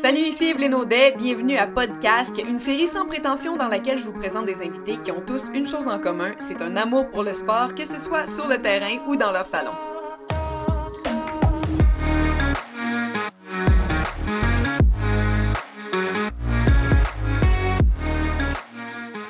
Salut, 0.00 0.22
ici 0.22 0.48
Evelyne 0.48 0.74
Audet, 0.74 1.14
bienvenue 1.18 1.58
à 1.58 1.66
Podcast, 1.66 2.34
une 2.38 2.58
série 2.58 2.88
sans 2.88 3.04
prétention 3.06 3.58
dans 3.58 3.68
laquelle 3.68 3.98
je 3.98 4.04
vous 4.04 4.18
présente 4.18 4.46
des 4.46 4.62
invités 4.62 4.96
qui 4.96 5.12
ont 5.12 5.20
tous 5.20 5.50
une 5.52 5.66
chose 5.66 5.88
en 5.88 5.98
commun, 5.98 6.32
c'est 6.38 6.62
un 6.62 6.74
amour 6.76 7.10
pour 7.10 7.22
le 7.22 7.34
sport, 7.34 7.74
que 7.74 7.84
ce 7.84 7.98
soit 7.98 8.24
sur 8.24 8.48
le 8.48 8.56
terrain 8.62 8.96
ou 9.06 9.16
dans 9.16 9.30
leur 9.30 9.44
salon. 9.44 9.72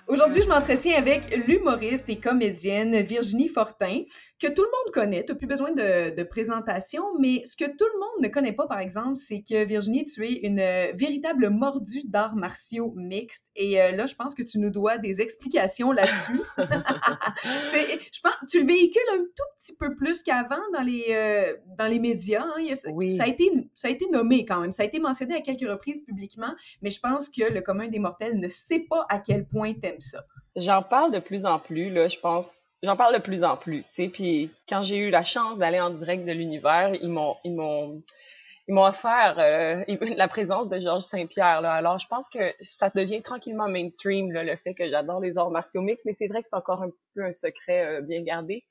Aujourd'hui, 0.07 0.43
je 0.45 0.49
m'entretiens 0.49 0.97
avec 0.97 1.37
l'humoriste 1.49 2.05
et 2.07 2.21
comédienne 2.21 3.01
Virginie 3.01 3.49
Fortin 3.49 4.03
que 4.41 4.47
tout 4.47 4.63
le 4.63 4.69
monde 4.69 4.95
connaît. 4.95 5.25
Tu 5.25 5.33
n'as 5.33 5.39
plus 5.39 5.47
besoin 5.47 5.71
de, 5.73 6.23
présentation, 6.25 7.03
mais 7.19 7.43
ce 7.45 7.57
que 7.57 7.65
tout 7.65 7.85
le 7.93 7.99
monde 7.99 8.23
ne 8.23 8.29
connaît 8.29 8.53
pas, 8.53 8.67
par 8.67 8.79
exemple, 8.79 9.17
c'est 9.17 9.43
que 9.43 9.65
Virginie, 9.65 10.05
tu 10.05 10.25
es 10.25 10.47
une 10.47 10.61
euh, 10.61 10.93
véritable 10.95 11.51
mordue 11.51 12.03
d'arts 12.05 12.37
martiaux 12.37 12.93
mixtes. 12.97 13.51
Et 13.57 13.81
euh, 13.81 13.91
là, 13.93 14.07
je 14.07 14.15
pense 14.15 14.35
que 14.35 14.43
tu 14.43 14.59
nous 14.59 14.71
dois 14.71 14.99
des 14.99 15.21
explications 15.21 15.93
là-dessus. 15.93 16.41
je 16.59 18.21
pense, 18.23 18.33
tu 18.49 18.61
le 18.61 18.67
véhicules 18.67 19.03
un 19.13 19.19
tout 19.19 19.49
petit 19.59 19.77
peu 19.77 19.95
plus 19.97 20.23
qu'avant 20.23 20.61
dans 20.73 20.83
les, 20.83 21.07
euh, 21.11 21.57
dans 21.79 21.87
les 21.87 21.99
médias. 21.99 22.45
Hein. 22.45 22.75
Ça, 22.75 23.25
a 23.25 23.27
été, 23.27 23.51
ça 23.75 23.89
a 23.89 23.91
été 23.91 24.09
nommé 24.11 24.47
quand 24.47 24.61
même. 24.61 24.73
Ça 24.73 24.85
a 24.85 24.87
été 24.87 25.01
mentionné 25.01 25.35
à 25.35 25.41
quelques 25.41 25.69
reprises 25.69 26.03
publiquement, 26.05 26.55
mais 26.83 26.91
je 26.91 27.01
pense 27.01 27.29
que 27.29 27.53
le 27.53 27.61
commun 27.61 27.89
des 27.89 27.99
mortels 27.99 28.39
ne 28.39 28.49
sait 28.49 28.87
pas 28.89 29.05
à 29.09 29.19
quel 29.19 29.47
point 29.47 29.75
tu 29.75 29.87
aimes 29.87 30.01
ça. 30.01 30.25
J'en 30.57 30.83
parle 30.83 31.13
de 31.13 31.19
plus 31.19 31.45
en 31.45 31.59
plus, 31.59 31.91
là, 31.91 32.09
je 32.09 32.19
pense 32.19 32.53
j'en 32.83 32.97
parle 32.97 33.15
de 33.15 33.21
plus 33.21 33.45
en 33.45 33.57
plus, 33.57 33.83
tu 33.83 33.89
sais. 33.93 34.09
Puis 34.09 34.51
quand 34.69 34.83
j'ai 34.83 34.97
eu 34.97 35.11
la 35.11 35.25
chance 35.25 35.59
d'aller 35.59 35.81
en 35.81 35.91
direct 35.91 36.25
de 36.25 36.33
l'univers, 36.33 36.93
ils 37.01 37.11
m'ont 37.11 37.37
ils 37.45 37.55
m'ont 37.55 38.03
ils 38.71 38.75
m'ont 38.75 38.85
offert 38.85 39.35
euh, 39.39 39.85
la 40.17 40.29
présence 40.29 40.69
de 40.69 40.79
Georges 40.79 41.03
Saint-Pierre. 41.03 41.61
Là. 41.61 41.73
Alors, 41.73 41.99
je 41.99 42.07
pense 42.07 42.29
que 42.29 42.55
ça 42.61 42.89
devient 42.95 43.21
tranquillement 43.21 43.69
mainstream, 43.69 44.31
là, 44.31 44.45
le 44.45 44.55
fait 44.55 44.75
que 44.75 44.89
j'adore 44.89 45.21
les 45.21 45.39
arts 45.39 45.51
martiaux 45.51 45.83
mix, 45.83 46.05
mais 46.05 46.13
c'est 46.13 46.29
vrai 46.29 46.41
que 46.41 46.49
c'est 46.49 46.57
encore 46.57 46.81
un 46.81 46.89
petit 46.89 47.09
peu 47.13 47.25
un 47.25 47.33
secret 47.33 47.85
euh, 47.85 48.01
bien 48.01 48.23
gardé. 48.23 48.65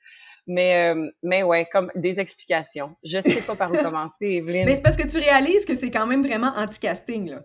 Mais, 0.48 0.94
euh, 0.94 1.11
mais 1.22 1.44
ouais, 1.44 1.66
comme 1.66 1.92
des 1.95 2.22
explications. 2.22 2.95
Je 3.03 3.20
sais 3.20 3.42
pas 3.42 3.55
par 3.55 3.72
où 3.72 3.78
commencer, 3.83 4.26
Evelyne. 4.26 4.66
mais 4.66 4.76
c'est 4.76 4.81
parce 4.81 4.95
que 4.95 5.05
tu 5.05 5.17
réalises 5.17 5.66
que 5.66 5.76
c'est 5.76 5.92
quand 5.92 6.08
même 6.08 6.26
vraiment 6.26 6.53
anti-casting, 6.55 7.31
là. 7.31 7.44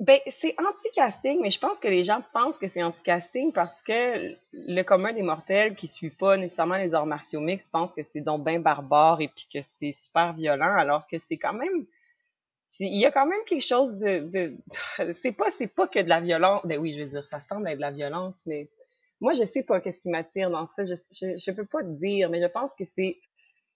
Ben, 0.00 0.20
c'est 0.28 0.54
anti-casting, 0.60 1.40
mais 1.42 1.50
je 1.50 1.58
pense 1.58 1.80
que 1.80 1.88
les 1.88 2.04
gens 2.04 2.22
pensent 2.32 2.60
que 2.60 2.68
c'est 2.68 2.84
anti-casting 2.84 3.52
parce 3.52 3.82
que 3.82 4.36
le 4.52 4.82
commun 4.82 5.12
des 5.12 5.22
mortels 5.22 5.74
qui 5.74 5.88
suit 5.88 6.10
pas 6.10 6.36
nécessairement 6.36 6.76
les 6.76 6.94
arts 6.94 7.06
martiaux 7.06 7.40
mixtes 7.40 7.72
pense 7.72 7.94
que 7.94 8.02
c'est 8.02 8.20
donc 8.20 8.44
bien 8.44 8.60
barbare 8.60 9.20
et 9.20 9.26
puis 9.26 9.48
que 9.52 9.60
c'est 9.60 9.90
super 9.90 10.34
violent, 10.34 10.76
alors 10.76 11.08
que 11.08 11.18
c'est 11.18 11.36
quand 11.36 11.52
même, 11.52 11.84
il 12.78 13.00
y 13.00 13.06
a 13.06 13.10
quand 13.10 13.26
même 13.26 13.42
quelque 13.44 13.66
chose 13.66 13.98
de, 13.98 14.20
de 14.20 14.56
c'est 15.12 15.32
pas, 15.32 15.50
c'est 15.50 15.66
pas 15.66 15.88
que 15.88 15.98
de 15.98 16.08
la 16.08 16.20
violence. 16.20 16.60
Ben 16.64 16.78
oui, 16.78 16.94
je 16.94 17.02
veux 17.02 17.08
dire, 17.08 17.26
ça 17.26 17.40
semble 17.40 17.66
être 17.66 17.78
de 17.78 17.82
la 17.82 17.90
violence, 17.90 18.36
mais 18.46 18.70
moi, 19.20 19.32
je 19.32 19.42
sais 19.42 19.64
pas 19.64 19.80
qu'est-ce 19.80 20.00
qui 20.00 20.10
m'attire 20.10 20.48
dans 20.48 20.66
ça. 20.66 20.84
Je, 20.84 20.94
je, 21.10 21.36
je 21.36 21.50
peux 21.50 21.66
pas 21.66 21.82
te 21.82 21.88
dire, 21.88 22.30
mais 22.30 22.40
je 22.40 22.46
pense 22.46 22.76
que 22.76 22.84
c'est 22.84 23.18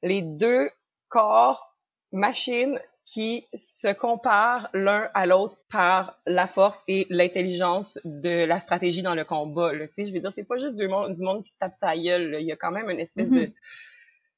les 0.05 0.23
deux 0.23 0.71
corps, 1.09 1.77
machines 2.13 2.81
qui 3.05 3.47
se 3.55 3.93
comparent 3.93 4.69
l'un 4.75 5.11
à 5.15 5.27
l'autre 5.27 5.57
par 5.71 6.21
la 6.27 6.47
force 6.47 6.83
et 6.87 7.07
l'intelligence 7.11 7.99
de 8.05 8.45
la 8.45 8.61
stratégie 8.61 9.03
dans 9.03 9.15
le 9.15 9.25
combat. 9.25 9.73
Là. 9.73 9.87
Je 9.97 10.13
veux 10.13 10.21
dire, 10.21 10.33
c'est 10.33 10.45
pas 10.45 10.59
juste 10.59 10.77
du 10.77 10.89
monde, 10.89 11.15
du 11.15 11.23
monde 11.23 11.43
qui 11.43 11.51
se 11.51 11.59
tape 11.59 11.75
sa 11.75 11.97
gueule. 11.97 12.37
Il 12.41 12.47
y 12.47 12.53
a 12.53 12.57
quand 12.57 12.71
même 12.71 12.89
une 12.91 13.01
espèce 13.01 13.29
de, 13.29 13.47
mm-hmm. 13.47 13.53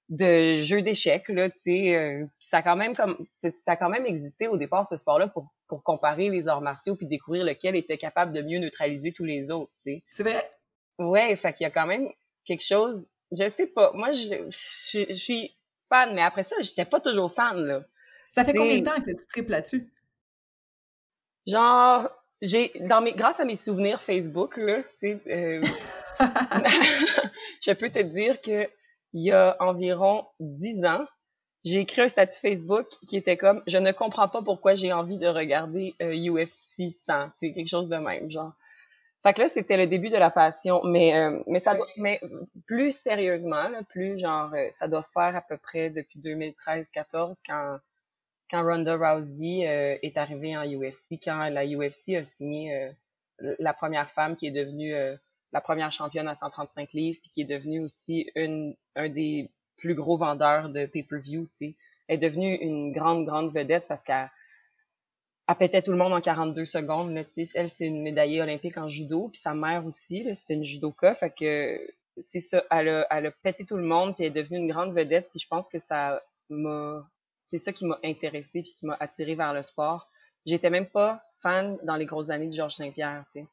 de 0.09 0.57
jeu 0.57 0.83
d'échecs. 0.83 1.29
Là, 1.29 1.49
euh, 1.69 2.27
ça 2.39 2.59
a 2.59 2.63
quand 2.63 2.77
même 2.77 2.97
comme 2.97 3.27
ça 3.37 3.73
a 3.73 3.77
quand 3.77 3.91
même 3.91 4.07
existé 4.07 4.49
au 4.49 4.57
départ 4.57 4.87
ce 4.87 4.97
sport-là 4.97 5.29
pour, 5.29 5.53
pour 5.69 5.83
comparer 5.83 6.31
les 6.31 6.49
arts 6.49 6.63
martiaux 6.63 6.97
puis 6.97 7.07
découvrir 7.07 7.45
lequel 7.45 7.77
était 7.77 7.99
capable 7.99 8.33
de 8.33 8.41
mieux 8.41 8.59
neutraliser 8.59 9.13
tous 9.13 9.25
les 9.25 9.51
autres. 9.51 9.73
C'est 9.79 10.23
vrai. 10.23 10.51
Ouais, 10.99 11.37
fait 11.37 11.53
qu'il 11.53 11.65
y 11.65 11.67
a 11.67 11.71
quand 11.71 11.87
même 11.87 12.09
quelque 12.47 12.65
chose. 12.65 13.11
Je 13.31 13.47
sais 13.49 13.67
pas. 13.67 13.93
Moi, 13.95 14.13
je, 14.13 14.37
je, 14.49 15.05
je 15.09 15.13
suis 15.13 15.55
fan, 15.91 16.15
mais 16.15 16.23
après 16.23 16.45
ça, 16.45 16.57
j'étais 16.61 16.85
pas 16.87 17.01
toujours 17.01 17.33
fan 17.33 17.59
là. 17.59 17.85
Ça 18.35 18.45
fait 18.45 18.53
combien 18.53 18.81
de 18.81 18.85
temps 18.85 19.01
que 19.01 19.13
tu 19.13 19.27
tripes 19.29 19.49
là-dessus? 19.49 19.89
Genre, 21.47 22.11
j'ai, 22.43 22.73
dans 22.81 23.01
mes, 23.01 23.13
grâce 23.13 23.39
à 23.39 23.45
mes 23.45 23.55
souvenirs 23.55 24.01
Facebook, 24.01 24.57
là, 24.57 24.83
euh, 25.05 25.63
je 27.63 27.73
peux 27.73 27.91
te 27.91 28.01
dire 28.01 28.41
que 28.41 28.69
il 29.13 29.23
y 29.23 29.31
a 29.31 29.57
environ 29.61 30.27
dix 30.41 30.85
ans, 30.85 31.05
j'ai 31.65 31.79
écrit 31.79 32.03
un 32.03 32.09
statut 32.09 32.41
Facebook 32.41 32.89
qui 33.07 33.17
était 33.17 33.37
comme 33.37 33.63
je 33.69 33.79
ne 33.79 33.93
comprends 33.93 34.29
pas 34.29 34.43
pourquoi 34.43 34.75
j'ai 34.75 34.93
envie 34.93 35.19
de 35.19 35.29
regarder 35.29 35.95
UFC 36.01 36.91
100, 36.91 37.27
tu 37.39 37.53
quelque 37.53 37.69
chose 37.69 37.89
de 37.89 37.97
même 37.97 38.33
genre. 38.33 38.53
Fait 39.23 39.33
que 39.33 39.43
là 39.43 39.49
c'était 39.49 39.77
le 39.77 39.87
début 39.87 40.11
de 40.11 40.17
la 40.17 40.31
passion, 40.31 40.83
mais 40.83 41.17
euh, 41.17 41.41
mais 41.47 41.61
ça 41.61 41.77
doit, 41.77 41.87
mais 41.97 42.21
plus 42.67 42.91
sérieusement 42.91 43.69
là, 43.69 43.83
plus 43.89 44.19
genre 44.19 44.53
euh, 44.55 44.67
ça 44.73 44.89
doit 44.89 45.05
faire 45.05 45.37
à 45.37 45.41
peu 45.41 45.57
près 45.57 45.91
depuis 45.91 46.19
2013-14 46.19 47.37
quand 47.47 47.79
quand 48.51 48.65
Ronda 48.65 48.97
Rousey 48.97 49.67
euh, 49.67 49.99
est 50.03 50.17
arrivée 50.17 50.57
en 50.57 50.65
UFC, 50.65 51.19
quand 51.23 51.49
la 51.49 51.67
UFC 51.67 52.11
a 52.17 52.23
signé 52.23 52.75
euh, 52.75 53.55
la 53.59 53.75
première 53.75 54.11
femme 54.11 54.37
qui 54.37 54.47
est 54.47 54.51
devenue 54.51 54.95
euh, 54.95 55.17
la 55.53 55.61
première 55.61 55.93
championne 55.93 56.29
à 56.29 56.35
135 56.35 56.93
livres, 56.93 57.19
puis 57.21 57.31
qui 57.31 57.43
est 57.43 57.47
devenue 57.47 57.81
aussi 57.81 58.31
une, 58.35 58.75
un 58.97 59.09
des 59.09 59.51
plus 59.77 59.95
gros 59.95 60.17
vendeurs 60.17 60.69
de 60.69 60.87
pay-per-view. 60.87 61.49
Elle 61.61 61.75
est 62.09 62.19
devenue 62.19 62.57
une 62.57 62.93
grande, 62.93 63.25
grande 63.25 63.53
vedette 63.53 63.87
parce 63.87 64.03
qu'elle 64.03 64.31
elle 65.47 65.55
pétait 65.57 65.83
tout 65.83 65.93
le 65.93 65.97
monde 65.97 66.13
en 66.13 66.21
42 66.21 66.65
secondes. 66.65 67.13
Là, 67.13 67.23
elle, 67.55 67.69
c'est 67.69 67.87
une 67.87 68.03
médaillée 68.03 68.43
olympique 68.43 68.79
en 68.79 68.89
judo, 68.89 69.29
puis 69.29 69.41
sa 69.41 69.55
mère 69.55 69.87
aussi, 69.87 70.27
c'était 70.35 70.55
une 70.55 70.65
judoka, 70.65 71.15
fait 71.15 71.31
que 71.31 71.81
c'est 72.21 72.41
ça, 72.41 72.65
elle 72.71 72.89
a, 72.89 73.07
elle 73.11 73.27
a 73.27 73.31
pété 73.31 73.65
tout 73.65 73.77
le 73.77 73.85
monde, 73.85 74.15
puis 74.15 74.25
elle 74.25 74.37
est 74.37 74.43
devenue 74.43 74.59
une 74.59 74.69
grande 74.69 74.95
vedette, 74.95 75.29
puis 75.31 75.39
je 75.39 75.47
pense 75.47 75.69
que 75.69 75.79
ça 75.79 76.23
m'a 76.49 77.09
c'est 77.45 77.59
ça 77.59 77.73
qui 77.73 77.87
m'a 77.87 77.99
intéressé 78.05 78.63
puis 78.63 78.75
qui 78.75 78.87
m'a 78.87 78.97
attiré 79.01 79.35
vers 79.35 79.53
le 79.53 79.63
sport. 79.63 80.11
J'étais 80.47 80.71
même 80.71 80.87
pas 80.87 81.23
fan 81.39 81.79
dans 81.85 81.97
les 81.97 82.07
grosses 82.07 82.31
années 82.31 82.49
de 82.49 82.53
Georges 82.53 82.75
Saint-Pierre, 82.75 83.25
tu 83.33 83.41
sais. 83.41 83.47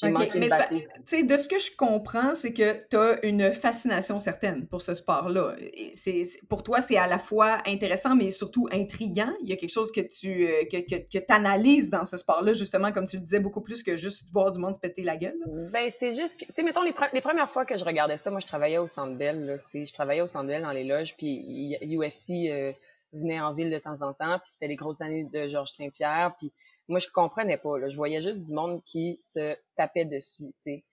J'ai 0.00 0.10
manqué 0.10 0.38
de 0.38 1.26
De 1.26 1.36
ce 1.36 1.48
que 1.48 1.58
je 1.58 1.74
comprends, 1.76 2.32
c'est 2.32 2.52
que 2.52 2.86
tu 2.88 2.96
as 2.96 3.24
une 3.26 3.52
fascination 3.52 4.20
certaine 4.20 4.68
pour 4.68 4.80
ce 4.80 4.94
sport-là. 4.94 5.56
C'est, 5.92 6.22
pour 6.48 6.62
toi, 6.62 6.80
c'est 6.80 6.96
à 6.96 7.08
la 7.08 7.18
fois 7.18 7.58
intéressant, 7.66 8.14
mais 8.14 8.30
surtout 8.30 8.68
intriguant. 8.70 9.32
Il 9.42 9.48
y 9.48 9.52
a 9.52 9.56
quelque 9.56 9.72
chose 9.72 9.90
que 9.90 10.00
tu 10.00 10.46
euh, 10.46 10.64
que, 10.70 11.18
que, 11.18 11.32
analyses 11.32 11.90
dans 11.90 12.04
ce 12.04 12.16
sport-là, 12.16 12.52
justement, 12.52 12.92
comme 12.92 13.06
tu 13.06 13.16
le 13.16 13.22
disais, 13.22 13.40
beaucoup 13.40 13.60
plus 13.60 13.82
que 13.82 13.96
juste 13.96 14.28
voir 14.32 14.52
du 14.52 14.60
monde 14.60 14.74
se 14.74 14.80
péter 14.80 15.02
la 15.02 15.16
gueule. 15.16 15.36
Ben, 15.72 15.90
c'est 15.98 16.12
juste 16.12 16.40
que, 16.40 16.46
tu 16.46 16.52
sais, 16.54 16.62
mettons, 16.62 16.82
les, 16.82 16.94
les, 17.12 17.20
premières 17.20 17.50
fois 17.50 17.64
que 17.64 17.76
je 17.76 17.84
regardais 17.84 18.16
ça, 18.16 18.30
moi, 18.30 18.38
je 18.38 18.46
travaillais 18.46 18.78
au 18.78 18.86
Centre 18.86 19.16
Bell, 19.16 19.60
tu 19.64 19.80
sais, 19.80 19.84
je 19.84 19.92
travaillais 19.92 20.20
au 20.20 20.26
Centre 20.26 20.46
Bell 20.46 20.62
dans 20.62 20.72
les 20.72 20.84
loges, 20.84 21.16
puis 21.16 21.76
UFC... 21.82 22.48
Euh, 22.50 22.72
venait 23.12 23.40
en 23.40 23.54
ville 23.54 23.70
de 23.70 23.78
temps 23.78 24.02
en 24.02 24.12
temps, 24.12 24.38
puis 24.38 24.50
c'était 24.50 24.68
les 24.68 24.76
grosses 24.76 25.00
années 25.00 25.24
de 25.24 25.48
Georges 25.48 25.70
Saint-Pierre, 25.70 26.34
puis 26.38 26.52
moi, 26.88 26.98
je 26.98 27.08
comprenais 27.08 27.58
pas, 27.58 27.78
là. 27.78 27.88
Je 27.88 27.96
voyais 27.96 28.22
juste 28.22 28.44
du 28.44 28.52
monde 28.52 28.82
qui 28.84 29.16
se 29.20 29.56
tapait 29.76 30.06
dessus, 30.06 30.44
tu 30.44 30.54
sais. 30.58 30.84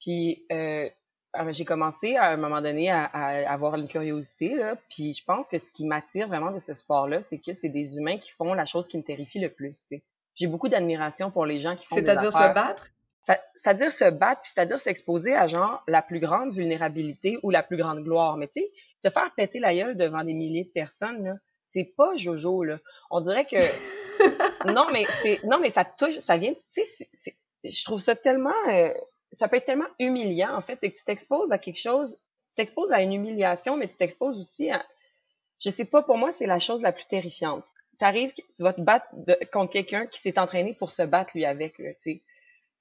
Puis 0.00 0.44
euh, 0.50 0.88
ah, 1.32 1.50
j'ai 1.50 1.64
commencé 1.64 2.16
à 2.16 2.26
un 2.26 2.36
moment 2.36 2.62
donné 2.62 2.90
à, 2.90 3.04
avoir 3.50 3.74
une 3.74 3.88
curiosité, 3.88 4.54
là, 4.54 4.76
puis 4.88 5.12
je 5.12 5.24
pense 5.24 5.48
que 5.48 5.58
ce 5.58 5.70
qui 5.70 5.84
m'attire 5.86 6.28
vraiment 6.28 6.52
de 6.52 6.58
ce 6.58 6.72
sport-là, 6.72 7.20
c'est 7.20 7.38
que 7.38 7.52
c'est 7.52 7.68
des 7.68 7.96
humains 7.96 8.18
qui 8.18 8.30
font 8.30 8.54
la 8.54 8.64
chose 8.64 8.86
qui 8.86 8.96
me 8.96 9.02
terrifie 9.02 9.40
le 9.40 9.50
plus, 9.50 9.80
tu 9.82 9.96
sais. 9.96 10.02
J'ai 10.34 10.46
beaucoup 10.46 10.68
d'admiration 10.68 11.30
pour 11.30 11.46
les 11.46 11.60
gens 11.60 11.76
qui 11.76 11.86
font 11.86 11.96
C'est-à-dire 11.96 12.32
se 12.32 12.54
battre? 12.54 12.88
C'est-à-dire 13.54 13.90
se 13.90 14.10
battre, 14.10 14.42
puis 14.42 14.52
c'est-à-dire 14.54 14.78
s'exposer 14.78 15.34
à 15.34 15.46
genre 15.46 15.82
la 15.88 16.02
plus 16.02 16.20
grande 16.20 16.52
vulnérabilité 16.52 17.38
ou 17.42 17.50
la 17.50 17.62
plus 17.62 17.76
grande 17.76 18.02
gloire. 18.02 18.36
Mais 18.36 18.48
tu 18.48 18.60
sais, 18.60 18.70
te 19.02 19.10
faire 19.10 19.32
péter 19.34 19.60
la 19.60 19.74
gueule 19.74 19.96
devant 19.96 20.24
des 20.24 20.34
milliers 20.34 20.64
de 20.64 20.70
personnes, 20.70 21.24
là, 21.24 21.34
c'est 21.64 21.84
pas 21.96 22.14
Jojo 22.16 22.62
là. 22.62 22.78
On 23.10 23.20
dirait 23.20 23.46
que 23.46 23.56
non 24.72 24.86
mais 24.92 25.06
c'est 25.22 25.42
non 25.44 25.58
mais 25.58 25.70
ça 25.70 25.84
touche, 25.84 26.18
ça 26.18 26.36
vient, 26.36 26.54
tu 26.72 26.84
sais, 26.84 27.36
je 27.64 27.84
trouve 27.84 27.98
ça 27.98 28.14
tellement, 28.14 28.54
euh, 28.70 28.92
ça 29.32 29.48
peut 29.48 29.56
être 29.56 29.64
tellement 29.64 29.88
humiliant 29.98 30.54
en 30.54 30.60
fait, 30.60 30.76
c'est 30.76 30.90
que 30.90 30.98
tu 30.98 31.04
t'exposes 31.04 31.52
à 31.52 31.58
quelque 31.58 31.80
chose, 31.80 32.18
tu 32.50 32.54
t'exposes 32.56 32.92
à 32.92 33.00
une 33.00 33.12
humiliation, 33.12 33.76
mais 33.76 33.88
tu 33.88 33.96
t'exposes 33.96 34.38
aussi 34.38 34.70
à, 34.70 34.84
je 35.58 35.70
sais 35.70 35.86
pas, 35.86 36.02
pour 36.02 36.18
moi 36.18 36.30
c'est 36.30 36.46
la 36.46 36.58
chose 36.58 36.82
la 36.82 36.92
plus 36.92 37.06
terrifiante. 37.06 37.64
T'arrives, 37.98 38.34
tu 38.34 38.62
vas 38.62 38.72
te 38.72 38.80
battre 38.80 39.06
contre 39.52 39.72
quelqu'un 39.72 40.06
qui 40.06 40.20
s'est 40.20 40.38
entraîné 40.38 40.74
pour 40.74 40.90
se 40.90 41.02
battre 41.02 41.32
lui 41.34 41.44
avec, 41.44 41.76
tu 41.76 41.94
sais. 41.98 42.22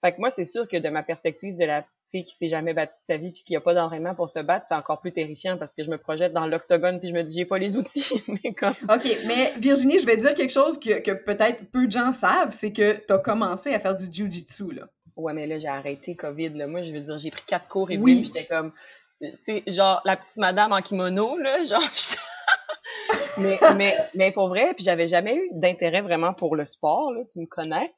Fait 0.04 0.12
que 0.12 0.20
moi, 0.20 0.32
c'est 0.32 0.44
sûr 0.44 0.68
que 0.68 0.76
de 0.76 0.90
ma 0.90 1.02
perspective 1.02 1.56
de 1.56 1.64
la 1.64 1.84
petite 1.84 2.10
fille 2.10 2.26
qui 2.26 2.36
s'est 2.36 2.50
jamais 2.50 2.74
battue 2.74 2.98
de 3.00 3.06
sa 3.06 3.16
vie 3.16 3.32
puis 3.32 3.44
qui 3.46 3.56
a 3.56 3.62
pas 3.62 3.74
d'entraînement 3.74 4.14
pour 4.14 4.30
se 4.30 4.40
battre, 4.40 4.66
c'est 4.68 4.76
encore 4.76 5.00
plus 5.00 5.14
terrifiant 5.14 5.58
parce 5.58 5.74
que 5.74 5.82
je 5.82 5.90
me 5.90 5.98
projette 5.98 6.34
dans 6.34 6.46
l'octogone 6.46 7.00
puis 7.00 7.08
je 7.08 7.14
me 7.14 7.24
dis 7.24 7.38
j'ai 7.38 7.46
pas 7.46 7.58
les 7.58 7.78
outils. 7.78 8.22
mais 8.44 8.54
comme... 8.54 8.74
OK, 8.90 9.08
mais 9.28 9.54
Virginie, 9.60 10.00
je 10.00 10.06
vais 10.06 10.18
dire 10.18 10.36
quelque 10.36 10.52
chose 10.52 10.78
que, 10.78 11.00
que 11.00 11.12
peut-être 11.12 11.72
peu 11.72 11.88
de 11.88 11.92
gens 11.94 12.12
savent, 12.12 12.52
c'est 12.52 12.74
que 12.74 12.98
tu 13.08 13.14
as 13.14 13.18
commencé 13.18 13.74
à 13.74 13.80
faire 13.80 13.96
du 13.96 14.12
jiu-jitsu, 14.12 14.74
là. 14.74 14.90
Ouais, 15.16 15.32
mais 15.32 15.48
là, 15.48 15.58
j'ai 15.58 15.70
arrêté 15.70 16.16
COVID, 16.16 16.50
là. 16.50 16.68
Moi, 16.68 16.82
je 16.82 16.92
veux 16.92 17.00
dire, 17.00 17.18
j'ai 17.18 17.32
pris 17.32 17.44
quatre 17.48 17.70
cours 17.70 17.90
et 17.90 17.98
oui. 17.98 18.24
j'étais 18.26 18.46
comme, 18.46 18.74
tu 19.22 19.30
sais, 19.44 19.64
genre, 19.68 20.02
la 20.04 20.18
petite 20.18 20.36
madame 20.36 20.74
en 20.74 20.82
kimono, 20.82 21.38
là, 21.38 21.64
genre, 21.70 21.82
mais, 23.38 23.58
mais, 23.78 23.98
mais 24.16 24.32
pour 24.34 24.50
vrai, 24.50 24.74
puis 24.74 24.84
j'avais 24.84 25.08
jamais 25.08 25.38
eu 25.38 25.50
d'intérêt 25.54 26.02
vraiment 26.02 26.34
pour 26.34 26.58
le 26.58 26.66
sport, 26.66 27.14
là, 27.14 27.22
tu 27.32 27.40
me 27.40 27.46
connais. 27.46 27.94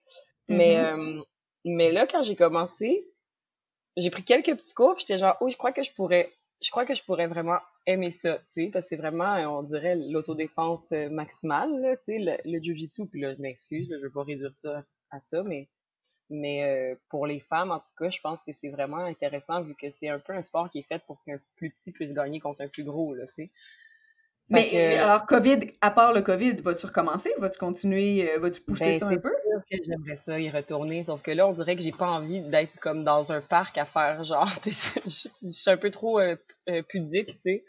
Mais, 0.48 0.76
mm-hmm. 0.76 1.20
euh, 1.20 1.24
mais 1.66 1.92
là, 1.92 2.06
quand 2.08 2.24
j'ai 2.24 2.36
commencé, 2.36 3.08
j'ai 3.98 4.10
pris 4.10 4.24
quelques 4.24 4.56
petits 4.56 4.74
cours, 4.74 4.98
j'étais 5.00 5.18
genre, 5.18 5.36
oh, 5.42 5.50
je 5.50 5.58
crois 5.58 5.72
que 5.72 5.84
je 5.84 5.92
pourrais, 5.92 6.32
vraiment 7.28 7.58
aimer 7.88 8.12
ça, 8.12 8.38
tu 8.38 8.66
sais, 8.66 8.70
parce 8.72 8.86
que 8.86 8.90
c'est 8.90 8.96
vraiment, 8.96 9.36
on 9.58 9.64
dirait, 9.64 9.96
l'autodéfense 9.96 10.92
euh, 10.92 11.10
maximale, 11.10 11.98
tu 11.98 12.14
sais, 12.14 12.20
le, 12.20 12.38
le 12.46 12.62
jiu-jitsu, 12.62 13.08
puis 13.08 13.22
là, 13.22 13.34
je 13.34 13.42
m'excuse, 13.42 13.90
je 13.92 14.04
veux 14.04 14.12
pas 14.12 14.24
réduire 14.24 14.54
ça 14.54 14.82
à, 15.12 15.20
ça, 15.20 15.44
mais, 15.44 15.68
mais 16.30 16.64
euh, 16.64 16.96
pour 17.10 17.26
les 17.26 17.40
femmes, 17.40 17.72
en 17.72 17.80
tout 17.80 17.94
cas, 17.98 18.10
je 18.10 18.20
pense 18.22 18.44
que 18.44 18.54
c'est 18.54 18.70
vraiment 18.70 18.98
intéressant, 18.98 19.62
vu 19.62 19.76
que 19.76 19.90
c'est 19.92 20.10
un 20.10 20.20
peu 20.20 20.34
un 20.34 20.42
sport 20.42 20.70
qui 20.70 20.80
est 20.80 20.88
fait 20.88 21.04
pour 21.06 21.24
qu'un 21.24 21.40
plus 21.56 21.72
petit 21.72 21.92
puisse 21.92 22.14
gagner 22.14 22.40
contre 22.40 22.62
un 22.62 22.68
plus 22.68 22.84
gros, 22.84 23.16
là, 23.16 23.26
tu 23.28 23.34
sais. 23.34 23.52
Mais 24.50 24.98
alors, 24.98 25.26
COVID, 25.26 25.72
à 25.82 25.92
part 25.92 26.14
le 26.14 26.22
COVID, 26.22 26.62
vas-tu 26.62 26.86
recommencer? 26.86 27.32
Vas-tu 27.40 27.58
continuer? 27.58 28.32
Euh, 28.32 28.40
vas-tu 28.40 28.62
pousser 28.62 28.92
ben, 28.92 29.00
ça 29.00 29.08
un 29.08 29.18
peu? 29.18 29.34
que 29.70 29.78
j'aimerais 29.84 30.16
ça 30.16 30.40
y 30.40 30.50
retourner, 30.50 31.04
sauf 31.04 31.22
que 31.22 31.32
là, 31.32 31.48
on 31.48 31.54
dirait 31.54 31.76
que 31.76 31.82
j'ai 31.82 31.92
pas 31.92 32.10
envie 32.10 32.42
d'être 32.42 32.78
comme 32.80 33.04
dans 33.04 33.32
un 33.32 33.42
parc 33.42 33.78
à 33.78 33.86
faire 33.86 34.24
genre, 34.24 34.50
je 34.66 35.52
suis 35.52 35.70
un 35.70 35.78
peu 35.78 35.90
trop 35.90 36.20
euh, 36.20 36.36
euh, 36.70 36.84
pudique, 36.88 37.28
tu 37.28 37.40
sais, 37.40 37.66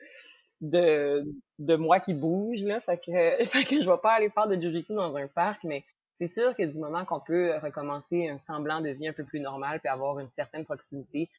de, 0.61 1.25
de 1.59 1.77
moi 1.77 2.01
qui 2.01 2.13
bouge, 2.13 2.63
là, 2.63 2.81
fait 2.81 2.99
que, 2.99 3.45
fait 3.47 3.65
que 3.65 3.81
je 3.81 3.91
vais 3.91 3.99
pas 4.03 4.13
aller 4.13 4.31
faire 4.31 4.49
de 4.49 4.61
jiu 4.61 4.83
dans 4.91 5.17
un 5.17 5.29
parc, 5.29 5.65
mais 5.65 5.85
c'est 6.17 6.27
sûr 6.27 6.55
que 6.55 6.65
du 6.65 6.79
moment 6.79 7.05
qu'on 7.05 7.21
peut 7.21 7.57
recommencer 7.63 8.29
un 8.29 8.39
semblant 8.39 8.81
de 8.81 8.91
vie 8.91 9.09
un 9.09 9.13
peu 9.13 9.25
plus 9.25 9.41
normal 9.41 9.81
puis 9.81 9.89
avoir 9.89 10.19
une 10.19 10.31
certaine 10.33 10.65
proximité, 10.65 11.31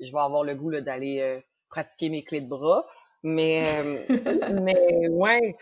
je 0.00 0.12
vais 0.12 0.20
avoir 0.20 0.44
le 0.44 0.54
goût 0.54 0.72
d'aller 0.72 1.40
pratiquer 1.68 2.08
mes 2.08 2.24
clés 2.24 2.40
de 2.40 2.48
bras. 2.48 2.86
Mais, 3.24 4.06
mais 4.62 5.08
ouais. 5.08 5.56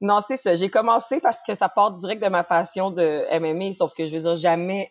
Non, 0.00 0.20
c'est 0.26 0.36
ça. 0.36 0.54
J'ai 0.54 0.70
commencé 0.70 1.20
parce 1.20 1.42
que 1.46 1.54
ça 1.54 1.68
part 1.68 1.92
direct 1.98 2.22
de 2.22 2.28
ma 2.28 2.44
passion 2.44 2.90
de 2.90 3.26
MMA, 3.38 3.72
sauf 3.72 3.92
que 3.94 4.06
je 4.06 4.16
veux 4.16 4.22
dire, 4.22 4.36
jamais. 4.36 4.90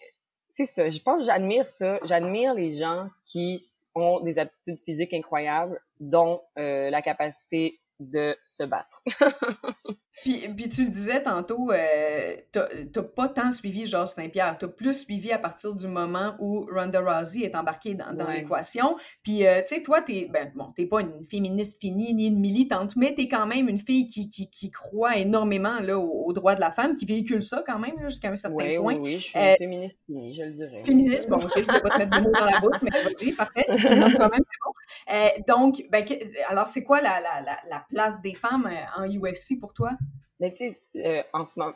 C'est 0.51 0.65
ça. 0.65 0.89
Je 0.89 0.99
pense 0.99 1.21
que 1.21 1.25
j'admire 1.25 1.65
ça. 1.65 1.99
J'admire 2.03 2.53
les 2.53 2.73
gens 2.73 3.07
qui 3.25 3.57
ont 3.95 4.19
des 4.19 4.37
aptitudes 4.37 4.79
physiques 4.79 5.13
incroyables, 5.13 5.81
dont 5.99 6.41
euh, 6.59 6.89
la 6.89 7.01
capacité 7.01 7.79
de 8.01 8.35
se 8.45 8.63
battre. 8.63 9.03
puis, 10.21 10.47
puis, 10.55 10.69
tu 10.69 10.83
le 10.85 10.89
disais 10.89 11.21
tantôt, 11.21 11.71
euh, 11.71 12.35
t'as 12.51 13.03
pas 13.03 13.29
tant 13.29 13.51
suivi 13.51 13.85
Georges 13.85 14.09
Saint-Pierre, 14.09 14.57
t'as 14.59 14.67
plus 14.67 15.03
suivi 15.03 15.31
à 15.31 15.37
partir 15.37 15.75
du 15.75 15.87
moment 15.87 16.35
où 16.39 16.67
Ronda 16.73 16.99
Rousey 16.99 17.41
est 17.41 17.55
embarquée 17.55 17.93
dans, 17.93 18.13
dans 18.13 18.27
l'équation. 18.27 18.97
Puis, 19.23 19.45
euh, 19.45 19.61
tu 19.67 19.75
sais, 19.75 19.83
toi, 19.83 20.01
t'es, 20.01 20.27
ben, 20.31 20.51
bon, 20.55 20.73
t'es 20.75 20.85
pas 20.85 21.01
une 21.01 21.23
féministe 21.25 21.79
finie 21.79 22.13
ni 22.13 22.27
une 22.27 22.39
militante, 22.39 22.95
mais 22.95 23.13
t'es 23.13 23.27
quand 23.27 23.45
même 23.45 23.69
une 23.69 23.79
fille 23.79 24.07
qui, 24.07 24.29
qui, 24.29 24.49
qui 24.49 24.71
croit 24.71 25.17
énormément 25.17 25.79
là, 25.79 25.99
aux, 25.99 26.33
droits 26.33 26.55
de 26.55 26.61
la 26.61 26.71
femme, 26.71 26.95
qui 26.95 27.05
véhicule 27.05 27.43
ça 27.43 27.63
quand 27.65 27.79
même 27.79 27.99
jusqu'à 27.99 28.29
un 28.29 28.35
certain 28.35 28.55
point. 28.55 28.79
Oui, 28.79 28.97
oui, 28.99 29.19
je 29.19 29.25
suis 29.25 29.39
une 29.39 29.45
euh, 29.45 29.55
féministe 29.55 30.01
finie, 30.05 30.33
je 30.33 30.43
le 30.43 30.51
dirais. 30.51 30.83
Féministe, 30.83 31.29
bon, 31.29 31.37
ok, 31.37 31.51
je 31.55 31.71
vais 31.71 31.81
pas 31.81 31.89
te 31.89 31.97
mettre 31.99 32.17
de 32.17 32.21
mots 32.21 32.31
dans 32.31 32.45
la 32.45 32.59
bouche, 32.59 32.77
mais 32.81 32.89
vas-y, 32.89 33.33
parfait, 33.33 33.63
si 33.67 33.75
tu 33.75 33.87
le 33.87 34.15
toi-même, 34.15 34.43
c'est 34.49 34.59
bon. 34.65 34.71
Euh, 35.11 35.29
donc, 35.47 35.83
ben, 35.89 36.05
alors, 36.49 36.67
c'est 36.67 36.83
quoi 36.83 37.01
la, 37.01 37.19
la, 37.19 37.41
la, 37.41 37.59
la 37.69 37.85
place 37.91 38.21
des 38.21 38.35
femmes 38.35 38.67
euh, 38.67 39.01
en 39.01 39.07
UFC 39.07 39.59
pour 39.59 39.73
toi? 39.73 39.91
Mais 40.39 40.53
tu 40.53 40.71
sais, 40.71 40.81
euh, 40.97 41.23
en 41.33 41.45
ce 41.45 41.59
moment, 41.59 41.75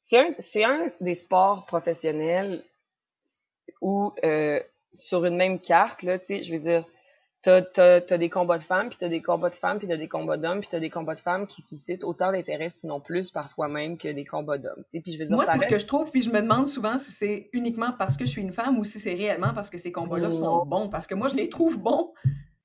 c'est 0.00 0.18
un, 0.18 0.34
un, 0.70 0.86
des 1.00 1.14
sports 1.14 1.66
professionnels 1.66 2.64
où, 3.80 4.12
euh, 4.24 4.60
sur 4.92 5.24
une 5.24 5.36
même 5.36 5.58
carte, 5.58 6.02
là, 6.02 6.18
tu 6.18 6.26
sais, 6.26 6.42
je 6.42 6.52
veux 6.52 6.60
dire, 6.60 6.84
t'as 7.42 7.62
as, 7.76 8.18
des 8.18 8.30
combats 8.30 8.58
de 8.58 8.62
femmes, 8.62 8.88
puis 8.88 8.98
t'as 8.98 9.08
des 9.08 9.20
combats 9.20 9.50
de 9.50 9.56
femmes, 9.56 9.78
puis 9.78 9.88
t'as 9.88 9.96
des 9.96 10.08
combats 10.08 10.36
d'hommes, 10.36 10.60
puis 10.60 10.68
t'as 10.70 10.78
des 10.78 10.90
combats 10.90 11.14
de 11.14 11.20
femmes 11.20 11.46
qui 11.46 11.60
suscitent 11.60 12.04
autant 12.04 12.30
d'intérêt, 12.30 12.68
sinon 12.68 13.00
plus, 13.00 13.30
parfois 13.30 13.68
même, 13.68 13.98
que 13.98 14.08
des 14.08 14.24
combats 14.24 14.58
d'hommes. 14.58 14.84
Puis 14.88 15.02
je 15.12 15.18
veux 15.18 15.24
dire, 15.24 15.34
Moi, 15.34 15.44
c'est 15.46 15.58
ce 15.58 15.66
que 15.66 15.78
je 15.78 15.86
trouve, 15.86 16.10
puis 16.10 16.22
je 16.22 16.30
me 16.30 16.40
demande 16.40 16.68
souvent 16.68 16.96
si 16.98 17.10
c'est 17.10 17.48
uniquement 17.52 17.92
parce 17.98 18.16
que 18.16 18.24
je 18.24 18.30
suis 18.30 18.42
une 18.42 18.52
femme 18.52 18.78
ou 18.78 18.84
si 18.84 19.00
c'est 19.00 19.14
réellement 19.14 19.52
parce 19.54 19.70
que 19.70 19.78
ces 19.78 19.90
combats-là 19.90 20.30
sont 20.30 20.64
bons, 20.64 20.88
parce 20.88 21.06
que 21.06 21.14
moi, 21.14 21.26
je 21.26 21.34
les 21.34 21.48
trouve 21.48 21.78
bons. 21.78 22.12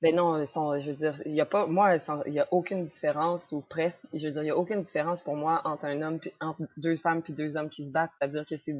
Ben 0.00 0.14
non, 0.14 0.46
sont, 0.46 0.78
je 0.78 0.90
veux 0.90 0.96
dire, 0.96 1.12
il 1.26 1.34
y 1.34 1.40
a 1.40 1.46
pas, 1.46 1.66
moi, 1.66 1.96
il 2.26 2.32
y 2.32 2.38
a 2.38 2.46
aucune 2.52 2.86
différence 2.86 3.50
ou 3.50 3.62
presque, 3.62 4.04
je 4.14 4.26
veux 4.28 4.32
dire, 4.32 4.44
il 4.44 4.46
y 4.46 4.50
a 4.50 4.56
aucune 4.56 4.82
différence 4.82 5.20
pour 5.20 5.34
moi 5.34 5.60
entre 5.64 5.86
un 5.86 6.02
homme, 6.02 6.20
puis, 6.20 6.32
entre 6.40 6.62
deux 6.76 6.96
femmes 6.96 7.20
puis 7.20 7.32
deux 7.32 7.56
hommes 7.56 7.68
qui 7.68 7.84
se 7.84 7.90
battent. 7.90 8.12
C'est-à-dire 8.16 8.46
que 8.46 8.56
c'est, 8.56 8.76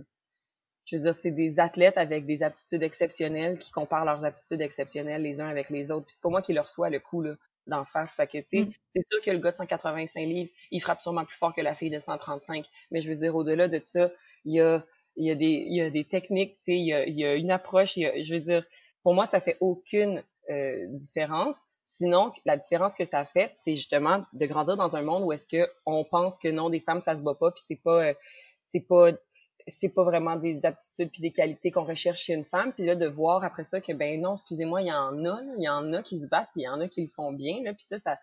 je 0.84 0.96
veux 0.96 1.02
dire, 1.02 1.14
c'est 1.14 1.32
des 1.32 1.58
athlètes 1.58 1.98
avec 1.98 2.24
des 2.24 2.44
aptitudes 2.44 2.84
exceptionnelles 2.84 3.58
qui 3.58 3.72
comparent 3.72 4.04
leurs 4.04 4.24
aptitudes 4.24 4.60
exceptionnelles 4.60 5.22
les 5.22 5.40
uns 5.40 5.48
avec 5.48 5.70
les 5.70 5.90
autres. 5.90 6.06
Puis 6.06 6.14
c'est 6.14 6.22
pas 6.22 6.30
moi 6.30 6.40
qui 6.40 6.52
leur 6.52 6.66
reçois 6.66 6.88
le 6.88 7.00
coup 7.00 7.20
là 7.22 7.34
d'en 7.66 7.84
face. 7.84 8.16
Fait 8.16 8.26
que, 8.26 8.38
mm. 8.38 8.70
c'est 8.90 9.06
sûr 9.06 9.20
que 9.20 9.30
le 9.30 9.38
gars 9.38 9.50
de 9.50 9.56
185 9.56 10.20
livres, 10.20 10.50
il 10.70 10.80
frappe 10.80 11.00
sûrement 11.00 11.24
plus 11.24 11.36
fort 11.36 11.54
que 11.54 11.60
la 11.60 11.74
fille 11.74 11.90
de 11.90 11.98
135. 11.98 12.64
Mais 12.90 13.00
je 13.00 13.10
veux 13.10 13.16
dire, 13.16 13.34
au-delà 13.34 13.68
de 13.68 13.80
ça, 13.84 14.10
il 14.44 14.54
y 14.54 14.60
a, 14.60 14.84
il 15.16 15.26
y 15.26 15.30
a 15.30 15.34
des, 15.34 15.64
il 15.66 15.76
y 15.76 15.82
a 15.82 15.90
des 15.90 16.04
techniques, 16.04 16.58
tu 16.58 16.64
sais, 16.64 16.76
il 16.76 16.86
y 16.86 16.94
a, 16.94 17.04
il 17.06 17.18
y 17.18 17.24
a 17.24 17.34
une 17.34 17.50
approche. 17.50 17.96
Il 17.96 18.02
y 18.02 18.06
a, 18.06 18.22
je 18.22 18.34
veux 18.34 18.40
dire, 18.40 18.64
pour 19.02 19.14
moi, 19.14 19.26
ça 19.26 19.40
fait 19.40 19.56
aucune 19.60 20.22
euh, 20.50 20.86
différence. 20.88 21.64
Sinon, 21.84 22.32
la 22.44 22.56
différence 22.56 22.94
que 22.94 23.04
ça 23.04 23.24
fait, 23.24 23.52
c'est 23.54 23.74
justement 23.74 24.24
de 24.32 24.46
grandir 24.46 24.76
dans 24.76 24.96
un 24.96 25.02
monde 25.02 25.24
où 25.24 25.32
est-ce 25.32 25.46
que 25.46 25.70
on 25.86 26.04
pense 26.04 26.38
que 26.38 26.48
non, 26.48 26.70
des 26.70 26.80
femmes, 26.80 27.00
ça 27.00 27.14
se 27.14 27.20
bat 27.20 27.34
pas, 27.34 27.50
puis 27.50 27.62
c'est 27.66 27.82
pas, 27.82 28.08
euh, 28.08 28.14
c'est 28.60 28.86
pas, 28.86 29.12
c'est 29.66 29.88
pas 29.88 30.04
vraiment 30.04 30.36
des 30.36 30.64
aptitudes 30.66 31.10
puis 31.10 31.22
des 31.22 31.32
qualités 31.32 31.70
qu'on 31.70 31.84
recherche 31.84 32.22
chez 32.22 32.34
une 32.34 32.44
femme. 32.44 32.72
Puis 32.72 32.84
là, 32.84 32.94
de 32.94 33.06
voir 33.06 33.44
après 33.44 33.64
ça 33.64 33.80
que 33.80 33.92
ben 33.92 34.20
non, 34.20 34.34
excusez-moi, 34.34 34.82
il 34.82 34.88
y 34.88 34.92
en 34.92 35.24
a, 35.24 35.40
il 35.58 35.62
y 35.62 35.68
en 35.68 35.92
a 35.92 36.02
qui 36.02 36.20
se 36.20 36.26
battent, 36.26 36.48
puis 36.52 36.62
il 36.62 36.64
y 36.64 36.68
en 36.68 36.80
a 36.80 36.88
qui 36.88 37.02
le 37.02 37.10
font 37.14 37.32
bien. 37.32 37.62
Là, 37.64 37.72
puis 37.74 37.84
ça, 37.98 38.16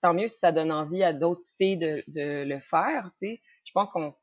tant 0.00 0.14
mieux 0.14 0.28
si 0.28 0.38
ça 0.38 0.52
donne 0.52 0.72
envie 0.72 1.02
à 1.02 1.12
d'autres 1.12 1.48
filles 1.56 1.78
de, 1.78 2.04
de 2.08 2.44
le 2.44 2.60
faire. 2.60 3.10
Tu 3.18 3.26
sais, 3.26 3.40
je 3.64 3.72
pense 3.72 3.90
qu'on 3.90 4.14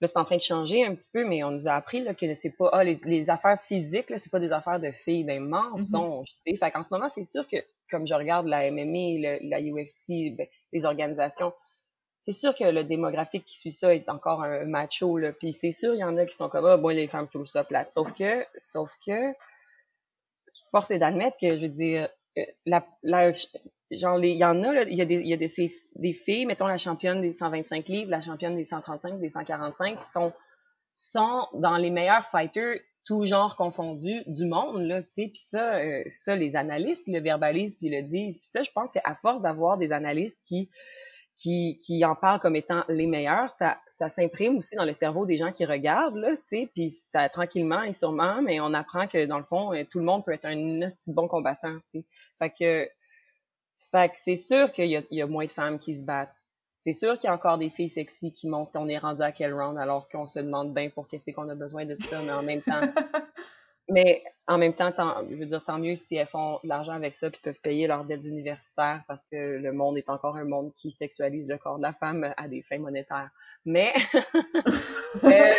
Là, 0.00 0.06
c'est 0.06 0.18
en 0.18 0.24
train 0.24 0.36
de 0.36 0.40
changer 0.40 0.84
un 0.84 0.94
petit 0.94 1.10
peu, 1.12 1.24
mais 1.24 1.42
on 1.42 1.50
nous 1.50 1.66
a 1.66 1.72
appris 1.72 2.00
là, 2.00 2.14
que 2.14 2.32
c'est 2.34 2.56
pas 2.56 2.70
ah, 2.72 2.84
les, 2.84 3.30
affaires 3.30 3.60
physiques, 3.60 4.10
là, 4.10 4.18
c'est 4.18 4.30
pas 4.30 4.38
des 4.38 4.52
affaires 4.52 4.78
de 4.78 4.92
filles. 4.92 5.24
Ben, 5.24 5.40
mensonge, 5.40 6.28
tu 6.28 6.52
sais. 6.52 6.56
Fait 6.56 6.70
qu'en 6.70 6.84
ce 6.84 6.92
moment, 6.92 7.08
c'est 7.08 7.24
sûr 7.24 7.46
que, 7.48 7.56
comme 7.90 8.06
je 8.06 8.14
regarde 8.14 8.46
la 8.46 8.70
MMA, 8.70 9.38
la 9.42 9.60
UFC, 9.60 10.36
ben, 10.36 10.46
les 10.72 10.84
organisations, 10.84 11.52
c'est 12.20 12.32
sûr 12.32 12.54
que 12.54 12.64
le 12.64 12.84
démographique 12.84 13.44
qui 13.44 13.58
suit 13.58 13.72
ça 13.72 13.94
est 13.94 14.08
encore 14.08 14.42
un 14.42 14.64
macho, 14.64 15.18
là. 15.18 15.32
Puis 15.32 15.52
c'est 15.52 15.72
sûr, 15.72 15.94
il 15.94 16.00
y 16.00 16.04
en 16.04 16.16
a 16.16 16.26
qui 16.26 16.36
sont 16.36 16.48
comme, 16.48 16.66
ah, 16.66 16.76
bon, 16.76 16.88
les 16.88 17.08
femmes 17.08 17.28
trouvent 17.28 17.46
ça 17.46 17.64
plate. 17.64 17.92
Sauf 17.92 18.12
que, 18.14 18.46
sauf 18.60 18.92
que, 19.04 19.34
force 20.70 20.90
est 20.90 20.98
d'admettre 20.98 21.36
que, 21.40 21.56
je 21.56 21.62
veux 21.62 21.72
dire, 21.72 22.08
euh, 22.36 22.42
la, 22.66 22.86
la, 23.02 23.32
genre 23.90 24.22
il 24.22 24.36
y 24.36 24.44
en 24.44 24.62
a 24.64 24.82
il 24.82 24.96
y 24.96 25.00
a 25.00 25.04
des 25.04 25.22
y 25.22 25.32
a 25.32 25.36
des, 25.36 25.72
des 25.96 26.12
filles 26.12 26.46
mettons 26.46 26.66
la 26.66 26.76
championne 26.76 27.20
des 27.20 27.32
125 27.32 27.88
livres 27.88 28.10
la 28.10 28.20
championne 28.20 28.56
des 28.56 28.64
135 28.64 29.18
des 29.18 29.30
145 29.30 29.98
sont 30.12 30.32
sont 30.96 31.46
dans 31.54 31.76
les 31.76 31.90
meilleurs 31.90 32.28
fighters 32.30 32.80
tout 33.06 33.24
genre 33.24 33.56
confondus 33.56 34.22
du 34.26 34.44
monde 34.44 34.82
là 34.82 35.02
tu 35.02 35.08
sais. 35.10 35.26
Puis 35.28 35.42
ça 35.42 35.76
euh, 35.76 36.02
ça 36.10 36.36
les 36.36 36.56
analystes 36.56 37.06
le 37.06 37.20
verbalisent 37.20 37.76
puis 37.76 37.88
le 37.88 38.02
disent. 38.02 38.38
Puis 38.38 38.50
ça 38.50 38.62
je 38.62 38.70
pense 38.70 38.92
qu'à 38.92 39.14
force 39.22 39.40
d'avoir 39.40 39.78
des 39.78 39.92
analystes 39.92 40.40
qui 40.46 40.68
qui, 41.38 41.78
qui 41.78 42.04
en 42.04 42.16
parlent 42.16 42.40
comme 42.40 42.56
étant 42.56 42.84
les 42.88 43.06
meilleurs, 43.06 43.48
ça, 43.48 43.78
ça 43.86 44.08
s'imprime 44.08 44.56
aussi 44.56 44.74
dans 44.74 44.84
le 44.84 44.92
cerveau 44.92 45.24
des 45.24 45.36
gens 45.36 45.52
qui 45.52 45.64
regardent, 45.64 46.16
là, 46.16 46.32
tu 46.32 46.42
sais, 46.46 46.70
puis 46.74 46.90
ça, 46.90 47.28
tranquillement 47.28 47.82
et 47.82 47.92
sûrement, 47.92 48.42
mais 48.42 48.58
on 48.58 48.74
apprend 48.74 49.06
que, 49.06 49.24
dans 49.24 49.38
le 49.38 49.44
fond, 49.44 49.72
euh, 49.72 49.84
tout 49.88 50.00
le 50.00 50.04
monde 50.04 50.24
peut 50.24 50.32
être 50.32 50.46
un 50.46 50.88
bon 51.06 51.28
combattant, 51.28 51.76
tu 51.90 52.00
sais. 52.00 52.04
Fait 52.40 52.50
que 52.50 52.88
fait 53.90 54.10
que 54.10 54.16
c'est 54.16 54.36
sûr 54.36 54.72
qu'il 54.72 54.86
y, 54.86 55.06
y 55.10 55.22
a, 55.22 55.26
moins 55.26 55.46
de 55.46 55.52
femmes 55.52 55.78
qui 55.78 55.96
se 55.96 56.00
battent. 56.00 56.34
C'est 56.76 56.92
sûr 56.92 57.18
qu'il 57.18 57.28
y 57.28 57.30
a 57.30 57.34
encore 57.34 57.58
des 57.58 57.70
filles 57.70 57.88
sexy 57.88 58.32
qui 58.32 58.48
montent, 58.48 58.70
on 58.74 58.88
est 58.88 58.98
rendu 58.98 59.22
à 59.22 59.32
quel 59.32 59.52
round 59.52 59.78
alors 59.78 60.08
qu'on 60.08 60.26
se 60.26 60.38
demande 60.38 60.72
bien 60.72 60.90
pour 60.90 61.08
qu'est-ce 61.08 61.32
qu'on 61.32 61.48
a 61.48 61.54
besoin 61.56 61.84
de 61.84 61.94
tout 61.94 62.06
ça, 62.06 62.20
mais 62.22 62.30
en 62.30 62.42
même 62.42 62.62
temps, 62.62 62.80
mais 63.88 64.22
en 64.46 64.58
même 64.58 64.72
temps, 64.72 64.92
tant, 64.92 65.28
je 65.28 65.34
veux 65.34 65.46
dire, 65.46 65.64
tant 65.64 65.78
mieux 65.78 65.96
si 65.96 66.14
elles 66.14 66.26
font 66.26 66.60
de 66.62 66.68
l'argent 66.68 66.92
avec 66.92 67.16
ça 67.16 67.30
puis 67.30 67.40
peuvent 67.42 67.60
payer 67.60 67.88
leurs 67.88 68.04
dettes 68.04 68.24
universitaires 68.24 69.02
parce 69.08 69.24
que 69.26 69.36
le 69.36 69.72
monde 69.72 69.98
est 69.98 70.08
encore 70.08 70.36
un 70.36 70.44
monde 70.44 70.72
qui 70.74 70.92
sexualise 70.92 71.48
le 71.48 71.58
corps 71.58 71.78
de 71.78 71.82
la 71.82 71.92
femme 71.92 72.32
à 72.36 72.46
des 72.46 72.62
fins 72.62 72.78
monétaires. 72.78 73.30
Mais, 73.64 73.92
euh, 75.24 75.54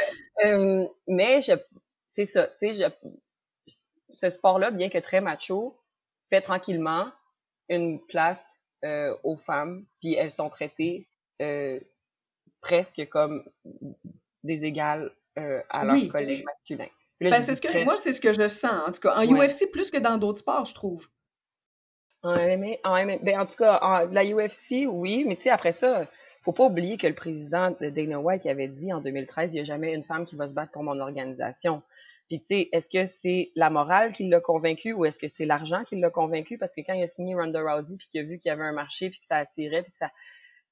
euh, 0.46 0.88
mais 1.08 1.42
je, 1.42 1.54
c'est 2.12 2.26
ça, 2.26 2.48
tu 2.60 2.72
sais, 2.72 2.88
ce 4.12 4.30
sport-là, 4.30 4.72
bien 4.72 4.90
que 4.90 4.98
très 4.98 5.22
macho, 5.22 5.78
fait 6.30 6.42
tranquillement, 6.42 7.12
une 7.70 8.06
place 8.08 8.60
euh, 8.86 9.16
aux 9.24 9.36
femmes, 9.36 9.86
puis 10.02 10.16
elles 10.16 10.32
sont 10.32 10.50
traitées 10.50 11.08
euh, 11.42 11.80
presque 12.62 13.08
comme 13.10 13.44
des 14.44 14.66
égales 14.66 15.12
euh, 15.38 15.62
à 15.70 15.86
leurs 15.86 16.10
collègues 16.10 16.46
masculins. 16.46 16.90
Ben, 17.22 17.42
c'est 17.42 17.56
ce 17.56 17.62
que, 17.62 17.84
Moi, 17.84 17.96
c'est 18.02 18.14
ce 18.14 18.22
que 18.22 18.32
je 18.32 18.48
sens, 18.48 18.88
en 18.88 18.92
tout 18.92 19.02
cas. 19.02 19.16
En 19.16 19.26
UFC, 19.26 19.70
plus 19.72 19.92
que 19.92 19.98
dans 19.98 20.18
d'autres 20.18 20.40
sports, 20.40 20.66
je 20.66 20.74
trouve. 20.74 21.06
En 22.24 22.36
MMA, 22.36 22.78
en, 22.84 23.06
ben, 23.22 23.40
en 23.40 23.46
tout 23.46 23.58
cas, 23.58 24.06
la 24.10 24.26
UFC, 24.26 24.88
oui, 24.88 25.26
mais 25.28 25.36
tu 25.36 25.44
sais, 25.44 25.50
après 25.50 25.74
ça, 25.74 26.08
faut 26.42 26.54
pas 26.54 26.66
oublier 26.66 26.98
que 26.98 27.08
le 27.08 27.16
président 27.16 27.72
de 27.80 27.90
Dana 27.90 28.20
White 28.20 28.46
avait 28.46 28.68
dit 28.68 28.94
en 28.94 29.02
2013, 29.02 29.54
il 29.54 29.56
n'y 29.56 29.62
a 29.62 29.64
jamais 29.66 29.94
une 29.94 30.04
femme 30.04 30.26
qui 30.26 30.36
va 30.36 30.48
se 30.48 30.54
battre 30.54 30.72
pour 30.72 30.84
mon 30.84 31.00
organisation. 31.00 31.84
Puis, 32.29 32.39
tu 32.39 32.45
sais, 32.45 32.69
est-ce 32.71 32.89
que 32.89 33.05
c'est 33.05 33.51
la 33.55 33.71
morale 33.71 34.12
qui 34.12 34.27
l'a 34.29 34.39
convaincu 34.39 34.93
ou 34.93 35.03
est-ce 35.05 35.17
que 35.17 35.27
c'est 35.27 35.45
l'argent 35.45 35.83
qui 35.83 36.00
l'a 36.00 36.12
convaincu? 36.12 36.59
Parce 36.59 36.74
que 36.74 36.81
quand 36.81 36.93
il 36.93 37.01
a 37.01 37.07
signé 37.07 37.33
Ronda 37.33 37.59
Rousey, 37.62 37.98
puis 37.98 38.07
qu'il 38.07 38.21
a 38.21 38.24
vu 38.24 38.38
qu'il 38.38 38.50
y 38.50 38.51
avait 38.51 38.63
un 38.63 38.71
marché, 38.71 39.09
puis 39.09 39.19
que 39.19 39.25
ça 39.25 39.38
attirait, 39.38 39.81
puis 39.81 39.91
que 39.91 39.98
ça... 39.98 40.09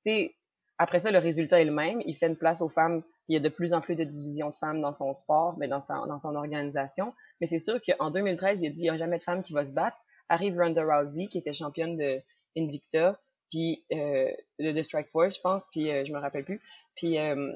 Tu 0.03 0.11
sais, 0.11 0.35
après 0.77 0.99
ça, 0.99 1.09
le 1.09 1.17
résultat 1.17 1.59
est 1.59 1.65
le 1.65 1.71
même. 1.71 2.01
Il 2.05 2.15
fait 2.15 2.27
une 2.27 2.35
place 2.35 2.61
aux 2.61 2.69
femmes. 2.69 3.01
Il 3.27 3.33
y 3.33 3.37
a 3.37 3.39
de 3.39 3.49
plus 3.49 3.73
en 3.73 3.81
plus 3.81 3.95
de 3.95 4.03
divisions 4.03 4.49
de 4.49 4.55
femmes 4.55 4.81
dans 4.81 4.93
son 4.93 5.13
sport, 5.15 5.57
mais 5.57 5.67
dans, 5.67 5.81
son 5.81 6.35
organisation. 6.35 7.13
Mais 7.41 7.47
c'est 7.47 7.59
sûr 7.59 7.79
qu'en 7.81 8.11
2013, 8.11 8.61
il 8.61 8.67
a 8.67 8.69
dit, 8.69 8.81
il 8.81 8.83
n'y 8.83 8.89
a 8.89 8.97
jamais 8.97 9.17
de 9.17 9.23
femme 9.23 9.41
qui 9.41 9.53
va 9.53 9.65
se 9.65 9.71
battre. 9.71 9.97
Arrive 10.29 10.57
Ronda 10.59 10.83
Rousey, 10.83 11.27
qui 11.27 11.39
était 11.39 11.53
championne 11.53 11.97
de 11.97 12.21
Invicta, 12.55 13.19
puis 13.49 13.83
euh, 13.93 14.31
de, 14.59 14.81
Strike 14.81 15.09
Force, 15.09 15.37
je 15.37 15.41
pense, 15.41 15.67
puis 15.71 15.89
euh, 15.89 16.05
je 16.05 16.13
me 16.13 16.19
rappelle 16.19 16.43
plus. 16.43 16.61
Puis, 16.95 17.17
euh, 17.17 17.53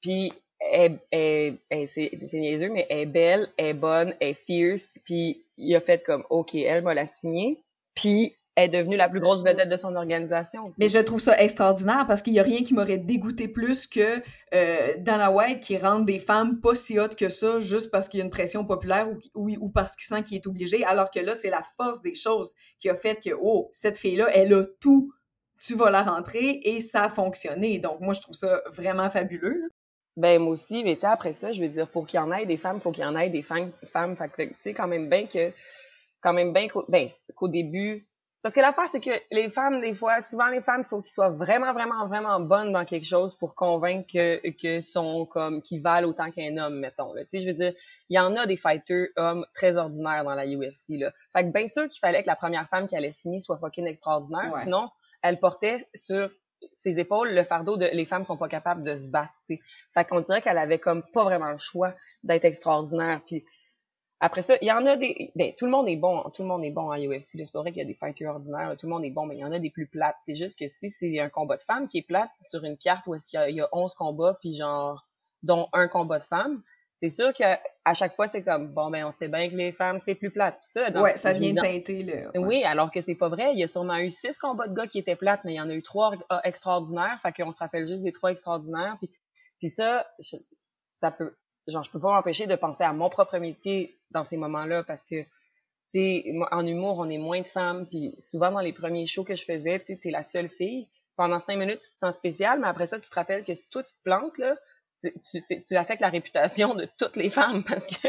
puis 0.00 0.32
elle, 0.70 1.58
c'est 1.88 2.10
niaiseux, 2.34 2.70
mais 2.70 2.86
elle 2.88 3.00
est 3.00 3.06
belle, 3.06 3.48
elle 3.56 3.66
est 3.66 3.74
bonne, 3.74 4.14
elle 4.20 4.30
est 4.30 4.34
fierce, 4.34 4.94
puis 5.04 5.44
il 5.56 5.74
a 5.74 5.80
fait 5.80 6.02
comme, 6.02 6.24
OK, 6.30 6.54
elle 6.54 6.82
m'a 6.82 6.94
la 6.94 7.06
signée, 7.06 7.62
puis 7.94 8.36
elle 8.54 8.64
est 8.64 8.78
devenue 8.78 8.96
la 8.96 9.08
plus 9.08 9.20
grosse 9.20 9.42
vedette 9.42 9.68
de 9.68 9.76
son 9.76 9.96
organisation. 9.96 10.72
Mais 10.78 10.88
je 10.88 10.98
trouve 10.98 11.20
ça 11.20 11.40
extraordinaire 11.40 12.04
parce 12.06 12.20
qu'il 12.20 12.34
n'y 12.34 12.40
a 12.40 12.42
rien 12.42 12.62
qui 12.64 12.74
m'aurait 12.74 12.98
dégoûté 12.98 13.48
plus 13.48 13.86
que 13.86 14.22
euh, 14.52 14.94
Dana 14.98 15.30
White 15.30 15.60
qui 15.60 15.78
rende 15.78 16.04
des 16.04 16.18
femmes 16.18 16.60
pas 16.60 16.74
si 16.74 16.98
hautes 16.98 17.16
que 17.16 17.30
ça 17.30 17.60
juste 17.60 17.90
parce 17.90 18.08
qu'il 18.08 18.18
y 18.18 18.20
a 18.20 18.24
une 18.24 18.30
pression 18.30 18.66
populaire 18.66 19.08
ou, 19.34 19.68
parce 19.70 19.96
qu'il 19.96 20.04
sent 20.04 20.22
qu'il 20.24 20.36
est 20.36 20.46
obligé, 20.46 20.84
alors 20.84 21.10
que 21.10 21.20
là, 21.20 21.34
c'est 21.34 21.50
la 21.50 21.62
force 21.78 22.02
des 22.02 22.14
choses 22.14 22.52
qui 22.78 22.90
a 22.90 22.94
fait 22.94 23.22
que, 23.22 23.30
oh, 23.40 23.70
cette 23.72 23.96
fille-là, 23.96 24.28
elle 24.34 24.52
a 24.52 24.64
tout, 24.80 25.12
tu 25.58 25.74
vas 25.74 25.90
la 25.90 26.02
rentrer 26.02 26.60
et 26.64 26.80
ça 26.80 27.04
a 27.04 27.08
fonctionné. 27.08 27.78
Donc, 27.78 28.00
moi, 28.00 28.12
je 28.12 28.20
trouve 28.20 28.34
ça 28.34 28.62
vraiment 28.74 29.08
fabuleux. 29.08 29.70
Ben 30.16 30.40
moi 30.40 30.52
aussi, 30.52 30.84
mais 30.84 31.02
après 31.04 31.32
ça, 31.32 31.52
je 31.52 31.62
veux 31.62 31.68
dire, 31.70 31.88
pour 31.88 32.06
qu'il 32.06 32.18
y 32.18 32.20
en 32.20 32.32
ait 32.32 32.44
des 32.44 32.58
femmes, 32.58 32.76
il 32.76 32.82
faut 32.82 32.92
qu'il 32.92 33.02
y 33.02 33.06
en 33.06 33.16
ait 33.16 33.30
des 33.30 33.42
femmes. 33.42 33.72
femmes 33.92 34.16
fait 34.16 34.30
tu 34.36 34.54
sais, 34.60 34.74
quand 34.74 34.86
même 34.86 35.08
bien 35.08 35.26
que, 35.26 35.52
quand 36.20 36.32
même 36.32 36.52
bien 36.52 36.68
qu'au, 36.68 36.84
ben, 36.88 37.08
qu'au 37.34 37.48
début, 37.48 38.06
parce 38.42 38.56
que 38.56 38.60
l'affaire, 38.60 38.88
c'est 38.90 39.00
que 39.00 39.10
les 39.30 39.50
femmes, 39.50 39.80
des 39.80 39.94
fois, 39.94 40.20
souvent 40.20 40.48
les 40.48 40.60
femmes, 40.60 40.82
il 40.84 40.88
faut 40.88 41.00
qu'ils 41.00 41.12
soient 41.12 41.30
vraiment, 41.30 41.72
vraiment, 41.72 42.08
vraiment 42.08 42.40
bonnes 42.40 42.72
dans 42.72 42.84
quelque 42.84 43.06
chose 43.06 43.36
pour 43.36 43.54
convaincre 43.54 44.08
que, 44.12 44.50
que 44.50 44.80
sont 44.80 45.26
comme, 45.26 45.62
qu'ils 45.62 45.80
valent 45.80 46.08
autant 46.08 46.32
qu'un 46.32 46.56
homme, 46.56 46.80
mettons, 46.80 47.14
Tu 47.14 47.24
sais, 47.28 47.40
je 47.40 47.46
veux 47.46 47.54
dire, 47.54 47.72
il 48.08 48.16
y 48.16 48.18
en 48.18 48.36
a 48.36 48.46
des 48.46 48.56
fighters 48.56 49.08
hommes 49.14 49.46
très 49.54 49.76
ordinaires 49.76 50.24
dans 50.24 50.34
la 50.34 50.44
UFC, 50.44 50.98
là. 50.98 51.12
Fait 51.32 51.44
que 51.44 51.52
bien 51.52 51.68
sûr 51.68 51.88
qu'il 51.88 52.00
fallait 52.00 52.22
que 52.22 52.26
la 52.26 52.34
première 52.34 52.68
femme 52.68 52.86
qui 52.86 52.96
allait 52.96 53.12
signer 53.12 53.38
soit 53.38 53.58
fucking 53.58 53.86
extraordinaire, 53.86 54.52
sinon, 54.64 54.90
elle 55.22 55.38
portait 55.38 55.86
sur 55.94 56.28
ses 56.72 56.98
épaules 56.98 57.34
le 57.34 57.44
fardeau 57.44 57.76
de 57.76 57.86
les 57.86 58.06
femmes 58.06 58.24
sont 58.24 58.36
pas 58.36 58.48
capables 58.48 58.84
de 58.84 58.96
se 58.96 59.06
battre, 59.06 59.32
tu 59.46 59.56
sais. 59.56 59.62
Fait 59.92 60.04
qu'on 60.04 60.20
dirait 60.20 60.42
qu'elle 60.42 60.58
avait 60.58 60.78
comme 60.78 61.02
pas 61.12 61.24
vraiment 61.24 61.50
le 61.50 61.58
choix 61.58 61.94
d'être 62.22 62.44
extraordinaire. 62.44 63.20
Puis 63.26 63.44
après 64.24 64.42
ça, 64.42 64.54
il 64.62 64.68
y 64.68 64.72
en 64.72 64.86
a 64.86 64.96
des. 64.96 65.32
Ben, 65.34 65.52
tout 65.58 65.64
le 65.64 65.72
monde 65.72 65.88
est 65.88 65.96
bon. 65.96 66.22
Tout 66.32 66.42
le 66.42 66.48
monde 66.48 66.64
est 66.64 66.70
bon 66.70 66.92
en 66.92 66.96
UFC. 66.96 67.38
C'est 67.38 67.52
pas 67.52 67.58
vrai 67.58 67.72
qu'il 67.72 67.82
y 67.82 67.84
a 67.84 67.88
des 67.88 67.94
fighters 67.94 68.30
ordinaires. 68.30 68.76
Tout 68.78 68.86
le 68.86 68.90
monde 68.90 69.04
est 69.04 69.10
bon, 69.10 69.26
mais 69.26 69.36
il 69.36 69.40
y 69.40 69.44
en 69.44 69.50
a 69.50 69.58
des 69.58 69.70
plus 69.70 69.88
plates. 69.88 70.14
C'est 70.20 70.36
juste 70.36 70.60
que 70.60 70.68
si 70.68 70.90
c'est 70.90 71.18
un 71.18 71.28
combat 71.28 71.56
de 71.56 71.62
femmes 71.62 71.88
qui 71.88 71.98
est 71.98 72.06
plate 72.06 72.30
sur 72.44 72.62
une 72.62 72.76
carte 72.76 73.04
où 73.08 73.16
est-ce 73.16 73.28
qu'il 73.28 73.56
y, 73.56 73.60
a 73.60 73.68
11 73.72 73.92
combats, 73.94 74.38
puis 74.40 74.54
genre, 74.54 75.08
dont 75.42 75.68
un 75.72 75.88
combat 75.88 76.20
de 76.20 76.24
femmes, 76.24 76.62
c'est 77.02 77.08
sûr 77.08 77.32
que 77.32 77.42
à 77.84 77.94
chaque 77.94 78.14
fois, 78.14 78.28
c'est 78.28 78.44
comme, 78.44 78.68
bon, 78.68 78.88
ben, 78.88 79.04
on 79.04 79.10
sait 79.10 79.26
bien 79.26 79.50
que 79.50 79.56
les 79.56 79.72
femmes, 79.72 79.98
c'est 79.98 80.14
plus 80.14 80.30
plate. 80.30 80.56
ça, 80.60 80.88
ouais, 81.02 81.16
ça 81.16 81.32
vient 81.32 81.52
teinter, 81.52 82.04
là. 82.04 82.30
Oui, 82.36 82.62
alors 82.62 82.92
que 82.92 83.00
c'est 83.00 83.16
pas 83.16 83.28
vrai. 83.28 83.50
Il 83.54 83.58
y 83.58 83.64
a 83.64 83.66
sûrement 83.66 83.98
eu 83.98 84.12
six 84.12 84.38
combats 84.38 84.68
de 84.68 84.74
gars 84.74 84.86
qui 84.86 85.00
étaient 85.00 85.16
plates, 85.16 85.40
mais 85.44 85.54
il 85.54 85.56
y 85.56 85.60
en 85.60 85.68
a 85.68 85.74
eu 85.74 85.82
trois 85.82 86.12
euh, 86.14 86.38
extraordinaires. 86.44 87.18
Fait 87.20 87.32
qu'on 87.32 87.50
se 87.50 87.58
rappelle 87.58 87.88
juste 87.88 88.04
des 88.04 88.12
trois 88.12 88.30
extraordinaires. 88.30 88.94
Puis, 88.98 89.10
puis 89.58 89.68
ça, 89.68 90.06
ça 90.94 91.10
peut, 91.10 91.34
genre, 91.66 91.82
je 91.82 91.90
peux 91.90 91.98
pas 91.98 92.12
m'empêcher 92.12 92.46
de 92.46 92.54
penser 92.54 92.84
à 92.84 92.92
mon 92.92 93.10
propre 93.10 93.36
métier 93.38 93.98
dans 94.12 94.22
ces 94.22 94.36
moments-là 94.36 94.84
parce 94.84 95.04
que, 95.04 95.22
tu 95.22 95.28
sais, 95.88 96.34
en 96.52 96.64
humour, 96.64 97.00
on 97.00 97.10
est 97.10 97.18
moins 97.18 97.40
de 97.40 97.48
femmes. 97.48 97.84
Puis 97.88 98.14
souvent, 98.18 98.52
dans 98.52 98.60
les 98.60 98.72
premiers 98.72 99.06
shows 99.06 99.24
que 99.24 99.34
je 99.34 99.44
faisais, 99.44 99.80
tu 99.80 99.86
sais, 99.86 99.98
t'es 100.00 100.10
la 100.12 100.22
seule 100.22 100.48
fille. 100.48 100.88
Pendant 101.16 101.40
cinq 101.40 101.56
minutes, 101.56 101.80
tu 101.80 101.94
te 101.94 101.98
sens 101.98 102.14
spécial, 102.14 102.60
mais 102.60 102.68
après 102.68 102.86
ça, 102.86 103.00
tu 103.00 103.10
te 103.10 103.14
rappelles 103.16 103.42
que 103.42 103.56
si 103.56 103.70
toi, 103.70 103.82
tu 103.82 103.92
te 103.92 104.02
plantes, 104.04 104.38
là, 104.38 104.56
tu, 105.02 105.62
tu, 105.66 105.76
affectes 105.76 106.00
la 106.00 106.08
réputation 106.08 106.74
de 106.74 106.88
toutes 106.98 107.16
les 107.16 107.30
femmes 107.30 107.64
parce 107.68 107.86
que 107.86 108.08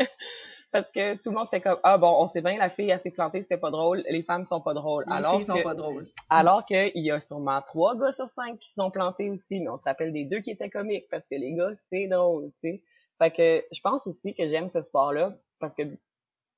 parce 0.72 0.90
que 0.90 1.16
tout 1.16 1.30
le 1.30 1.38
monde 1.38 1.48
fait 1.48 1.62
comme 1.62 1.80
ah 1.84 1.98
bon 1.98 2.16
on 2.20 2.28
sait 2.28 2.42
bien 2.42 2.58
la 2.58 2.70
fille 2.70 2.90
elle 2.90 3.00
s'est 3.00 3.12
plantée 3.12 3.42
c'était 3.42 3.58
pas 3.58 3.72
drôle 3.72 4.04
les 4.10 4.24
femmes 4.24 4.46
sont 4.46 4.62
pas 4.62 4.74
drôles 4.74 5.04
les 5.08 5.14
alors 5.14 5.36
filles 5.36 5.44
sont 5.44 5.62
pas 5.62 5.76
drôles 5.76 6.06
alors 6.30 6.66
qu'il 6.66 6.92
y 6.96 7.12
a 7.12 7.20
sûrement 7.20 7.62
trois 7.62 7.96
gars 7.96 8.12
sur 8.12 8.28
cinq 8.28 8.60
qui 8.60 8.70
se 8.70 8.76
sont 8.76 8.92
plantés 8.92 9.30
aussi 9.30 9.60
mais 9.60 9.70
on 9.70 9.78
se 9.78 9.86
rappelle 9.86 10.14
des 10.14 10.26
deux 10.26 10.40
qui 10.40 10.52
étaient 10.52 10.70
comiques 10.70 11.08
parce 11.10 11.28
que 11.28 11.36
les 11.36 11.54
gars 11.54 11.74
c'est 11.90 12.08
drôle 12.08 12.52
tu 12.60 12.70
sais 12.70 12.84
fait 13.20 13.32
que 13.32 13.66
je 13.72 13.82
pense 13.82 14.08
aussi 14.08 14.34
que 14.34 14.48
j'aime 14.48 14.70
ce 14.70 14.82
sport 14.82 15.14
là 15.14 15.36
parce 15.60 15.76
que 15.76 15.84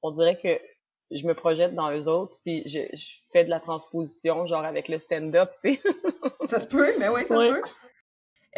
on 0.02 0.12
dirait 0.12 0.40
que 0.40 0.60
je 1.12 1.26
me 1.28 1.34
projette 1.34 1.76
dans 1.76 1.92
eux 1.92 2.08
autres, 2.08 2.38
puis 2.44 2.64
je, 2.68 2.80
fais 3.32 3.44
de 3.44 3.50
la 3.50 3.60
transposition, 3.60 4.48
genre 4.48 4.66
avec 4.66 4.88
le 4.88 4.98
stand-up, 4.98 5.52
tu 5.64 5.76
sais. 5.76 5.82
ça 6.48 6.60
se 6.60 6.68
peut, 6.68 6.92
mais 7.00 7.10
oui, 7.10 7.26
ça 7.26 7.38
se 7.38 7.52
peut. 7.52 7.62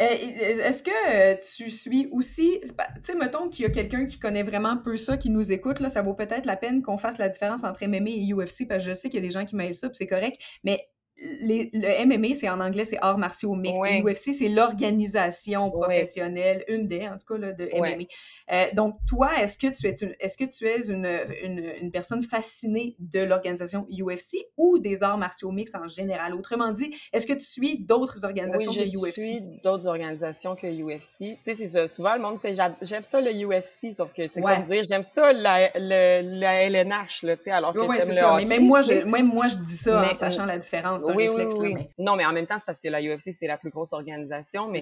Euh, 0.00 0.04
est-ce 0.04 0.82
que 0.82 0.90
euh, 0.90 1.36
tu 1.36 1.70
suis 1.70 2.08
aussi, 2.12 2.60
tu 2.62 2.70
sais, 3.02 3.14
mettons 3.16 3.48
qu'il 3.48 3.64
y 3.64 3.66
a 3.66 3.70
quelqu'un 3.70 4.06
qui 4.06 4.20
connaît 4.20 4.44
vraiment 4.44 4.76
peu 4.76 4.96
ça, 4.96 5.16
qui 5.16 5.28
nous 5.28 5.50
écoute, 5.50 5.80
là, 5.80 5.90
ça 5.90 6.02
vaut 6.02 6.14
peut-être 6.14 6.46
la 6.46 6.56
peine 6.56 6.82
qu'on 6.82 6.98
fasse 6.98 7.18
la 7.18 7.28
différence 7.28 7.64
entre 7.64 7.84
MMA 7.84 8.10
et 8.10 8.32
UFC, 8.32 8.68
parce 8.68 8.84
que 8.84 8.90
je 8.90 8.94
sais 8.94 9.10
qu'il 9.10 9.20
y 9.20 9.24
a 9.24 9.26
des 9.26 9.32
gens 9.32 9.44
qui 9.44 9.56
m'aiment 9.56 9.72
ça, 9.72 9.88
c'est 9.92 10.06
correct, 10.06 10.40
mais 10.62 10.88
le 11.20 12.04
MMA, 12.06 12.34
c'est 12.34 12.48
en 12.48 12.60
anglais, 12.60 12.84
c'est 12.84 12.98
arts 13.00 13.18
martiaux 13.18 13.54
mixtes. 13.54 13.82
L'UFC, 14.04 14.32
c'est 14.32 14.48
l'organisation 14.48 15.70
professionnelle, 15.70 16.64
une 16.68 16.86
des, 16.86 17.08
en 17.08 17.18
tout 17.18 17.26
cas, 17.34 17.38
là, 17.38 17.52
de 17.52 17.68
MMA. 17.74 18.04
Euh, 18.50 18.64
donc, 18.72 18.96
toi, 19.06 19.30
est-ce 19.40 19.58
que 19.58 19.66
tu 19.66 19.86
es, 19.86 19.96
une, 20.00 20.14
est-ce 20.20 20.36
que 20.36 20.44
tu 20.44 20.66
es 20.66 20.88
une, 20.88 21.06
une, 21.42 21.72
une 21.82 21.90
personne 21.90 22.22
fascinée 22.22 22.96
de 22.98 23.20
l'organisation 23.20 23.86
UFC 23.90 24.46
ou 24.56 24.78
des 24.78 25.02
arts 25.02 25.18
martiaux 25.18 25.50
mixtes 25.50 25.74
en 25.74 25.86
général? 25.86 26.34
Autrement 26.34 26.72
dit, 26.72 26.94
est-ce 27.12 27.26
que 27.26 27.34
tu 27.34 27.44
suis 27.44 27.78
d'autres 27.78 28.24
organisations 28.24 28.72
que 28.72 28.80
UFC? 28.80 29.14
je 29.16 29.20
suis 29.20 29.40
d'autres 29.62 29.86
organisations 29.86 30.56
que 30.56 30.66
UFC. 30.66 31.18
Tu 31.18 31.36
sais, 31.42 31.54
c'est 31.54 31.68
ça. 31.68 31.88
Souvent, 31.88 32.14
le 32.14 32.22
monde 32.22 32.38
fait 32.38 32.54
j'aime 32.54 33.04
ça 33.04 33.20
le 33.20 33.32
UFC, 33.32 33.92
sauf 33.92 34.12
que 34.12 34.28
c'est 34.28 34.40
comme 34.40 34.62
dire 34.62 34.82
j'aime 34.88 35.02
ça 35.02 35.32
la, 35.32 35.70
la 35.78 36.62
LNH, 36.62 37.22
là, 37.24 37.36
tu 37.36 37.44
sais, 37.44 37.50
alors 37.50 37.74
que 37.74 37.80
ouais, 37.80 38.00
c'est 38.00 38.14
ça. 38.14 38.34
mais 38.36 38.46
même 38.46 38.66
moi, 38.66 38.80
je, 38.80 39.04
même 39.04 39.26
moi, 39.26 39.48
je 39.48 39.56
dis 39.56 39.76
ça 39.76 40.08
en 40.08 40.12
sachant 40.12 40.46
la 40.46 40.58
différence. 40.58 41.02
Oui, 41.14 41.28
oui, 41.28 41.44
oui. 41.58 41.74
Non, 41.98 42.16
mais 42.16 42.24
en 42.24 42.32
même 42.32 42.46
temps, 42.46 42.58
c'est 42.58 42.66
parce 42.66 42.80
que 42.80 42.88
la 42.88 43.00
UFC, 43.02 43.32
c'est 43.32 43.46
la 43.46 43.58
plus 43.58 43.70
grosse 43.70 43.92
organisation. 43.92 44.66
Mais, 44.66 44.80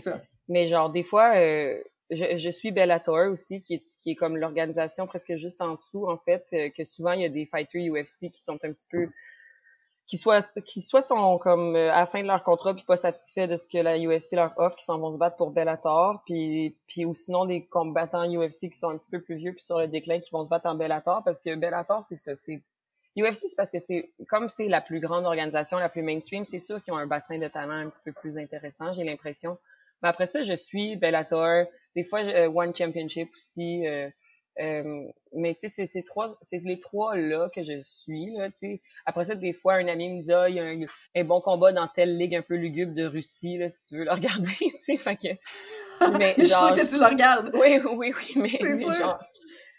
mais 0.48 0.66
genre, 0.66 0.90
des 0.90 1.02
fois, 1.02 1.36
euh, 1.36 1.80
je, 2.10 2.36
je, 2.36 2.50
suis 2.50 2.70
Bellator 2.70 3.30
aussi, 3.30 3.60
qui 3.60 3.74
est, 3.74 3.84
qui 3.98 4.12
est 4.12 4.14
comme 4.14 4.36
l'organisation 4.36 5.06
presque 5.06 5.34
juste 5.36 5.62
en 5.62 5.74
dessous, 5.74 6.08
en 6.08 6.18
fait, 6.18 6.46
euh, 6.52 6.70
que 6.76 6.84
souvent, 6.84 7.12
il 7.12 7.22
y 7.22 7.24
a 7.24 7.28
des 7.28 7.46
fighters 7.46 7.92
UFC 7.92 8.30
qui 8.30 8.42
sont 8.42 8.58
un 8.64 8.72
petit 8.72 8.86
peu 8.90 9.08
qui 10.06 10.18
soit 10.18 10.56
qui 10.62 10.80
soit 10.82 11.02
sont 11.02 11.38
comme 11.38 11.74
euh, 11.74 11.92
à 11.92 12.00
la 12.00 12.06
fin 12.06 12.22
de 12.22 12.28
leur 12.28 12.42
contrat 12.42 12.74
puis 12.74 12.84
pas 12.84 12.96
satisfaits 12.96 13.48
de 13.48 13.56
ce 13.56 13.66
que 13.66 13.78
la 13.78 13.98
UFC 13.98 14.32
leur 14.32 14.52
offre 14.56 14.76
qui 14.76 14.84
s'en 14.84 14.98
vont 14.98 15.12
se 15.12 15.18
battre 15.18 15.36
pour 15.36 15.50
Bellator 15.50 16.22
puis 16.24 16.76
puis 16.86 17.04
ou 17.04 17.14
sinon 17.14 17.44
des 17.44 17.66
combattants 17.66 18.24
UFC 18.24 18.70
qui 18.70 18.78
sont 18.78 18.90
un 18.90 18.98
petit 18.98 19.10
peu 19.10 19.20
plus 19.20 19.36
vieux 19.36 19.52
puis 19.52 19.64
sur 19.64 19.78
le 19.78 19.88
déclin 19.88 20.20
qui 20.20 20.30
vont 20.30 20.44
se 20.44 20.48
battre 20.48 20.66
en 20.66 20.76
Bellator 20.76 21.24
parce 21.24 21.40
que 21.40 21.54
Bellator 21.56 22.04
c'est 22.04 22.14
ça 22.14 22.36
c'est 22.36 22.62
UFC, 23.16 23.46
c'est 23.48 23.56
parce 23.56 23.70
que 23.70 23.78
c'est 23.78 24.12
comme 24.28 24.48
c'est 24.48 24.68
la 24.68 24.80
plus 24.80 25.00
grande 25.00 25.24
organisation, 25.24 25.78
la 25.78 25.88
plus 25.88 26.02
mainstream, 26.02 26.44
c'est 26.44 26.58
sûr 26.58 26.80
qu'ils 26.82 26.92
ont 26.92 26.98
un 26.98 27.06
bassin 27.06 27.38
de 27.38 27.48
talent 27.48 27.74
un 27.74 27.88
petit 27.88 28.02
peu 28.04 28.12
plus 28.12 28.38
intéressant, 28.38 28.92
j'ai 28.92 29.04
l'impression. 29.04 29.58
Mais 30.02 30.08
après 30.08 30.26
ça, 30.26 30.42
je 30.42 30.54
suis 30.54 30.96
Bellator, 30.96 31.66
des 31.94 32.04
fois 32.04 32.20
euh, 32.20 32.48
One 32.48 32.74
Championship 32.74 33.30
aussi. 33.34 33.86
Euh, 33.86 34.10
euh, 34.58 35.04
mais 35.34 35.54
tu 35.54 35.68
sais, 35.68 35.86
c'est 35.90 36.02
trois, 36.02 36.38
c'est 36.42 36.62
les 36.64 36.80
trois 36.80 37.14
là 37.14 37.50
que 37.54 37.62
je 37.62 37.82
suis 37.84 38.30
là. 38.32 38.48
Tu 38.50 38.54
sais, 38.56 38.82
après 39.04 39.24
ça, 39.24 39.34
des 39.34 39.52
fois, 39.52 39.74
un 39.74 39.88
ami 39.88 40.08
me 40.08 40.22
dit, 40.22 40.32
ah, 40.32 40.48
il 40.48 40.54
y 40.54 40.60
a 40.60 40.88
un, 41.20 41.24
bon 41.24 41.42
combat 41.42 41.72
dans 41.72 41.88
telle 41.88 42.16
ligue 42.16 42.34
un 42.34 42.42
peu 42.42 42.54
lugubre 42.54 42.94
de 42.94 43.04
Russie 43.04 43.58
là, 43.58 43.68
si 43.68 43.82
tu 43.84 43.98
veux 43.98 44.04
le 44.04 44.12
regarder. 44.12 44.48
Tu 44.58 44.70
sais, 44.78 44.96
fait 44.96 45.16
que. 45.16 46.08
Mais, 46.16 46.34
je 46.38 46.44
suis 46.44 46.54
sûre 46.54 46.74
que 46.74 46.88
tu 46.88 46.98
le 46.98 47.06
regardes. 47.06 47.50
Oui, 47.54 47.80
oui, 47.84 48.14
oui, 48.16 48.32
mais, 48.36 48.58
mais 48.62 48.90
genre, 48.92 49.18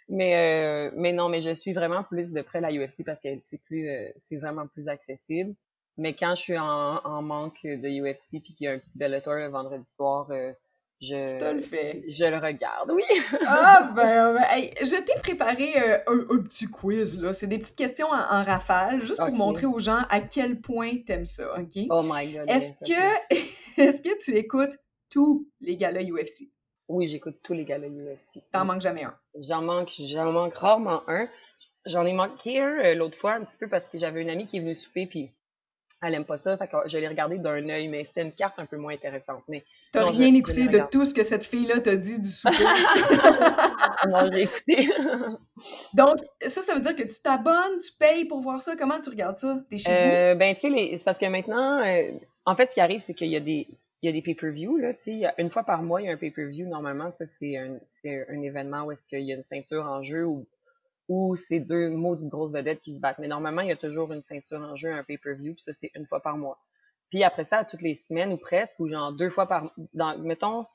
mais, 0.10 0.36
euh, 0.36 0.92
mais 0.96 1.12
non, 1.12 1.30
mais 1.30 1.42
je 1.42 1.52
suis 1.52 1.74
vraiment 1.74 2.04
plus 2.04 2.32
de 2.32 2.42
près 2.42 2.62
la 2.62 2.72
UFC 2.72 3.04
parce 3.06 3.20
que 3.20 3.28
c'est 3.40 3.62
plus, 3.64 3.90
euh, 3.90 4.10
c'est 4.16 4.38
vraiment 4.38 4.68
plus 4.68 4.88
accessible. 4.88 5.54
Mais 5.98 6.16
quand 6.16 6.36
je 6.36 6.42
suis 6.42 6.58
en, 6.58 7.02
en 7.04 7.22
manque 7.22 7.64
de 7.64 8.02
UFC 8.02 8.42
puis 8.44 8.54
qu'il 8.54 8.66
y 8.66 8.68
a 8.68 8.74
un 8.74 8.80
petit 8.80 8.98
Bellator 8.98 9.34
le 9.34 9.48
vendredi 9.48 9.90
soir, 9.90 10.28
euh, 10.32 10.54
je, 11.02 11.16
le 11.54 11.62
fais. 11.62 12.04
je 12.08 12.26
le 12.26 12.38
regarde, 12.38 12.92
oui. 12.92 13.04
ah 13.46 13.92
ben, 13.96 14.34
ben 14.34 14.70
je 14.82 14.96
t'ai 15.04 15.20
préparé 15.20 15.78
un, 16.08 16.20
un, 16.30 16.42
petit 16.42 16.66
quiz 16.68 17.22
là. 17.22 17.34
C'est 17.34 17.48
des 17.48 17.60
petites 17.60 17.76
questions 17.76 18.08
en, 18.08 18.44
rafale, 18.44 19.04
juste 19.04 19.18
pour 19.18 19.32
montrer 19.32 19.66
aux 19.66 19.80
gens 19.80 20.04
à 20.10 20.22
quel 20.22 20.62
point 20.62 21.00
t'aimes 21.06 21.26
ça, 21.26 21.60
ok? 21.60 21.84
Oh 21.90 22.02
my 22.04 22.34
god. 22.34 22.46
Est-ce 22.48 22.80
que, 22.80 23.36
est-ce 23.82 24.02
que 24.02 24.24
tu 24.24 24.36
écoutes 24.36 24.78
tous 25.10 25.48
les 25.62 25.78
galas 25.78 26.04
UFC? 26.04 26.52
Oui, 26.90 27.08
j'écoute 27.08 27.38
tous 27.44 27.54
les 27.54 27.66
galas 27.66 27.88
UFC. 27.88 28.42
T'en 28.52 28.66
manques 28.66 28.82
jamais 28.82 29.04
un? 29.04 29.16
J'en 29.40 29.62
manque, 29.62 29.92
j'en 30.00 30.32
manque 30.32 30.56
rarement 30.56 31.04
un. 31.08 31.28
J'en 31.86 32.06
ai 32.06 32.14
manqué 32.14 32.60
un 32.60 32.80
euh, 32.80 32.96
l'autre 32.96 33.18
fois 33.18 33.34
un 33.34 33.44
petit 33.44 33.58
peu 33.58 33.68
parce 33.68 33.88
que 33.88 33.98
j'avais 33.98 34.22
une 34.22 34.30
amie 34.30 34.46
qui 34.46 34.58
est 34.58 34.60
venue 34.60 34.76
souper 34.76 35.06
puis 35.06 35.32
Elle 36.02 36.14
aime 36.14 36.26
pas 36.26 36.38
ça, 36.38 36.58
fait 36.58 36.68
que 36.68 36.78
je 36.86 36.98
l'ai 36.98 37.08
regardé 37.08 37.40
d'un 37.40 37.68
œil, 37.70 37.88
mais 37.88 38.04
c'était 38.04 38.22
une 38.22 38.32
carte 38.32 38.60
un 38.60 38.66
peu 38.66 38.78
moins 38.78 38.94
intéressante. 38.94 39.44
Mais 39.48 39.64
T'as 39.92 40.06
rien 40.06 40.34
écouté 40.34 40.68
de 40.68 40.82
tout 40.92 41.06
ce 41.06 41.14
que 41.14 41.24
cette 41.24 41.44
fille-là 41.44 41.80
t'a 41.80 41.96
dit 41.96 42.22
du 42.22 42.30
souper? 42.32 42.64
non, 44.08 44.28
j'ai 44.32 44.42
écouté. 44.44 44.90
Donc, 45.94 46.18
ça, 46.46 46.62
ça 46.62 46.74
veut 46.74 46.82
dire 46.82 46.96
que 46.96 47.04
tu 47.04 47.22
t'abonnes, 47.22 47.80
tu 47.80 47.92
payes 48.00 48.26
pour 48.26 48.42
voir 48.42 48.62
ça. 48.62 48.76
Comment 48.78 49.00
tu 49.02 49.10
regardes 49.10 49.38
ça? 49.38 49.60
T'es 49.70 49.78
chez 49.78 49.90
euh, 49.90 50.36
Ben, 50.36 50.56
tu 50.56 50.72
sais, 50.74 50.98
c'est 50.98 51.04
parce 51.06 51.18
que 51.18 51.26
maintenant, 51.26 51.84
euh, 51.84 52.12
en 52.46 52.56
fait, 52.56 52.70
ce 52.70 52.76
qui 52.76 52.82
arrive, 52.82 53.00
c'est 53.00 53.14
qu'il 53.14 53.30
y 53.30 53.36
a 53.36 53.42
des, 53.42 53.68
il 54.02 54.08
y 54.08 54.10
a 54.10 54.12
des 54.12 54.22
pay-per-view, 54.22 54.78
là, 54.78 54.94
tu 54.94 55.20
sais, 55.22 55.34
une 55.38 55.50
fois 55.50 55.64
par 55.64 55.82
mois, 55.82 56.02
il 56.02 56.06
y 56.06 56.10
a 56.10 56.14
un 56.14 56.18
pay-per-view. 56.18 56.68
Normalement, 56.68 57.12
ça, 57.12 57.26
c'est 57.26 57.58
un, 57.58 57.80
un 58.06 58.42
événement 58.42 58.84
où 58.84 58.92
est-ce 58.92 59.08
qu'il 59.08 59.22
y 59.24 59.32
a 59.32 59.36
une 59.36 59.44
ceinture 59.44 59.86
en 59.86 60.02
jeu 60.02 60.26
ou 60.26 60.48
ou 61.10 61.36
c'est 61.36 61.60
deux 61.60 61.90
maudites 61.90 62.28
grosses 62.28 62.52
vedettes 62.52 62.82
qui 62.82 62.96
se 62.96 63.00
battent. 63.00 63.20
Mais 63.20 63.28
normalement, 63.28 63.62
il 63.62 63.70
y 63.70 63.72
a 63.72 63.78
toujours 63.78 64.12
une 64.12 64.22
ceinture 64.22 64.60
en 64.60 64.76
jeu, 64.76 64.92
un 64.92 65.04
pay-per-view, 65.04 65.54
puis 65.54 65.64
ça, 65.64 65.74
c'est 65.74 65.92
une 65.96 66.06
fois 66.06 66.22
par 66.22 66.38
mois. 66.38 66.60
Puis 67.10 67.24
après 67.24 67.46
ça, 67.46 67.64
toutes 67.64 67.82
les 67.82 67.94
semaines 67.94 68.34
ou 68.34 68.38
presque, 68.38 68.80
ou 68.80 68.88
genre 68.88 69.14
deux 69.14 69.30
fois 69.30 69.48
par... 69.48 69.74
Dans, 69.94 70.18
mettons, 70.18 70.66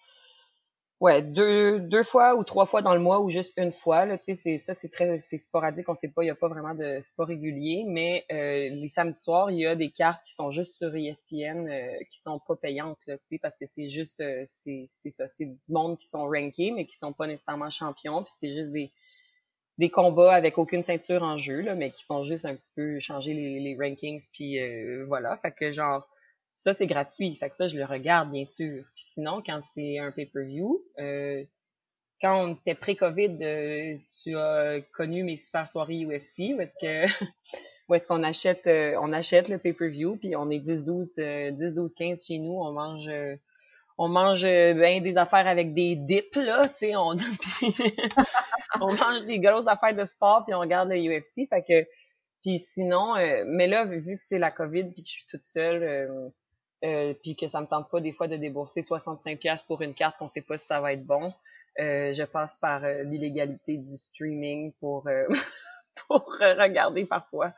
ouais, 1.03 1.21
deux, 1.21 1.81
deux 1.81 2.05
fois 2.05 2.37
ou 2.37 2.45
trois 2.45 2.65
fois 2.65 2.81
dans 2.81 2.95
le 2.95 3.01
mois 3.01 3.21
ou 3.21 3.29
juste 3.29 3.55
une 3.57 3.73
fois. 3.73 4.07
Là, 4.07 4.19
tu 4.19 4.35
sais, 4.37 4.57
ça, 4.57 4.73
c'est 4.73 4.89
très 4.89 5.19
c'est 5.19 5.37
sporadique, 5.37 5.89
on 5.89 5.95
sait 5.97 6.13
pas, 6.13 6.23
il 6.23 6.29
y 6.29 6.31
a 6.31 6.37
pas 6.37 6.47
vraiment 6.47 6.75
de... 6.77 7.01
C'est 7.03 7.17
pas 7.17 7.25
régulier, 7.25 7.85
mais 7.89 8.25
euh, 8.31 8.69
les 8.71 8.87
samedis 8.87 9.21
soirs, 9.21 9.51
il 9.51 9.59
y 9.59 9.67
a 9.67 9.75
des 9.75 9.91
cartes 9.91 10.23
qui 10.25 10.33
sont 10.33 10.53
juste 10.53 10.77
sur 10.77 10.95
ESPN, 10.95 11.69
euh, 11.69 11.99
qui 12.13 12.21
sont 12.21 12.39
pas 12.39 12.55
payantes, 12.55 13.01
là, 13.09 13.17
parce 13.43 13.57
que 13.57 13.67
c'est 13.67 13.89
juste... 13.89 14.21
Euh, 14.21 14.45
c'est 14.47 14.87
ça, 14.87 15.27
c'est 15.27 15.47
du 15.47 15.73
monde 15.73 15.99
qui 15.99 16.07
sont 16.07 16.23
rankés, 16.23 16.71
mais 16.71 16.87
qui 16.87 16.97
sont 16.97 17.13
pas 17.13 17.27
nécessairement 17.27 17.71
champions, 17.71 18.23
puis 18.23 18.33
c'est 18.37 18.53
juste 18.53 18.71
des 18.71 18.93
des 19.79 19.91
combats 19.91 20.35
avec 20.35 20.59
aucune 20.59 20.83
ceinture 20.83 21.23
en 21.23 21.39
jeu, 21.39 21.63
là, 21.63 21.75
mais 21.75 21.91
qui 21.91 22.05
font 22.05 22.23
juste 22.23 22.45
un 22.45 22.55
petit 22.55 22.71
peu 22.77 23.01
changer 23.01 23.33
les, 23.35 23.59
les 23.59 23.77
rankings, 23.77 24.23
puis 24.33 24.61
euh, 24.61 25.05
voilà. 25.09 25.37
Fait 25.39 25.51
que 25.51 25.71
genre, 25.73 26.07
ça 26.55 26.73
c'est 26.75 26.87
gratuit, 26.87 27.35
fait 27.37 27.49
que 27.49 27.57
ça 27.57 27.67
je 27.67 27.77
le 27.77 27.85
regarde 27.85 28.31
bien 28.31 28.45
sûr. 28.45 28.85
Puis 28.95 29.05
sinon, 29.15 29.43
quand 29.45 29.61
c'est 29.63 29.99
un 29.99 30.13
pay-per-view, 30.13 30.85
euh, 30.99 31.45
quand 32.21 32.45
on 32.45 32.55
était 32.55 32.75
pré-Covid, 32.75 33.39
euh, 33.43 33.97
tu 34.23 34.37
as 34.37 34.81
connu 34.93 35.25
mes 35.25 35.37
super 35.37 35.69
soirées 35.69 36.05
UFC, 36.05 36.55
où 36.55 36.61
est-ce 36.61 36.77
que 36.81 37.05
où 37.89 37.95
est-ce 37.95 38.07
qu'on 38.07 38.23
achète 38.23 38.67
on 39.01 39.13
achète 39.13 39.49
le 39.49 39.59
pay-per-view, 39.59 40.17
puis 40.17 40.37
on 40.37 40.51
est 40.51 40.61
10, 40.61 40.85
12, 40.85 41.15
10, 41.15 41.75
12, 41.75 41.95
15 41.95 42.25
chez 42.25 42.39
nous, 42.39 42.53
on 42.53 42.73
mange 42.73 43.11
on 43.99 44.09
mange 44.09 44.45
euh, 44.45 44.75
ben, 44.75 45.03
des 45.03 45.17
affaires 45.17 45.47
avec 45.47 45.75
des 45.75 45.97
dips, 45.97 46.35
là, 46.37 46.69
tu 46.69 46.75
sais, 46.75 46.97
on, 46.97 47.17
on 48.81 48.95
mange 48.95 49.25
des 49.27 49.39
grosses 49.39 49.69
affaires 49.69 49.95
de 49.95 50.05
sport, 50.05 50.45
puis 50.45 50.55
on 50.55 50.61
regarde 50.61 50.89
le 50.91 50.97
UFC, 50.97 51.49
fait 51.49 51.63
que, 51.63 51.89
puis 52.43 52.59
sinon, 52.59 53.17
euh, 53.17 53.45
mais 53.47 53.67
là, 53.69 53.85
vu 53.85 54.17
que 54.17 54.23
c'est 54.23 54.39
la 54.39 54.51
COVID, 54.51 54.85
puis 54.85 55.03
que 55.03 55.09
je 55.09 55.13
suis 55.13 55.27
toute 55.27 55.45
seule, 55.45 56.33
euh, 56.85 57.11
euh, 57.11 57.15
puis 57.23 57.37
que 57.37 57.47
ça 57.47 57.61
me 57.61 57.67
tente 57.67 57.91
pas 57.91 58.01
des 58.01 58.13
fois 58.13 58.29
de 58.29 58.37
débourser 58.37 58.81
65$ 58.81 59.67
pour 59.67 59.83
une 59.83 59.95
carte 59.95 60.19
qu'on 60.19 60.27
sait 60.27 60.43
pas 60.43 60.57
si 60.57 60.67
ça 60.67 60.81
va 60.81 60.93
être 60.93 61.05
bon, 61.05 61.33
je 61.79 62.25
passe 62.25 62.57
par 62.59 62.81
l'illégalité 63.05 63.79
du 63.79 63.97
streaming 63.97 64.73
pour, 64.81 65.09
pour 66.09 66.27
regarder 66.41 67.07
parfois 67.07 67.55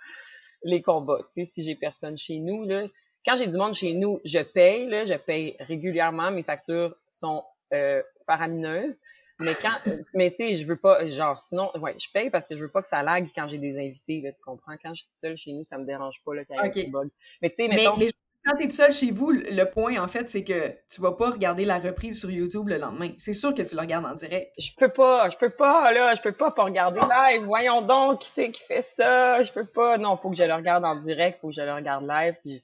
les 0.62 0.82
combats, 0.82 1.20
tu 1.32 1.44
sais, 1.44 1.50
si 1.50 1.62
j'ai 1.62 1.74
personne 1.74 2.16
chez 2.16 2.38
nous, 2.38 2.64
là, 2.64 2.86
quand 3.24 3.36
j'ai 3.36 3.46
du 3.46 3.56
monde 3.56 3.74
chez 3.74 3.94
nous, 3.94 4.20
je 4.24 4.40
paye, 4.40 4.86
là, 4.86 5.04
je 5.04 5.14
paye 5.14 5.56
régulièrement. 5.60 6.30
Mes 6.30 6.42
factures 6.42 6.94
sont 7.08 7.42
euh, 7.72 8.02
faramineuses. 8.26 8.98
Mais 9.40 9.54
quand, 9.54 9.74
mais 10.14 10.30
tu 10.30 10.36
sais, 10.36 10.56
je 10.56 10.66
veux 10.66 10.76
pas, 10.76 11.06
genre, 11.06 11.38
sinon, 11.38 11.70
ouais, 11.78 11.94
je 11.98 12.08
paye 12.12 12.30
parce 12.30 12.46
que 12.46 12.54
je 12.54 12.62
veux 12.62 12.70
pas 12.70 12.82
que 12.82 12.88
ça 12.88 13.02
lag 13.02 13.26
quand 13.34 13.48
j'ai 13.48 13.58
des 13.58 13.78
invités, 13.78 14.20
là, 14.20 14.32
tu 14.32 14.42
comprends? 14.44 14.76
Quand 14.82 14.94
je 14.94 15.02
suis 15.02 15.10
seule 15.14 15.36
chez 15.36 15.52
nous, 15.52 15.64
ça 15.64 15.78
me 15.78 15.84
dérange 15.84 16.22
pas, 16.24 16.34
là, 16.34 16.44
quand 16.44 16.54
il 16.54 16.58
y 16.58 16.60
a 16.60 16.64
un 16.64 16.70
petit 16.70 16.90
bug. 16.90 17.08
Mais 17.40 17.50
tu 17.50 17.56
sais, 17.56 17.68
mettons... 17.68 17.96
Mais, 17.96 18.10
quand 18.44 18.56
t'es 18.56 18.70
seul 18.70 18.92
chez 18.92 19.10
vous, 19.10 19.30
le 19.30 19.64
point, 19.64 19.96
en 20.02 20.08
fait, 20.08 20.28
c'est 20.28 20.44
que 20.44 20.72
tu 20.90 21.00
vas 21.00 21.12
pas 21.12 21.30
regarder 21.30 21.64
la 21.64 21.78
reprise 21.78 22.20
sur 22.20 22.30
YouTube 22.30 22.68
le 22.68 22.78
lendemain. 22.78 23.12
C'est 23.18 23.32
sûr 23.32 23.54
que 23.54 23.62
tu 23.62 23.74
le 23.74 23.80
regardes 23.80 24.04
en 24.04 24.14
direct. 24.14 24.52
Je 24.58 24.70
peux 24.76 24.90
pas, 24.90 25.28
je 25.30 25.36
peux 25.36 25.50
pas, 25.50 25.92
là, 25.92 26.14
je 26.14 26.20
peux 26.20 26.32
pas 26.32 26.50
pas 26.50 26.64
regarder 26.64 27.00
live. 27.00 27.44
Voyons 27.44 27.82
donc, 27.82 28.20
qui 28.20 28.28
c'est 28.28 28.50
qui 28.50 28.62
fait 28.64 28.82
ça? 28.82 29.42
Je 29.42 29.52
peux 29.52 29.64
pas. 29.66 29.98
Non, 29.98 30.16
faut 30.16 30.30
que 30.30 30.36
je 30.36 30.44
le 30.44 30.54
regarde 30.54 30.84
en 30.84 30.96
direct, 30.96 31.40
faut 31.40 31.48
que 31.48 31.54
je 31.54 31.62
le 31.62 31.72
regarde 31.72 32.06
live, 32.06 32.34
puis 32.42 32.62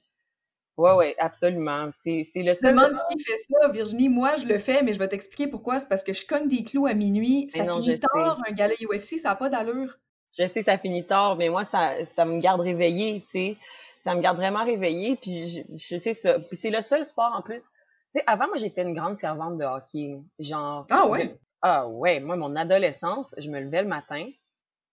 oui, 0.77 0.89
oui, 0.97 1.15
absolument. 1.19 1.89
C'est, 1.91 2.23
c'est 2.23 2.41
le 2.41 2.53
tu 2.53 2.59
seul. 2.59 2.71
demandes 2.71 2.97
qui 3.11 3.23
fait 3.23 3.37
ça, 3.37 3.67
Virginie. 3.69 4.09
Moi, 4.09 4.35
je 4.37 4.45
le 4.45 4.57
fais, 4.57 4.81
mais 4.83 4.93
je 4.93 4.99
vais 4.99 5.07
t'expliquer 5.07 5.47
pourquoi. 5.47 5.79
C'est 5.79 5.89
parce 5.89 6.03
que 6.03 6.13
je 6.13 6.25
cogne 6.25 6.47
des 6.47 6.63
clous 6.63 6.87
à 6.87 6.93
minuit. 6.93 7.47
Ça 7.49 7.65
finit 7.65 7.99
tard, 7.99 8.39
un 8.47 8.51
gala 8.51 8.73
UFC, 8.81 9.17
ça 9.17 9.29
n'a 9.29 9.35
pas 9.35 9.49
d'allure. 9.49 9.97
Je 10.37 10.47
sais, 10.47 10.61
ça 10.61 10.77
finit 10.77 11.05
tard, 11.05 11.35
mais 11.35 11.49
moi, 11.49 11.65
ça, 11.65 12.05
ça 12.05 12.23
me 12.23 12.39
garde 12.39 12.61
réveillée, 12.61 13.21
tu 13.25 13.31
sais. 13.31 13.57
Ça 14.01 14.15
me 14.15 14.21
garde 14.21 14.37
vraiment 14.37 14.65
réveillée, 14.65 15.15
puis 15.15 15.63
je, 15.77 15.97
sais 15.97 16.15
ça. 16.15 16.39
Puis 16.39 16.57
c'est 16.57 16.71
le 16.71 16.81
seul 16.81 17.05
sport 17.05 17.31
en 17.35 17.43
plus. 17.43 17.63
Tu 18.13 18.19
sais, 18.19 18.23
avant, 18.25 18.47
moi, 18.47 18.57
j'étais 18.57 18.81
une 18.81 18.95
grande 18.95 19.15
fervente 19.15 19.59
de 19.59 19.63
hockey. 19.63 20.19
Genre. 20.39 20.87
Ah 20.89 21.05
ouais? 21.07 21.37
Ah 21.61 21.87
ouais. 21.87 22.19
Moi, 22.19 22.35
mon 22.35 22.55
adolescence, 22.55 23.35
je 23.37 23.51
me 23.51 23.59
levais 23.59 23.83
le 23.83 23.87
matin, 23.87 24.27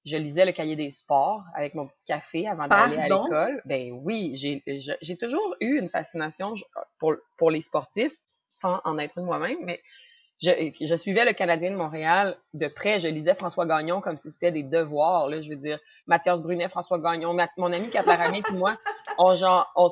je 0.05 0.19
lisais 0.19 0.45
le 0.45 0.53
cahier 0.53 0.77
des 0.77 0.91
sports 0.91 1.43
avec 1.55 1.75
mon 1.75 1.87
petit 1.87 2.05
café 2.05 2.47
avant 2.47 2.69
d'aller 2.69 2.99
à 2.99 3.05
l'école. 3.05 3.63
Ben 3.65 3.93
oui, 3.93 4.33
j'ai, 4.35 4.63
j'ai 5.01 5.17
toujours 5.17 5.57
eu 5.61 5.79
une 5.79 5.89
fascination 5.89 6.53
pour, 6.99 7.15
pour 7.39 7.51
les 7.51 7.63
sportifs, 7.63 8.17
sans 8.51 8.83
en 8.85 8.99
être 8.99 9.17
une 9.17 9.25
moi-même, 9.25 9.59
mais 9.63 9.81
je, 10.41 10.51
je 10.81 10.95
suivais 10.95 11.25
le 11.25 11.33
Canadien 11.33 11.71
de 11.71 11.77
Montréal 11.77 12.37
de 12.55 12.69
près. 12.69 12.99
Je 13.01 13.09
lisais 13.09 13.35
François 13.35 13.67
Gagnon 13.67 14.01
comme 14.01 14.17
si 14.17 14.31
c'était 14.31 14.53
des 14.53 14.63
devoirs. 14.63 15.29
Là, 15.29 15.41
je 15.41 15.51
veux 15.51 15.57
dire, 15.57 15.79
Mathias 16.07 16.41
Brunet, 16.41 16.69
François 16.69 16.99
Gagnon, 16.99 17.37
mon 17.57 17.73
ami 17.73 17.91
Catarami 17.91 18.43
puis 18.43 18.55
moi, 18.55 18.79
on 19.19 19.35
genre, 19.35 19.73
on, 19.75 19.89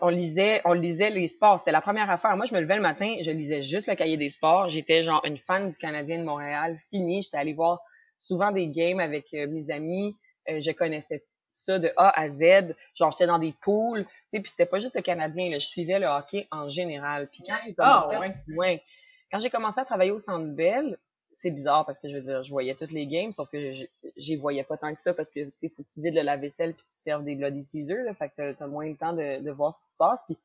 on, 0.00 0.08
lisait, 0.08 0.60
on 0.64 0.72
lisait 0.72 1.10
les 1.10 1.26
sports. 1.26 1.58
C'était 1.58 1.72
la 1.72 1.80
première 1.80 2.08
affaire. 2.10 2.36
Moi, 2.36 2.46
je 2.46 2.54
me 2.54 2.60
levais 2.60 2.76
le 2.76 2.82
matin, 2.82 3.16
je 3.20 3.30
lisais 3.30 3.62
juste 3.62 3.88
le 3.88 3.96
cahier 3.96 4.16
des 4.16 4.28
sports. 4.28 4.68
J'étais 4.68 5.02
genre 5.02 5.22
une 5.24 5.38
fan 5.38 5.66
du 5.66 5.76
Canadien 5.76 6.18
de 6.18 6.24
Montréal, 6.24 6.78
fini. 6.90 7.22
J'étais 7.22 7.38
allée 7.38 7.54
voir 7.54 7.80
souvent 8.16 8.52
des 8.52 8.68
games 8.68 9.00
avec 9.00 9.34
euh, 9.34 9.48
mes 9.48 9.70
amis. 9.72 10.14
Euh, 10.48 10.60
je 10.60 10.70
connaissais 10.70 11.24
ça 11.50 11.80
de 11.80 11.90
A 11.96 12.20
à 12.20 12.28
Z. 12.30 12.74
Genre, 12.94 13.10
j'étais 13.10 13.26
dans 13.26 13.38
des 13.38 13.54
pools. 13.60 14.04
Tu 14.04 14.10
sais, 14.28 14.40
puis 14.40 14.50
c'était 14.50 14.66
pas 14.66 14.78
juste 14.78 14.94
le 14.94 15.02
Canadien. 15.02 15.50
Là, 15.50 15.58
je 15.58 15.66
suivais 15.66 15.98
le 15.98 16.06
hockey 16.06 16.46
en 16.52 16.68
général. 16.68 17.28
Puis 17.32 17.42
quand 17.44 17.58
ah, 17.78 18.08
ouais. 18.56 18.82
Quand 19.30 19.40
j'ai 19.40 19.50
commencé 19.50 19.80
à 19.80 19.84
travailler 19.84 20.10
au 20.10 20.18
Centre 20.18 20.46
Bell, 20.46 20.98
c'est 21.30 21.50
bizarre 21.50 21.84
parce 21.84 21.98
que 21.98 22.08
je 22.08 22.16
veux 22.16 22.22
dire, 22.22 22.42
je 22.42 22.50
voyais 22.50 22.74
toutes 22.74 22.92
les 22.92 23.06
games, 23.06 23.32
sauf 23.32 23.50
que 23.50 23.72
j'y 24.16 24.36
voyais 24.36 24.64
pas 24.64 24.76
tant 24.76 24.94
que 24.94 25.00
ça 25.00 25.12
parce 25.12 25.30
que 25.30 25.44
tu 25.44 25.52
sais, 25.56 25.68
faut 25.68 25.82
que 25.82 25.88
tu 25.88 26.00
vides 26.02 26.14
le 26.14 26.22
lave-vaisselle 26.22 26.74
puis 26.74 26.84
tu 26.88 26.96
serves 26.96 27.24
des 27.24 27.34
Bloody 27.34 27.62
Caesar, 27.62 27.98
là, 28.04 28.14
fait 28.14 28.30
que 28.30 28.52
t'as 28.52 28.66
moins 28.66 28.86
le 28.88 28.96
temps 28.96 29.12
de, 29.12 29.50
voir 29.50 29.74
ce 29.74 29.80
qui 29.80 29.88
se 29.88 29.94
passe. 29.96 30.22
Puis 30.24 30.36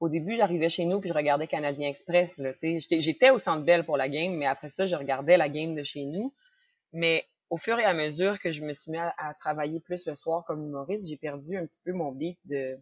au 0.00 0.08
début, 0.08 0.36
j'arrivais 0.36 0.68
chez 0.68 0.84
nous 0.84 1.00
puis 1.00 1.08
je 1.08 1.14
regardais 1.14 1.46
Canadien 1.46 1.88
Express. 1.88 2.38
Là, 2.38 2.52
j'étais 2.60 3.30
au 3.30 3.38
Centre 3.38 3.64
Bell 3.64 3.84
pour 3.84 3.96
la 3.96 4.08
game, 4.08 4.34
mais 4.34 4.46
après 4.46 4.70
ça, 4.70 4.86
je 4.86 4.96
regardais 4.96 5.36
la 5.36 5.48
game 5.48 5.74
de 5.74 5.82
chez 5.82 6.04
nous. 6.04 6.32
Mais 6.92 7.24
au 7.50 7.58
fur 7.58 7.78
et 7.78 7.84
à 7.84 7.92
mesure 7.92 8.38
que 8.40 8.50
je 8.50 8.64
me 8.64 8.72
suis 8.72 8.90
mis 8.90 8.98
à, 8.98 9.34
travailler 9.38 9.80
plus 9.80 10.06
le 10.06 10.14
soir 10.16 10.44
comme 10.46 10.64
humoriste, 10.64 11.08
j'ai 11.08 11.18
perdu 11.18 11.56
un 11.56 11.66
petit 11.66 11.80
peu 11.84 11.92
mon 11.92 12.10
beat 12.10 12.38
de 12.44 12.78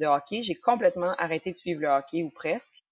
hockey. 0.00 0.42
J'ai 0.42 0.54
complètement 0.54 1.14
arrêté 1.16 1.52
de 1.52 1.56
suivre 1.56 1.82
le 1.82 1.88
hockey 1.88 2.22
ou 2.22 2.30
presque. 2.30 2.82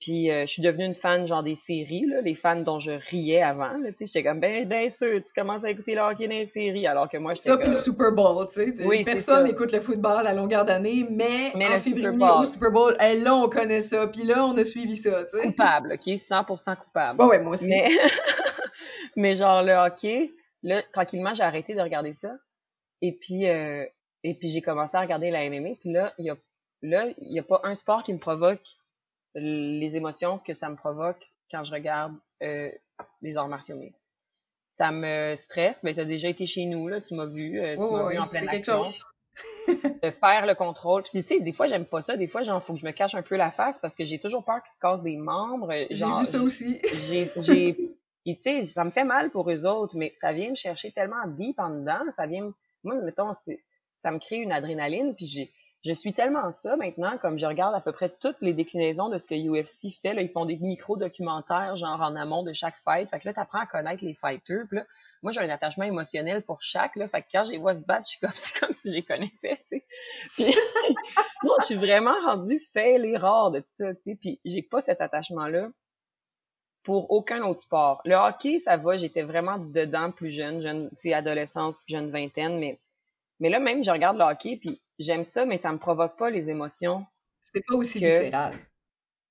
Puis 0.00 0.30
euh, 0.30 0.46
je 0.46 0.46
suis 0.46 0.62
devenue 0.62 0.86
une 0.86 0.94
fan 0.94 1.26
genre 1.26 1.42
des 1.42 1.54
séries, 1.54 2.06
là, 2.06 2.22
les 2.22 2.34
fans 2.34 2.56
dont 2.56 2.78
je 2.78 2.92
riais 2.92 3.42
avant. 3.42 3.70
J'étais 3.98 4.22
comme 4.22 4.40
ben 4.40 4.66
bien 4.66 4.88
sûr, 4.88 5.22
tu 5.22 5.32
commences 5.34 5.62
à 5.62 5.70
écouter 5.70 5.94
le 5.94 6.00
hockey 6.00 6.26
dans 6.26 6.36
les 6.36 6.46
séries, 6.46 6.86
alors 6.86 7.06
que 7.06 7.18
moi 7.18 7.34
j'étais 7.34 7.50
ça 7.50 7.58
puis 7.58 7.68
le 7.68 7.74
Super 7.74 8.10
Bowl, 8.12 8.48
tu 8.48 8.54
sais. 8.54 8.74
Oui, 8.86 9.04
personne 9.04 9.44
n'écoute 9.44 9.72
le 9.72 9.80
football 9.80 10.26
à 10.26 10.32
longueur 10.32 10.64
d'année, 10.64 11.06
mais, 11.10 11.52
mais 11.54 11.68
en 11.68 11.74
le 11.74 11.80
Super 11.80 12.14
Bowl. 12.14 12.46
Super 12.46 12.70
Bowl, 12.70 12.96
là 12.98 13.36
on 13.36 13.50
connaît 13.50 13.82
ça, 13.82 14.06
puis 14.06 14.22
là 14.22 14.46
on 14.46 14.56
a 14.56 14.64
suivi 14.64 14.96
ça, 14.96 15.24
tu 15.26 15.38
sais. 15.38 15.48
Coupable, 15.48 15.92
ok, 15.92 16.06
100% 16.06 16.76
coupable. 16.76 17.20
Ouais, 17.20 17.28
ouais, 17.28 17.38
moi 17.40 17.52
aussi. 17.52 17.68
Mais, 17.68 17.90
mais 19.16 19.34
genre 19.34 19.62
le 19.62 19.74
hockey, 19.74 20.32
là 20.62 20.82
tranquillement 20.94 21.34
j'ai 21.34 21.42
arrêté 21.42 21.74
de 21.74 21.80
regarder 21.82 22.14
ça, 22.14 22.30
et 23.02 23.12
puis 23.12 23.46
euh, 23.46 23.84
et 24.24 24.32
puis 24.32 24.48
j'ai 24.48 24.62
commencé 24.62 24.96
à 24.96 25.00
regarder 25.00 25.30
la 25.30 25.50
MMA, 25.50 25.74
puis 25.78 25.92
là 25.92 26.14
il 26.16 26.24
y 26.24 26.30
a 26.30 26.36
là 26.80 27.06
il 27.18 27.34
y 27.34 27.38
a 27.38 27.42
pas 27.42 27.60
un 27.64 27.74
sport 27.74 28.02
qui 28.02 28.14
me 28.14 28.18
provoque 28.18 28.78
les 29.34 29.96
émotions 29.96 30.38
que 30.38 30.54
ça 30.54 30.68
me 30.68 30.76
provoque 30.76 31.32
quand 31.50 31.64
je 31.64 31.72
regarde 31.72 32.14
euh, 32.42 32.70
les 33.22 33.36
arts 33.36 33.48
martiaux 33.48 33.76
mixtes. 33.76 34.08
Ça 34.66 34.92
me 34.92 35.34
stresse, 35.36 35.82
mais 35.82 35.94
tu 35.94 36.00
as 36.00 36.04
déjà 36.04 36.28
été 36.28 36.46
chez 36.46 36.64
nous, 36.64 36.88
là, 36.88 37.00
tu 37.00 37.14
m'as 37.14 37.26
vu, 37.26 37.60
euh, 37.60 37.74
tu 37.74 37.80
m'as 37.80 38.08
vu 38.08 38.18
en 38.18 38.28
pleine 38.28 38.48
action. 38.48 38.92
de 39.68 40.10
faire 40.10 40.46
le 40.46 40.54
contrôle. 40.54 41.02
Puis 41.02 41.22
tu 41.22 41.38
sais, 41.38 41.42
des 41.42 41.52
fois 41.52 41.66
j'aime 41.66 41.86
pas 41.86 42.02
ça, 42.02 42.16
des 42.16 42.26
fois 42.26 42.42
genre 42.42 42.62
faut 42.62 42.74
que 42.74 42.80
je 42.80 42.86
me 42.86 42.90
cache 42.92 43.14
un 43.14 43.22
peu 43.22 43.36
la 43.36 43.50
face 43.50 43.78
parce 43.78 43.94
que 43.94 44.04
j'ai 44.04 44.18
toujours 44.18 44.44
peur 44.44 44.62
qu'ils 44.62 44.72
se 44.72 44.78
cassent 44.78 45.02
des 45.02 45.16
membres. 45.16 45.72
J'ai 45.90 46.06
vu 46.06 46.24
ça 46.26 46.42
aussi. 46.42 46.80
j'ai 47.08 47.30
j'ai 47.36 47.76
tu 48.26 48.36
sais, 48.40 48.62
ça 48.62 48.84
me 48.84 48.90
fait 48.90 49.04
mal 49.04 49.30
pour 49.30 49.50
eux 49.50 49.64
autres, 49.64 49.96
mais 49.96 50.12
ça 50.18 50.32
vient 50.32 50.50
me 50.50 50.56
chercher 50.56 50.92
tellement 50.92 51.26
deep 51.26 51.58
en 51.58 51.70
dedans, 51.70 52.00
ça 52.10 52.26
vient 52.26 52.52
moi 52.82 52.96
mettons 52.96 53.32
ça 53.94 54.10
me 54.10 54.18
crée 54.18 54.36
une 54.36 54.52
adrénaline 54.52 55.14
puis 55.14 55.26
j'ai 55.26 55.52
je 55.82 55.92
suis 55.94 56.12
tellement 56.12 56.52
ça 56.52 56.76
maintenant, 56.76 57.16
comme 57.18 57.38
je 57.38 57.46
regarde 57.46 57.74
à 57.74 57.80
peu 57.80 57.92
près 57.92 58.10
toutes 58.20 58.40
les 58.42 58.52
déclinaisons 58.52 59.08
de 59.08 59.16
ce 59.16 59.26
que 59.26 59.34
UFC 59.34 59.90
fait. 60.02 60.12
Là, 60.12 60.20
ils 60.20 60.30
font 60.30 60.44
des 60.44 60.58
micro-documentaires, 60.58 61.74
genre 61.76 62.00
en 62.02 62.16
amont 62.16 62.42
de 62.42 62.52
chaque 62.52 62.76
fight. 62.76 63.08
Fait 63.08 63.18
que 63.18 63.26
là, 63.26 63.32
t'apprends 63.32 63.60
à 63.60 63.66
connaître 63.66 64.04
les 64.04 64.14
fighters. 64.14 64.66
là, 64.72 64.84
moi, 65.22 65.32
j'ai 65.32 65.40
un 65.40 65.48
attachement 65.48 65.84
émotionnel 65.84 66.42
pour 66.42 66.60
chaque. 66.60 66.96
Là, 66.96 67.08
fait 67.08 67.22
que 67.22 67.28
quand 67.32 67.44
je 67.44 67.52
les 67.52 67.58
vois 67.58 67.74
se 67.74 67.82
battre, 67.82 68.04
je 68.06 68.10
suis 68.10 68.20
comme, 68.20 68.30
c'est 68.34 68.60
comme 68.60 68.72
si 68.72 68.90
je 68.90 68.96
les 68.96 69.02
connaissais, 69.02 69.56
tu 69.56 69.78
sais. 69.78 69.84
Puis, 70.34 70.44
non, 71.44 71.54
je 71.60 71.64
suis 71.64 71.76
vraiment 71.76 72.18
rendue 72.26 72.60
fail 72.72 73.06
et 73.06 73.16
rare 73.16 73.50
de 73.50 73.60
tout 73.60 73.66
ça, 73.72 73.94
tu 73.94 74.00
sais. 74.04 74.14
Puis, 74.20 74.40
j'ai 74.44 74.62
pas 74.62 74.82
cet 74.82 75.00
attachement-là 75.00 75.68
pour 76.82 77.10
aucun 77.10 77.42
autre 77.42 77.60
sport. 77.60 78.02
Le 78.04 78.16
hockey, 78.16 78.58
ça 78.58 78.76
va, 78.76 78.96
j'étais 78.96 79.22
vraiment 79.22 79.58
dedans 79.58 80.10
plus 80.10 80.30
jeune, 80.30 80.60
jeune, 80.60 80.90
adolescence, 81.12 81.84
jeune 81.88 82.06
vingtaine, 82.06 82.58
mais, 82.58 82.78
mais 83.40 83.48
là, 83.48 83.58
même, 83.58 83.82
je 83.82 83.90
regarde 83.90 84.18
le 84.18 84.24
hockey, 84.24 84.56
puis 84.56 84.82
j'aime 84.98 85.24
ça, 85.24 85.44
mais 85.44 85.56
ça 85.56 85.72
me 85.72 85.78
provoque 85.78 86.16
pas 86.16 86.30
les 86.30 86.50
émotions. 86.50 87.04
C'est 87.42 87.64
pas 87.66 87.74
aussi 87.74 87.98
viscéral. 87.98 88.54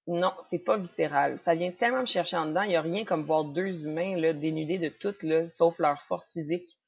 Non, 0.08 0.34
c'est 0.40 0.60
pas 0.60 0.78
viscéral. 0.78 1.38
Ça 1.38 1.54
vient 1.54 1.72
tellement 1.72 2.02
me 2.02 2.06
chercher 2.08 2.38
en 2.38 2.48
dedans. 2.48 2.64
Il 2.64 2.72
y 2.72 2.76
a 2.76 2.82
rien 2.82 3.06
comme 3.06 3.24
voir 3.24 3.46
deux 3.46 3.86
humains 3.86 4.18
là, 4.18 4.34
dénudés 4.34 4.80
de 4.80 4.90
tout, 4.90 5.14
là, 5.22 5.48
sauf 5.50 5.78
leur 5.78 6.02
force 6.02 6.32
physique, 6.34 6.80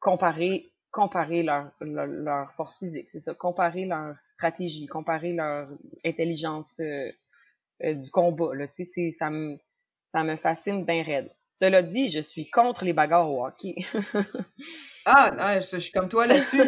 comparer, 0.00 0.72
comparer 0.90 1.44
leur, 1.44 1.70
leur, 1.80 2.52
force 2.54 2.78
physique, 2.78 3.08
c'est 3.08 3.20
ça. 3.20 3.34
Comparer 3.34 3.84
leur 3.84 4.16
stratégie, 4.24 4.86
comparer 4.86 5.32
leur 5.32 5.68
intelligence 6.04 6.80
euh, 6.80 7.12
euh, 7.84 7.94
du 7.94 8.10
combat. 8.10 8.54
Là, 8.54 8.66
ça 9.12 9.30
me 9.30 9.56
ça 10.06 10.22
me 10.22 10.36
fascine 10.36 10.84
bien 10.84 11.02
raide. 11.02 11.30
Cela 11.56 11.82
dit, 11.82 12.08
je 12.08 12.18
suis 12.18 12.50
contre 12.50 12.84
les 12.84 12.92
bagarres 12.92 13.30
au 13.30 13.46
hockey. 13.46 13.76
ah, 15.06 15.30
non, 15.30 15.60
je, 15.60 15.78
suis 15.78 15.92
comme 15.92 16.08
toi 16.08 16.26
là-dessus. 16.26 16.62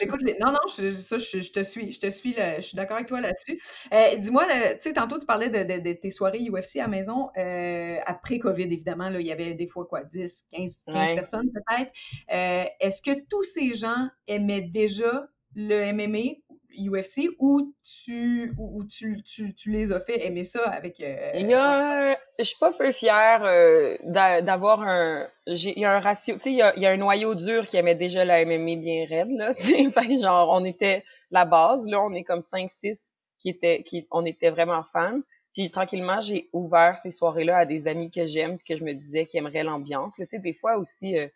j'écoute 0.00 0.22
les... 0.22 0.38
Non, 0.40 0.50
non, 0.50 0.60
je, 0.74 0.90
ça, 0.90 1.18
je, 1.18 1.52
te 1.52 1.62
suis. 1.62 1.92
Je 1.92 2.00
te 2.00 2.08
suis, 2.08 2.32
je 2.32 2.60
suis 2.62 2.74
d'accord 2.74 2.96
avec 2.96 3.06
toi 3.06 3.20
là-dessus. 3.20 3.60
Euh, 3.92 4.16
dis-moi, 4.16 4.46
tu 4.46 4.78
sais, 4.80 4.92
tantôt, 4.94 5.18
tu 5.18 5.26
parlais 5.26 5.50
de, 5.50 5.92
tes 5.92 6.10
soirées 6.10 6.48
UFC 6.48 6.76
à 6.80 6.88
maison. 6.88 7.28
Euh, 7.36 7.98
après 8.06 8.38
COVID, 8.38 8.62
évidemment, 8.62 9.10
là, 9.10 9.20
il 9.20 9.26
y 9.26 9.32
avait 9.32 9.52
des 9.52 9.66
fois, 9.66 9.84
quoi, 9.84 10.02
10, 10.02 10.46
15, 10.50 10.84
15 10.86 11.14
personnes 11.14 11.50
peut-être. 11.52 11.92
Euh, 12.32 12.64
est-ce 12.80 13.02
que 13.02 13.26
tous 13.28 13.44
ces 13.44 13.74
gens 13.74 14.08
aimaient 14.26 14.62
déjà 14.62 15.28
le 15.54 15.92
MMA 15.92 16.40
UFC 16.78 17.28
ou 17.38 17.74
tu, 17.84 18.52
ou 18.58 18.84
tu, 18.84 19.22
tu, 19.22 19.54
tu, 19.54 19.70
les 19.70 19.92
as 19.92 20.00
fait 20.00 20.24
aimer 20.26 20.44
ça 20.44 20.68
avec. 20.68 21.00
Euh, 21.00 21.30
il 21.34 21.48
y 21.48 21.54
a, 21.54 22.18
je 22.38 22.44
suis 22.44 22.58
pas 22.58 22.72
peu 22.72 22.92
fière 22.92 23.42
euh, 23.44 23.96
d'avoir 24.04 24.82
un. 24.82 25.26
Il 25.46 25.78
y 25.78 25.84
a 25.84 25.96
un 25.96 26.00
ratio. 26.00 26.36
Tu 26.36 26.42
sais, 26.42 26.50
il 26.50 26.56
y 26.56 26.62
a, 26.62 26.74
il 26.76 26.82
y 26.82 26.86
a 26.86 26.90
un 26.90 26.96
noyau 26.96 27.34
dur 27.34 27.66
qui 27.66 27.76
aimait 27.76 27.94
déjà 27.94 28.24
la 28.24 28.44
MMA 28.44 28.76
bien 28.76 29.06
raide, 29.08 29.30
là. 29.30 29.54
Tu 29.58 29.90
sais, 29.90 30.18
genre, 30.18 30.50
on 30.50 30.64
était 30.64 31.04
la 31.30 31.44
base, 31.44 31.86
là, 31.88 32.00
on 32.00 32.12
est 32.12 32.24
comme 32.24 32.40
5-6 32.40 33.14
qui 33.38 33.50
étaient. 33.50 33.82
Qui, 33.82 34.06
on 34.10 34.24
était 34.24 34.50
vraiment 34.50 34.82
fans. 34.92 35.20
Puis 35.52 35.70
tranquillement, 35.70 36.20
j'ai 36.20 36.48
ouvert 36.52 36.98
ces 36.98 37.12
soirées-là 37.12 37.58
à 37.58 37.66
des 37.66 37.86
amis 37.86 38.10
que 38.10 38.26
j'aime, 38.26 38.58
que 38.58 38.76
je 38.76 38.82
me 38.82 38.92
disais 38.92 39.26
qui 39.26 39.38
aimeraient 39.38 39.62
l'ambiance. 39.62 40.14
Tu 40.16 40.26
sais, 40.26 40.38
des 40.38 40.54
fois 40.54 40.76
aussi. 40.76 41.18
Euh, 41.18 41.28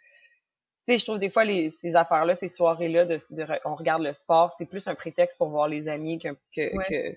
sais, 0.93 0.99
je 0.99 1.05
trouve 1.05 1.19
des 1.19 1.31
fois 1.31 1.45
les, 1.45 1.71
ces 1.71 1.97
affaires-là, 1.97 2.35
ces 2.35 2.49
soirées-là, 2.49 3.05
de, 3.05 3.19
on 3.65 3.75
regarde 3.75 4.03
le 4.03 4.13
sport, 4.13 4.53
c'est 4.53 4.67
plus 4.67 4.87
un 4.89 4.95
prétexte 4.95 5.39
pour 5.39 5.49
voir 5.49 5.69
les 5.69 5.89
amis 5.89 6.19
que, 6.19 6.29
que, 6.55 7.17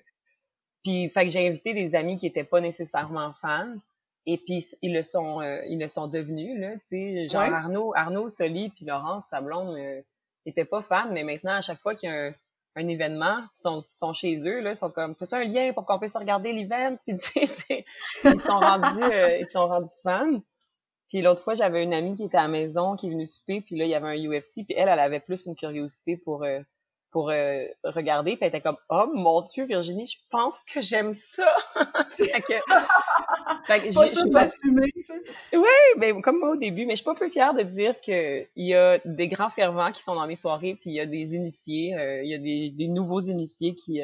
puis 0.82 1.08
fait 1.08 1.26
que 1.26 1.32
j'ai 1.32 1.46
invité 1.46 1.74
des 1.74 1.94
amis 1.94 2.16
qui 2.16 2.26
étaient 2.26 2.44
pas 2.44 2.60
nécessairement 2.60 3.32
fans 3.40 3.74
et 4.26 4.38
puis 4.38 4.64
ils 4.82 4.92
le 4.92 5.02
sont 5.02 5.40
euh, 5.40 5.62
ils 5.66 5.78
le 5.78 5.88
sont 5.88 6.06
devenus 6.06 6.58
là, 6.60 6.74
tu 6.74 6.80
sais, 6.86 7.28
genre 7.28 7.42
Arnaud 7.42 7.92
Arnaud 7.94 8.28
Soli 8.28 8.68
puis 8.70 8.84
Laurence 8.84 9.24
Sablon 9.28 9.76
euh, 9.76 10.00
étaient 10.46 10.64
pas 10.64 10.82
fans 10.82 11.10
mais 11.10 11.24
maintenant 11.24 11.54
à 11.54 11.60
chaque 11.60 11.80
fois 11.80 11.94
qu'il 11.94 12.08
y 12.08 12.12
a 12.12 12.26
un, 12.26 12.34
un 12.76 12.88
événement, 12.88 13.38
ils 13.38 13.60
sont, 13.60 13.80
sont 13.80 14.12
chez 14.12 14.36
eux 14.48 14.60
là, 14.60 14.70
ils 14.70 14.76
sont 14.76 14.90
comme 14.90 15.14
tu 15.14 15.24
as 15.30 15.38
un 15.38 15.44
lien 15.44 15.72
pour 15.72 15.86
qu'on 15.86 15.98
puisse 15.98 16.16
regarder 16.16 16.52
l'event? 16.52 16.96
Puis 17.06 17.16
tu 17.16 17.46
sais 17.46 17.84
ils 18.24 18.40
sont 18.40 18.58
rendus 18.58 19.02
euh, 19.02 19.38
ils 19.38 19.50
sont 19.50 19.66
rendus 19.66 19.94
fans. 20.02 20.40
Puis 21.12 21.20
l'autre 21.20 21.42
fois, 21.42 21.52
j'avais 21.52 21.82
une 21.82 21.92
amie 21.92 22.16
qui 22.16 22.24
était 22.24 22.38
à 22.38 22.42
la 22.42 22.48
maison, 22.48 22.96
qui 22.96 23.06
est 23.06 23.10
venue 23.10 23.26
souper, 23.26 23.60
puis 23.60 23.76
là, 23.76 23.84
il 23.84 23.90
y 23.90 23.94
avait 23.94 24.08
un 24.08 24.16
UFC, 24.16 24.64
puis 24.64 24.74
elle, 24.74 24.88
elle 24.88 24.98
avait 24.98 25.20
plus 25.20 25.44
une 25.44 25.54
curiosité 25.54 26.16
pour 26.16 26.42
euh, 26.42 26.60
pour 27.10 27.28
euh, 27.28 27.66
regarder, 27.84 28.30
puis 28.30 28.38
elle 28.40 28.48
était 28.48 28.62
comme 28.62 28.78
«Oh 28.88 29.04
mon 29.12 29.42
Dieu, 29.42 29.66
Virginie, 29.66 30.06
je 30.06 30.16
pense 30.30 30.54
que 30.62 30.80
j'aime 30.80 31.12
ça! 31.12 31.54
fait 32.16 32.40
que, 32.40 32.54
fait 33.66 33.80
que 33.80 33.94
pas 33.94 34.06
ça 34.06 34.24
pas... 34.32 34.46
tu 34.46 35.04
sais. 35.04 35.22
Oui, 35.52 35.68
mais 35.98 36.18
comme 36.22 36.38
moi 36.38 36.52
au 36.52 36.56
début, 36.56 36.86
mais 36.86 36.92
je 36.92 37.02
suis 37.02 37.04
pas 37.04 37.14
peu 37.14 37.28
fière 37.28 37.52
de 37.52 37.62
dire 37.62 38.00
qu'il 38.00 38.48
y 38.56 38.72
a 38.72 38.98
des 39.04 39.28
grands 39.28 39.50
fervents 39.50 39.92
qui 39.92 40.02
sont 40.02 40.14
dans 40.14 40.26
mes 40.26 40.34
soirées, 40.34 40.78
puis 40.80 40.88
il 40.88 40.94
y 40.94 41.00
a 41.00 41.04
des 41.04 41.34
initiés, 41.34 41.94
euh, 41.94 42.22
il 42.22 42.30
y 42.30 42.34
a 42.34 42.38
des, 42.38 42.70
des, 42.70 42.88
nouveaux 42.88 43.20
initiés 43.20 43.74
qui, 43.74 44.00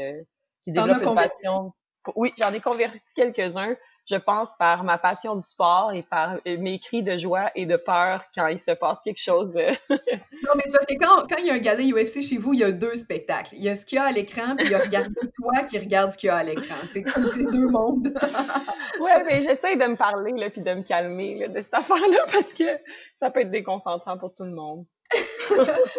qui 0.62 0.72
développent 0.72 1.02
une 1.02 1.14
passion. 1.14 1.72
Oui, 2.16 2.34
j'en 2.36 2.52
ai 2.52 2.60
converti 2.60 3.00
quelques-uns 3.16 3.74
je 4.08 4.16
pense, 4.16 4.54
par 4.58 4.84
ma 4.84 4.96
passion 4.96 5.36
du 5.36 5.42
sport 5.42 5.92
et 5.92 6.02
par 6.02 6.38
mes 6.46 6.78
cris 6.78 7.02
de 7.02 7.16
joie 7.16 7.50
et 7.54 7.66
de 7.66 7.76
peur 7.76 8.24
quand 8.34 8.46
il 8.46 8.58
se 8.58 8.70
passe 8.70 9.00
quelque 9.02 9.20
chose. 9.20 9.54
non, 9.90 10.52
mais 10.56 10.62
c'est 10.64 10.72
parce 10.72 10.86
que 10.86 10.98
quand, 10.98 11.26
quand, 11.28 11.36
il 11.38 11.46
y 11.46 11.50
a 11.50 11.54
un 11.54 11.58
gala 11.58 11.82
UFC 11.82 12.22
chez 12.22 12.38
vous, 12.38 12.54
il 12.54 12.60
y 12.60 12.64
a 12.64 12.72
deux 12.72 12.94
spectacles. 12.94 13.54
Il 13.54 13.62
y 13.62 13.68
a 13.68 13.76
ce 13.76 13.84
qu'il 13.84 13.96
y 13.96 13.98
a 13.98 14.04
à 14.04 14.12
l'écran, 14.12 14.56
puis 14.56 14.66
il 14.66 14.72
y 14.72 14.74
a 14.74 14.78
regarder 14.78 15.14
toi 15.36 15.62
qui 15.68 15.78
regarde 15.78 16.12
ce 16.12 16.18
qu'il 16.18 16.28
y 16.28 16.30
a 16.30 16.36
à 16.36 16.42
l'écran. 16.42 16.76
C'est 16.84 17.02
comme 17.02 17.28
ces 17.28 17.44
deux 17.44 17.68
mondes. 17.68 18.14
ouais, 19.00 19.24
mais 19.24 19.42
j'essaie 19.42 19.76
de 19.76 19.84
me 19.84 19.96
parler, 19.96 20.32
là, 20.32 20.48
puis 20.48 20.62
de 20.62 20.72
me 20.72 20.82
calmer 20.82 21.38
là, 21.38 21.48
de 21.48 21.60
cette 21.60 21.74
affaire-là, 21.74 22.24
parce 22.32 22.54
que 22.54 22.64
ça 23.14 23.30
peut 23.30 23.40
être 23.40 23.50
déconcentrant 23.50 24.16
pour 24.16 24.34
tout 24.34 24.44
le 24.44 24.52
monde. 24.52 24.86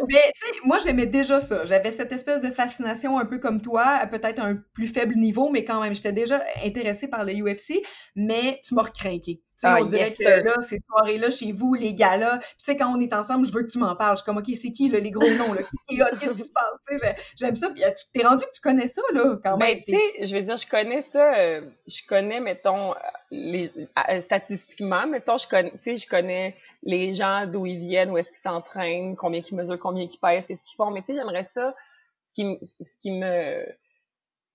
Mais 0.08 0.32
tu 0.36 0.46
sais, 0.46 0.60
moi 0.64 0.78
j'aimais 0.78 1.08
déjà 1.08 1.40
ça. 1.40 1.66
J'avais 1.66 1.92
cette 1.92 2.12
espèce 2.12 2.42
de 2.42 2.52
fascination 2.52 3.18
un 3.18 3.26
peu 3.26 3.40
comme 3.40 3.62
toi, 3.62 3.84
à 3.86 4.08
peut-être 4.08 4.40
un 4.40 4.56
plus 4.74 4.88
faible 4.88 5.16
niveau, 5.16 5.50
mais 5.50 5.66
quand 5.66 5.82
même, 5.82 5.96
j'étais 5.96 6.14
déjà 6.14 6.44
intéressée 6.64 7.10
par 7.10 7.26
le 7.26 7.34
UFC, 7.34 7.82
mais 8.16 8.60
tu 8.64 8.76
m'as 8.76 8.84
recrinqué. 8.84 9.42
Ah, 9.64 9.78
on 9.82 9.86
dirait 9.86 10.10
que 10.10 10.44
là, 10.44 10.62
ces 10.62 10.82
soirées-là 10.88 11.32
chez 11.32 11.52
vous, 11.52 11.74
les 11.74 11.94
gars-là, 11.94 12.40
tu 12.40 12.48
sais, 12.64 12.78
quand 12.78 12.96
on 12.96 13.00
est 13.02 13.14
ensemble, 13.14 13.46
je 13.46 13.52
veux 13.52 13.64
que 13.64 13.72
tu 13.72 13.78
m'en 13.78 13.96
parles. 13.96 14.16
Je 14.18 14.22
suis 14.22 14.26
comme, 14.26 14.38
OK, 14.38 14.50
c'est 14.56 14.72
qui, 14.72 14.90
là, 14.90 15.00
les 15.00 15.12
gros 15.12 15.30
noms, 15.30 15.54
là? 15.54 15.62
Qu'est-ce 15.88 16.34
qui 16.34 16.42
se 16.44 16.52
passe? 16.52 17.16
J'aime 17.38 17.56
ça. 17.56 17.70
Puis, 17.70 17.82
tu 17.82 18.04
t'es 18.14 18.26
rendu 18.26 18.46
que 18.46 18.52
tu 18.52 18.62
connais 18.62 18.88
ça, 18.88 19.02
là, 19.14 19.38
quand 19.44 19.58
ben, 19.58 19.66
même? 19.68 19.84
tu 19.86 19.94
sais, 19.94 20.26
je 20.26 20.36
veux 20.36 20.42
dire, 20.42 20.58
je 20.58 20.68
connais 20.68 21.02
ça. 21.02 21.34
Euh, 21.38 21.62
je 21.88 22.02
connais, 22.08 22.40
mettons, 22.40 22.94
les, 23.32 23.72
euh, 24.10 24.22
statistiquement, 24.22 25.06
mettons, 25.08 25.38
je 25.38 25.48
connais, 25.48 25.72
tu 25.72 25.78
sais, 25.82 25.98
je 25.98 26.08
connais 26.08 26.56
les 26.84 27.14
gens 27.14 27.46
d'où 27.46 27.66
ils 27.66 27.80
viennent, 27.80 28.12
où 28.12 28.18
est-ce 28.18 28.32
qu'ils 28.32 28.40
s'entraînent, 28.40 29.16
combien 29.16 29.42
ils 29.42 29.56
mesurent, 29.56 29.80
combien 29.80 30.04
ils 30.04 30.18
pèsent, 30.18 30.48
qu'est-ce 30.48 30.64
qu'ils 30.64 30.78
font. 30.78 30.92
Mais 30.92 31.02
tu 31.02 31.08
sais, 31.08 31.16
j'aimerais 31.16 31.44
ça. 31.44 31.76
Ce 32.22 32.34
qui, 32.34 32.58
ce 32.62 32.98
qui 33.02 33.12
me 33.12 33.66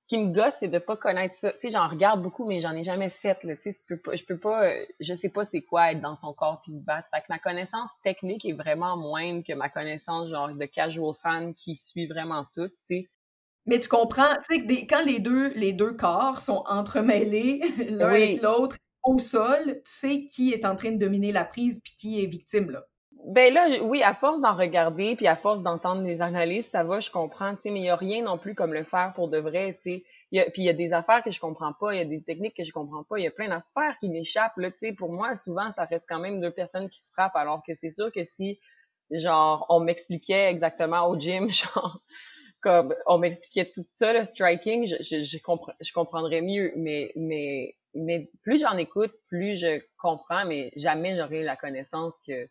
ce 0.05 0.09
qui 0.09 0.19
me 0.19 0.35
gosse, 0.35 0.57
c'est 0.61 0.69
de 0.69 0.79
pas 0.79 0.99
connaître 0.99 1.35
ça. 1.35 1.51
Tu 1.53 1.61
sais, 1.61 1.71
j'en 1.71 1.89
regarde 1.89 2.21
beaucoup, 2.21 2.45
mais 2.45 2.61
j'en 2.61 2.73
ai 2.73 2.83
jamais 2.83 3.09
fait. 3.09 3.43
Là. 3.43 3.57
Tu 3.57 3.63
sais, 3.63 3.75
tu 3.75 3.87
peux 3.89 3.97
pas, 3.97 4.15
je 4.15 4.23
peux 4.23 4.37
pas, 4.37 4.67
euh, 4.67 4.85
je 5.01 5.15
sais 5.15 5.31
pas 5.31 5.47
c'est 5.47 5.63
quoi 5.63 5.93
être 5.93 6.03
dans 6.03 6.15
son 6.15 6.35
corps 6.35 6.61
puis 6.63 6.73
se 6.73 6.83
battre. 6.83 7.09
Fait 7.09 7.23
que 7.23 7.27
ma 7.31 7.39
connaissance 7.39 7.89
technique 8.03 8.45
est 8.45 8.53
vraiment 8.53 8.99
moindre 8.99 9.43
que 9.43 9.55
ma 9.55 9.71
connaissance 9.71 10.29
genre 10.29 10.53
de 10.53 10.67
casual 10.67 11.15
fan 11.23 11.55
qui 11.55 11.75
suit 11.75 12.07
vraiment 12.07 12.45
tout. 12.55 12.69
Tu 12.69 12.75
sais. 12.83 13.09
Mais 13.65 13.81
tu 13.81 13.89
comprends, 13.89 14.35
tu 14.47 14.69
sais, 14.69 14.87
quand 14.87 15.03
les 15.07 15.21
deux, 15.21 15.49
les 15.55 15.73
deux 15.73 15.95
corps 15.95 16.43
sont 16.43 16.65
entremêlés 16.67 17.63
l'un 17.89 18.09
avec 18.09 18.43
l'autre 18.43 18.77
au 19.05 19.19
sol, 19.19 19.65
tu 19.65 19.81
sais 19.85 20.27
qui 20.27 20.53
est 20.53 20.67
en 20.67 20.77
train 20.77 20.91
de 20.93 20.99
dominer 20.99 21.33
la 21.33 21.47
prise 21.47 21.81
puis 21.83 21.95
qui 21.97 22.23
est 22.23 22.27
victime 22.27 22.71
là. 22.71 22.85
Ben 23.27 23.55
là, 23.55 23.69
oui, 23.81 24.03
à 24.03 24.13
force 24.13 24.41
d'en 24.41 24.55
regarder, 24.55 25.17
puis 25.17 25.27
à 25.27 25.35
force 25.35 25.63
d'entendre 25.63 26.03
les 26.03 26.21
analystes, 26.21 26.73
ça 26.73 26.85
va, 26.85 27.01
je 27.01 27.11
comprends, 27.11 27.55
tu 27.55 27.63
sais, 27.63 27.71
mais 27.71 27.81
il 27.81 27.87
y 27.87 27.89
a 27.89 27.97
rien 27.97 28.23
non 28.23 28.37
plus 28.37 28.55
comme 28.55 28.75
le 28.75 28.85
faire 28.85 29.15
pour 29.15 29.29
de 29.29 29.39
vrai, 29.39 29.79
tu 29.83 30.03
sais. 30.03 30.05
Puis 30.53 30.63
il 30.63 30.65
y 30.65 30.69
a 30.69 30.75
des 30.75 30.93
affaires 30.93 31.23
que 31.25 31.31
je 31.31 31.41
comprends 31.41 31.73
pas, 31.73 31.95
il 31.95 31.99
y 31.99 32.03
a 32.03 32.05
des 32.05 32.23
techniques 32.23 32.55
que 32.55 32.65
je 32.65 32.73
comprends 32.73 33.03
pas, 33.03 33.19
il 33.19 33.25
y 33.25 33.27
a 33.27 33.31
plein 33.31 33.49
d'affaires 33.49 33.97
qui 34.01 34.11
m'échappent, 34.11 34.59
là, 34.59 34.71
tu 34.71 34.79
sais. 34.79 34.93
Pour 34.93 35.11
moi, 35.11 35.37
souvent, 35.37 35.73
ça 35.73 35.87
reste 35.87 36.05
quand 36.07 36.19
même 36.19 36.39
deux 36.43 36.51
personnes 36.51 36.91
qui 36.91 37.01
se 37.01 37.11
frappent, 37.13 37.37
alors 37.37 37.63
que 37.67 37.75
c'est 37.75 37.89
sûr 37.89 38.13
que 38.13 38.25
si, 38.25 38.61
genre, 39.11 39.65
on 39.71 39.81
m'expliquait 39.81 40.51
exactement 40.51 41.07
au 41.09 41.19
gym, 41.19 41.49
genre, 41.53 42.01
comme 42.61 42.95
on 43.07 43.17
m'expliquait 43.17 43.71
tout 43.75 43.87
ça, 43.93 44.13
le 44.13 44.25
striking, 44.25 44.87
je, 44.87 44.97
je, 45.01 45.23
je, 45.23 45.39
je 45.81 45.93
comprendrais 45.95 46.43
mieux, 46.43 46.75
mais, 46.77 47.11
mais, 47.17 47.75
mais 47.95 48.31
plus 48.43 48.61
j'en 48.61 48.77
écoute, 48.77 49.15
plus 49.29 49.57
je 49.57 49.81
comprends, 49.97 50.45
mais 50.45 50.73
jamais 50.77 51.17
j'aurai 51.17 51.43
la 51.43 51.57
connaissance 51.57 52.21
que 52.27 52.49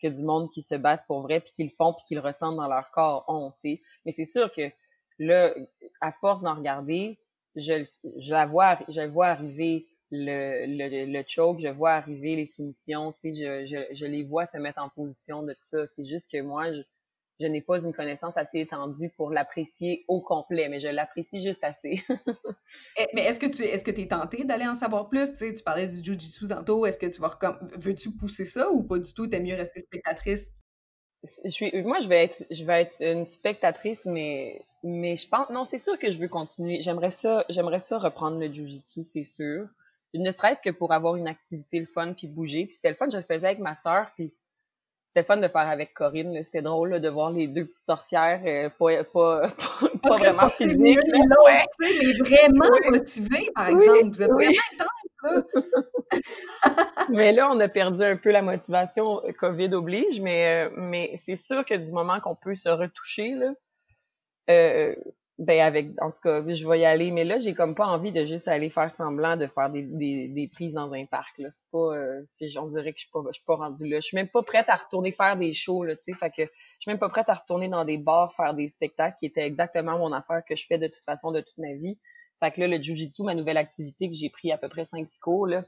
que 0.00 0.08
du 0.08 0.22
monde 0.22 0.50
qui 0.50 0.62
se 0.62 0.74
battent 0.74 1.06
pour 1.06 1.22
vrai, 1.22 1.40
puis 1.40 1.52
qui 1.52 1.64
le 1.64 1.70
font, 1.70 1.92
puis 1.94 2.04
qui 2.06 2.14
le 2.14 2.20
ressentent 2.20 2.56
dans 2.56 2.68
leur 2.68 2.90
corps 2.90 3.24
ont, 3.28 3.52
tu. 3.60 3.80
Mais 4.04 4.12
c'est 4.12 4.24
sûr 4.24 4.50
que 4.52 4.70
là, 5.18 5.54
à 6.00 6.12
force 6.12 6.42
d'en 6.42 6.54
regarder, 6.54 7.18
je, 7.56 7.84
je 8.16 8.32
la 8.32 8.46
vois, 8.46 8.78
je 8.88 9.02
vois 9.02 9.28
arriver 9.28 9.86
le, 10.10 10.66
le, 11.06 11.22
choke, 11.26 11.60
je 11.60 11.68
vois 11.68 11.92
arriver 11.92 12.36
les 12.36 12.46
soumissions, 12.46 13.12
tu 13.12 13.32
je, 13.32 13.64
je, 13.66 13.94
je 13.94 14.06
les 14.06 14.22
vois 14.22 14.46
se 14.46 14.58
mettre 14.58 14.80
en 14.80 14.88
position 14.88 15.42
de 15.42 15.52
tout 15.52 15.64
ça. 15.64 15.86
C'est 15.88 16.04
juste 16.04 16.30
que 16.30 16.40
moi, 16.40 16.72
je, 16.72 16.82
je 17.40 17.46
n'ai 17.46 17.60
pas 17.60 17.78
une 17.78 17.92
connaissance 17.92 18.36
assez 18.36 18.60
étendue 18.60 19.10
pour 19.16 19.30
l'apprécier 19.30 20.04
au 20.08 20.20
complet, 20.20 20.68
mais 20.68 20.80
je 20.80 20.88
l'apprécie 20.88 21.42
juste 21.42 21.64
assez. 21.64 22.02
Eh, 22.96 23.06
mais 23.12 23.24
est-ce 23.24 23.38
que 23.38 23.46
tu 23.46 23.62
est-ce 23.62 23.84
que 23.84 23.90
es 23.90 24.08
tenté 24.08 24.44
d'aller 24.44 24.66
en 24.66 24.74
savoir 24.74 25.08
plus? 25.08 25.30
Tu, 25.32 25.38
sais, 25.38 25.54
tu 25.54 25.62
parlais 25.62 25.86
du 25.86 26.02
Jiu-Jitsu 26.02 26.48
tantôt, 26.48 26.86
est-ce 26.86 26.98
que 26.98 27.06
tu 27.06 27.20
vas 27.20 27.38
veux-tu 27.76 28.12
pousser 28.16 28.46
ça 28.46 28.70
ou 28.70 28.82
pas 28.82 28.98
du 28.98 29.12
tout? 29.12 29.26
T'es 29.26 29.40
mieux 29.40 29.54
rester 29.54 29.80
spectatrice? 29.80 30.48
je 31.44 31.50
suis, 31.50 31.82
moi, 31.82 31.98
je 32.00 32.08
vais 32.08 32.24
être, 32.24 32.44
je 32.50 32.64
vais 32.64 32.82
être 32.82 32.96
une 33.00 33.26
spectatrice, 33.26 34.04
mais, 34.04 34.64
mais 34.82 35.16
je 35.16 35.28
pense, 35.28 35.48
non, 35.50 35.64
c'est 35.64 35.78
sûr 35.78 35.98
que 35.98 36.10
je 36.10 36.18
veux 36.18 36.28
continuer. 36.28 36.80
J'aimerais 36.80 37.10
ça, 37.10 37.44
j'aimerais 37.48 37.78
ça 37.78 37.98
reprendre 37.98 38.38
le 38.38 38.52
jujitsu, 38.52 39.04
c'est 39.04 39.24
sûr. 39.24 39.66
Ne 40.12 40.30
serait-ce 40.30 40.62
que 40.62 40.70
pour 40.70 40.92
avoir 40.92 41.16
une 41.16 41.26
activité 41.26 41.80
le 41.80 41.86
fun 41.86 42.12
puis 42.12 42.28
bouger. 42.28 42.66
Puis 42.66 42.76
c'était 42.76 42.90
le 42.90 42.94
fun, 42.94 43.08
je 43.10 43.16
le 43.16 43.22
faisais 43.22 43.46
avec 43.46 43.58
ma 43.58 43.74
sœur, 43.74 44.12
puis 44.14 44.32
c'était 45.14 45.26
fun 45.26 45.36
de 45.36 45.46
faire 45.46 45.68
avec 45.68 45.94
Corinne. 45.94 46.42
C'était 46.42 46.62
drôle 46.62 47.00
de 47.00 47.08
voir 47.08 47.30
les 47.30 47.46
deux 47.46 47.64
petites 47.64 47.84
sorcières 47.84 48.42
euh, 48.44 48.68
pas, 48.68 49.04
pas, 49.04 49.48
pas, 50.02 50.16
vraiment 50.16 50.48
physiques. 50.48 50.76
Mais, 50.76 50.96
mais 51.78 52.12
vraiment 52.18 52.70
motivées, 52.90 53.48
par 53.54 53.68
exemple. 53.68 54.08
Vous 54.08 54.22
êtes 54.22 54.30
vraiment 54.32 54.52
mais 57.10 57.32
là, 57.32 57.48
on 57.50 57.58
a 57.60 57.68
perdu 57.68 58.02
un 58.02 58.16
peu 58.16 58.30
la 58.30 58.42
motivation, 58.42 59.24
euh, 59.24 59.32
COVID 59.32 59.72
oblige, 59.74 60.20
mais, 60.20 60.66
euh, 60.66 60.70
mais 60.76 61.14
c'est 61.16 61.36
sûr 61.36 61.64
que 61.64 61.74
du 61.74 61.92
moment 61.92 62.20
qu'on 62.20 62.34
peut 62.34 62.54
se 62.54 62.68
retoucher, 62.68 63.34
là, 63.34 63.52
euh, 64.50 64.94
ben 65.38 65.60
avec, 65.60 65.90
en 66.00 66.12
tout 66.12 66.20
cas, 66.22 66.44
je 66.46 66.68
vais 66.68 66.80
y 66.80 66.84
aller, 66.84 67.10
mais 67.10 67.24
là, 67.24 67.38
j'ai 67.38 67.54
comme 67.54 67.74
pas 67.74 67.86
envie 67.86 68.12
de 68.12 68.24
juste 68.24 68.46
aller 68.46 68.70
faire 68.70 68.90
semblant 68.90 69.36
de 69.36 69.46
faire 69.46 69.68
des, 69.68 69.82
des, 69.82 70.28
des 70.28 70.48
prises 70.48 70.74
dans 70.74 70.92
un 70.92 71.06
parc, 71.06 71.36
là. 71.38 71.50
C'est 71.50 71.68
pas, 71.72 71.96
euh, 71.96 72.22
on 72.58 72.66
dirait 72.68 72.92
que 72.92 72.98
je 72.98 73.04
suis 73.04 73.10
pas, 73.10 73.20
je 73.26 73.32
suis 73.32 73.44
pas 73.44 73.56
rendue 73.56 73.88
là. 73.88 73.96
Je 73.96 74.06
suis 74.06 74.16
même 74.16 74.28
pas 74.28 74.42
prête 74.42 74.68
à 74.68 74.76
retourner 74.76 75.10
faire 75.10 75.36
des 75.36 75.52
shows, 75.52 75.82
là, 75.82 75.96
tu. 75.96 76.14
Fait 76.14 76.30
que 76.30 76.42
je 76.42 76.50
suis 76.78 76.90
même 76.90 77.00
pas 77.00 77.08
prête 77.08 77.28
à 77.28 77.34
retourner 77.34 77.68
dans 77.68 77.84
des 77.84 77.98
bars 77.98 78.32
faire 78.34 78.54
des 78.54 78.68
spectacles 78.68 79.16
qui 79.18 79.26
étaient 79.26 79.46
exactement 79.46 79.98
mon 79.98 80.12
affaire 80.12 80.42
que 80.48 80.54
je 80.54 80.66
fais 80.66 80.78
de 80.78 80.86
toute 80.86 81.04
façon 81.04 81.32
de 81.32 81.40
toute 81.40 81.58
ma 81.58 81.74
vie. 81.74 81.98
Fait 82.40 82.52
que 82.52 82.60
là, 82.60 82.68
le 82.68 82.80
jujitsu, 82.80 83.24
ma 83.24 83.34
nouvelle 83.34 83.56
activité 83.56 84.08
que 84.08 84.14
j'ai 84.14 84.30
pris 84.30 84.52
à 84.52 84.58
peu 84.58 84.68
près 84.68 84.82
5-6 84.82 85.18
cours, 85.18 85.46
là, 85.48 85.64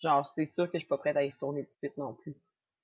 genre, 0.00 0.24
c'est 0.26 0.46
sûr 0.46 0.66
que 0.66 0.74
je 0.74 0.80
suis 0.80 0.88
pas 0.88 0.98
prête 0.98 1.16
à 1.16 1.24
y 1.24 1.30
retourner 1.30 1.62
tout 1.64 1.70
de 1.70 1.88
suite 1.88 1.96
non 1.96 2.14
plus. 2.14 2.36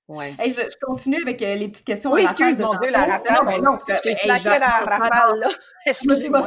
Ouais. 0.07 0.35
je, 0.39 0.51
je, 0.51 0.85
continue 0.85 1.21
avec 1.21 1.41
euh, 1.41 1.55
les 1.55 1.67
petites 1.67 1.85
questions. 1.85 2.11
Oui, 2.11 2.21
excuse 2.21 2.59
mon 2.59 2.75
Dieu, 2.79 2.91
la 2.91 3.05
rafale. 3.05 3.33
Non, 3.33 3.43
mais 3.43 3.59
non, 3.59 3.71
je 3.87 4.01
t'ai 4.01 4.13
slacké 4.13 4.59
la 4.59 4.67
rafale, 4.67 5.39
là. 5.39 5.47
Excuse-moi. 5.85 6.41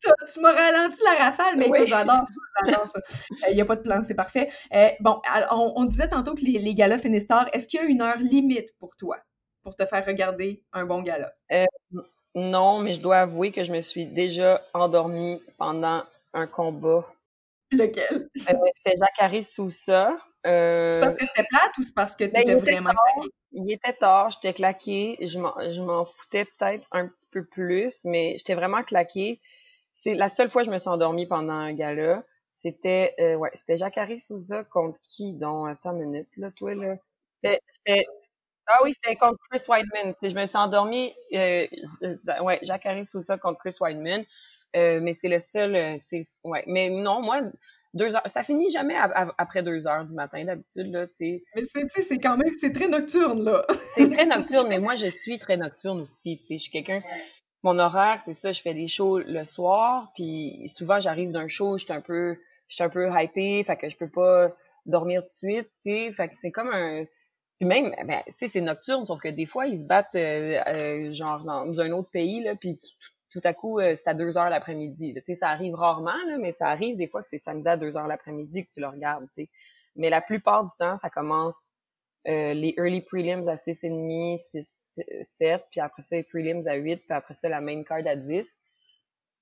Tu 0.00 0.40
m'as 0.40 0.52
ralenti 0.52 1.02
la 1.04 1.24
rafale, 1.24 1.56
mais 1.56 1.66
écoute, 1.66 1.86
j'adore 1.86 2.26
ça, 2.26 2.64
j'adore 2.64 2.88
ça. 2.88 3.00
Il 3.30 3.50
euh, 3.50 3.54
n'y 3.54 3.60
a 3.60 3.64
pas 3.64 3.76
de 3.76 3.82
plan, 3.82 4.02
c'est 4.02 4.14
parfait. 4.14 4.50
Euh, 4.74 4.88
bon, 5.00 5.20
on, 5.50 5.72
on, 5.76 5.84
disait 5.84 6.08
tantôt 6.08 6.34
que 6.34 6.42
les, 6.42 6.58
les 6.58 6.74
galas 6.74 6.98
finissent 6.98 7.26
tard. 7.26 7.48
Est-ce 7.52 7.66
qu'il 7.66 7.80
y 7.80 7.82
a 7.82 7.86
une 7.86 8.02
heure 8.02 8.18
limite 8.18 8.76
pour 8.78 8.94
toi, 8.96 9.18
pour 9.62 9.74
te 9.74 9.84
faire 9.84 10.04
regarder 10.06 10.62
un 10.72 10.84
bon 10.84 11.02
gala? 11.02 11.32
Euh, 11.52 11.64
non, 12.34 12.80
mais 12.80 12.92
je 12.92 13.00
dois 13.00 13.20
avouer 13.20 13.50
que 13.50 13.64
je 13.64 13.72
me 13.72 13.80
suis 13.80 14.06
déjà 14.06 14.62
endormie 14.74 15.42
pendant 15.56 16.04
un 16.34 16.46
combat. 16.46 17.04
Lequel? 17.72 18.28
Euh, 18.48 18.54
c'était 18.74 18.96
Jacare 18.98 19.42
Sousa. 19.42 20.16
Euh, 20.46 20.92
c'est 20.92 21.00
parce 21.00 21.16
que 21.16 21.26
c'était 21.26 21.46
plate 21.48 21.78
ou 21.78 21.82
c'est 21.82 21.94
parce 21.94 22.16
que 22.16 22.24
tu 22.24 22.30
étais 22.30 22.44
ben, 22.44 22.58
vraiment 22.58 22.90
claqué? 22.90 23.30
Il 23.52 23.72
était 23.72 23.92
tard, 23.92 24.30
j'étais 24.30 24.52
claquée. 24.52 25.18
Je 25.20 25.80
m'en 25.82 26.04
foutais 26.04 26.44
peut-être 26.44 26.86
un 26.92 27.08
petit 27.08 27.28
peu 27.30 27.44
plus, 27.44 28.04
mais 28.04 28.36
j'étais 28.36 28.54
vraiment 28.54 28.82
claquée. 28.82 29.40
C'est 29.94 30.14
la 30.14 30.28
seule 30.28 30.48
fois 30.48 30.62
que 30.62 30.66
je 30.66 30.72
me 30.72 30.78
suis 30.78 30.88
endormie 30.88 31.26
pendant 31.26 31.54
un 31.54 31.72
gala. 31.72 32.24
C'était 32.50 33.14
euh, 33.20 33.34
ouais, 33.34 33.50
c'était 33.54 33.76
Jacare 33.76 34.18
Souza 34.18 34.64
contre 34.64 34.98
qui? 35.02 35.34
Donc, 35.34 35.68
attends 35.68 35.92
une 35.92 36.10
minute, 36.10 36.28
là, 36.36 36.50
toi, 36.50 36.74
là. 36.74 36.96
C'était 37.30 37.60
ah 38.68 38.78
oui, 38.82 38.92
c'était 38.92 39.16
contre 39.16 39.38
Chris 39.50 39.62
Whiteman. 39.68 40.12
Je 40.20 40.34
me 40.34 40.46
suis 40.46 40.56
endormie, 40.58 41.14
euh, 41.34 41.66
ouais, 42.40 42.58
Jacare 42.62 43.04
Souza 43.06 43.38
contre 43.38 43.60
Chris 43.60 43.76
Whiteman. 43.80 44.24
Euh, 44.74 45.00
mais 45.00 45.12
c'est 45.12 45.28
le 45.28 45.38
seul, 45.38 45.76
euh, 45.76 45.96
c'est, 45.98 46.20
ouais. 46.44 46.64
Mais 46.66 46.90
non, 46.90 47.22
moi, 47.22 47.40
deux 47.94 48.14
heures, 48.14 48.26
ça 48.26 48.42
finit 48.42 48.70
jamais 48.70 48.96
après 49.38 49.62
deux 49.62 49.86
heures 49.86 50.04
du 50.04 50.12
matin 50.12 50.44
d'habitude, 50.44 50.92
là, 50.92 51.06
tu 51.06 51.14
sais. 51.14 51.44
Mais 51.54 51.62
c'est, 51.62 52.02
c'est 52.02 52.18
quand 52.18 52.36
même, 52.36 52.52
c'est 52.60 52.72
très 52.72 52.88
nocturne, 52.88 53.44
là. 53.44 53.66
c'est 53.94 54.08
très 54.10 54.26
nocturne, 54.26 54.68
mais 54.68 54.78
moi, 54.86 54.94
je 54.94 55.08
suis 55.08 55.38
très 55.38 55.56
nocturne 55.56 56.00
aussi, 56.00 56.38
tu 56.38 56.46
sais. 56.46 56.56
Je 56.56 56.62
suis 56.62 56.72
quelqu'un, 56.72 57.02
mon 57.62 57.78
horaire, 57.78 58.20
c'est 58.20 58.32
ça, 58.32 58.52
je 58.52 58.60
fais 58.60 58.74
des 58.74 58.86
shows 58.86 59.18
le 59.18 59.44
soir, 59.44 60.12
puis 60.14 60.62
souvent, 60.68 61.00
j'arrive 61.00 61.32
d'un 61.32 61.48
show, 61.48 61.78
je 61.78 61.84
suis 61.84 61.92
un 61.92 62.00
peu, 62.00 62.36
je 62.68 62.82
un 62.82 62.88
peu 62.88 63.08
hypée, 63.10 63.64
fait 63.64 63.76
que 63.76 63.88
je 63.88 63.96
peux 63.96 64.10
pas 64.10 64.54
dormir 64.84 65.22
tout 65.22 65.26
de 65.26 65.52
suite, 65.52 65.70
tu 65.82 65.92
sais. 65.92 66.12
Fait 66.12 66.28
que 66.28 66.36
c'est 66.36 66.50
comme 66.50 66.68
un, 66.72 67.04
puis 67.58 67.66
même, 67.66 67.94
ben, 68.06 68.22
tu 68.26 68.32
sais, 68.36 68.48
c'est 68.48 68.60
nocturne, 68.60 69.06
sauf 69.06 69.20
que 69.20 69.28
des 69.28 69.46
fois, 69.46 69.66
ils 69.66 69.78
se 69.78 69.84
battent, 69.84 70.14
euh, 70.14 71.10
genre, 71.12 71.42
dans 71.42 71.80
un 71.80 71.90
autre 71.92 72.10
pays, 72.10 72.42
là, 72.42 72.54
puis 72.54 72.76
tout 73.36 73.46
à 73.46 73.52
coup, 73.52 73.78
euh, 73.80 73.94
c'est 73.96 74.08
à 74.08 74.14
2 74.14 74.38
heures 74.38 74.48
l'après-midi. 74.48 75.12
Tu 75.14 75.20
sais, 75.22 75.34
ça 75.34 75.48
arrive 75.48 75.74
rarement, 75.74 76.16
là, 76.26 76.38
mais 76.38 76.52
ça 76.52 76.68
arrive 76.68 76.96
des 76.96 77.06
fois 77.06 77.20
que 77.20 77.28
c'est 77.28 77.36
samedi 77.36 77.68
à 77.68 77.76
2 77.76 77.98
heures 77.98 78.06
l'après-midi 78.06 78.64
que 78.64 78.72
tu 78.72 78.80
le 78.80 78.86
regardes, 78.86 79.24
tu 79.24 79.42
sais. 79.42 79.50
Mais 79.94 80.08
la 80.08 80.22
plupart 80.22 80.64
du 80.64 80.72
temps, 80.78 80.96
ça 80.96 81.10
commence 81.10 81.70
euh, 82.28 82.54
les 82.54 82.74
early 82.78 83.02
prelims 83.02 83.46
à 83.46 83.56
6,5, 83.56 84.38
6, 84.38 85.00
7, 85.22 85.64
puis 85.70 85.80
après 85.80 86.00
ça, 86.00 86.16
les 86.16 86.22
prelims 86.22 86.66
à 86.66 86.76
8, 86.76 86.96
puis 86.96 87.06
après 87.10 87.34
ça, 87.34 87.50
la 87.50 87.60
main 87.60 87.82
card 87.82 88.06
à 88.06 88.16
10. 88.16 88.48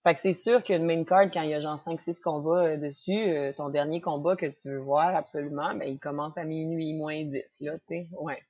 Fait 0.02 0.14
que 0.14 0.20
c'est 0.20 0.32
sûr 0.32 0.64
que 0.64 0.72
le 0.72 0.84
main 0.84 1.04
card, 1.04 1.30
quand 1.32 1.42
il 1.42 1.50
y 1.50 1.54
a 1.54 1.60
genre 1.60 1.78
5-6 1.78 2.20
combats 2.20 2.64
euh, 2.64 2.76
dessus, 2.76 3.54
ton 3.56 3.68
dernier 3.68 4.00
combat 4.00 4.34
que 4.34 4.46
tu 4.46 4.70
veux 4.70 4.80
voir 4.80 5.14
absolument, 5.14 5.72
ben 5.76 5.84
il 5.84 5.98
commence 5.98 6.36
à 6.36 6.42
minuit 6.42 6.94
moins 6.94 7.22
10, 7.22 7.42
là, 7.60 7.74
tu 7.74 7.80
sais, 7.84 8.08
ouais. 8.18 8.42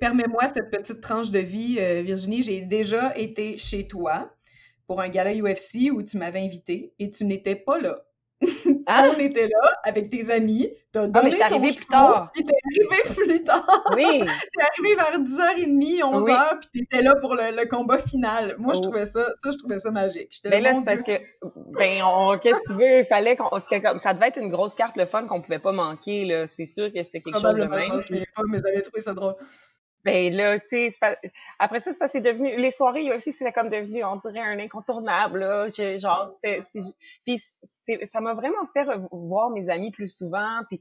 Permets-moi 0.00 0.48
cette 0.48 0.70
petite 0.70 1.02
tranche 1.02 1.30
de 1.30 1.40
vie, 1.40 1.74
Virginie. 2.04 2.42
J'ai 2.42 2.62
déjà 2.62 3.14
été 3.18 3.58
chez 3.58 3.86
toi 3.86 4.30
pour 4.92 5.00
un 5.00 5.08
gala 5.08 5.32
UFC 5.32 5.90
où 5.90 6.02
tu 6.02 6.18
m'avais 6.18 6.40
invité 6.40 6.92
et 6.98 7.10
tu 7.10 7.24
n'étais 7.24 7.54
pas 7.54 7.78
là. 7.78 8.02
Ah! 8.86 9.08
On 9.16 9.18
était 9.18 9.48
là 9.48 9.80
avec 9.84 10.10
tes 10.10 10.28
amis. 10.28 10.68
ah, 10.94 11.06
mais 11.24 11.30
je 11.30 11.40
arrivé 11.40 11.72
plus 11.72 11.86
tard. 11.86 12.30
Puis 12.34 12.44
t'es 12.44 12.52
arrivé 12.92 13.14
plus 13.14 13.42
tard. 13.42 13.84
Oui. 13.96 14.20
t'es 14.20 14.62
arrivé 14.62 14.94
vers 14.94 15.18
10h30, 15.18 16.00
11h, 16.02 16.58
puis 16.60 16.68
t'étais 16.74 17.02
là 17.02 17.14
pour 17.22 17.36
le, 17.36 17.66
combat 17.70 18.00
final. 18.00 18.56
Moi, 18.58 18.74
je 18.74 18.80
oh. 18.80 18.82
trouvais 18.82 19.06
ça, 19.06 19.24
ça, 19.42 19.50
je 19.50 19.56
trouvais 19.56 19.78
ça 19.78 19.90
magique. 19.90 20.42
Mais 20.44 20.60
là, 20.60 20.74
c'est 20.74 20.84
parce 20.84 21.02
que, 21.02 21.12
ben, 21.78 22.38
qu'est-ce 22.42 22.56
que 22.56 22.72
tu 22.72 22.74
veux, 22.74 23.04
fallait 23.04 23.34
qu'on, 23.34 23.48
ça 23.96 24.12
devait 24.12 24.28
être 24.28 24.42
une 24.42 24.50
grosse 24.50 24.74
carte 24.74 24.98
le 24.98 25.06
fun 25.06 25.26
qu'on 25.26 25.40
pouvait 25.40 25.58
pas 25.58 25.72
manquer, 25.72 26.26
là. 26.26 26.46
C'est 26.46 26.66
sûr 26.66 26.92
que 26.92 27.02
c'était 27.02 27.22
quelque 27.22 27.40
chose 27.40 27.54
de 27.54 27.64
même. 27.64 27.98
Je 28.10 28.24
pas, 28.34 28.42
mais 28.46 28.58
j'avais 28.62 28.82
trouvé 28.82 29.00
ça 29.00 29.14
drôle. 29.14 29.36
Ben 30.04 30.34
là, 30.34 30.58
tu 30.58 30.90
sais, 30.90 30.98
après 31.60 31.78
ça, 31.78 31.92
c'est 31.92 31.98
parce 31.98 32.12
que 32.12 32.18
c'est 32.18 32.24
devenu, 32.24 32.56
les 32.56 32.70
soirées 32.72 33.12
aussi, 33.12 33.32
c'était 33.32 33.52
comme 33.52 33.68
devenu, 33.70 34.04
on 34.04 34.16
dirait, 34.16 34.40
un 34.40 34.58
incontournable, 34.58 35.40
là. 35.40 35.68
Genre, 35.68 36.28
c'était, 36.30 36.62
puis 37.24 37.40
ça 38.06 38.20
m'a 38.20 38.34
vraiment 38.34 38.66
fait 38.72 38.84
voir 39.12 39.50
mes 39.50 39.68
amis 39.70 39.92
plus 39.92 40.08
souvent, 40.08 40.62
puis 40.68 40.80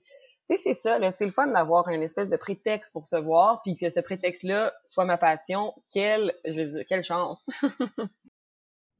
tu 0.49 0.57
sais, 0.57 0.63
c'est 0.63 0.73
ça, 0.73 0.97
là, 0.97 1.11
c'est 1.11 1.25
le 1.25 1.31
fun 1.31 1.47
d'avoir 1.47 1.87
un 1.87 2.01
espèce 2.01 2.29
de 2.29 2.35
prétexte 2.37 2.91
pour 2.93 3.05
se 3.05 3.15
voir, 3.15 3.61
puis 3.61 3.75
que 3.75 3.89
ce 3.89 3.99
prétexte-là 3.99 4.73
soit 4.83 5.05
ma 5.05 5.17
passion. 5.17 5.73
Quelle, 5.93 6.33
je 6.45 6.53
veux 6.53 6.67
dire, 6.67 6.85
quelle 6.89 7.03
chance! 7.03 7.45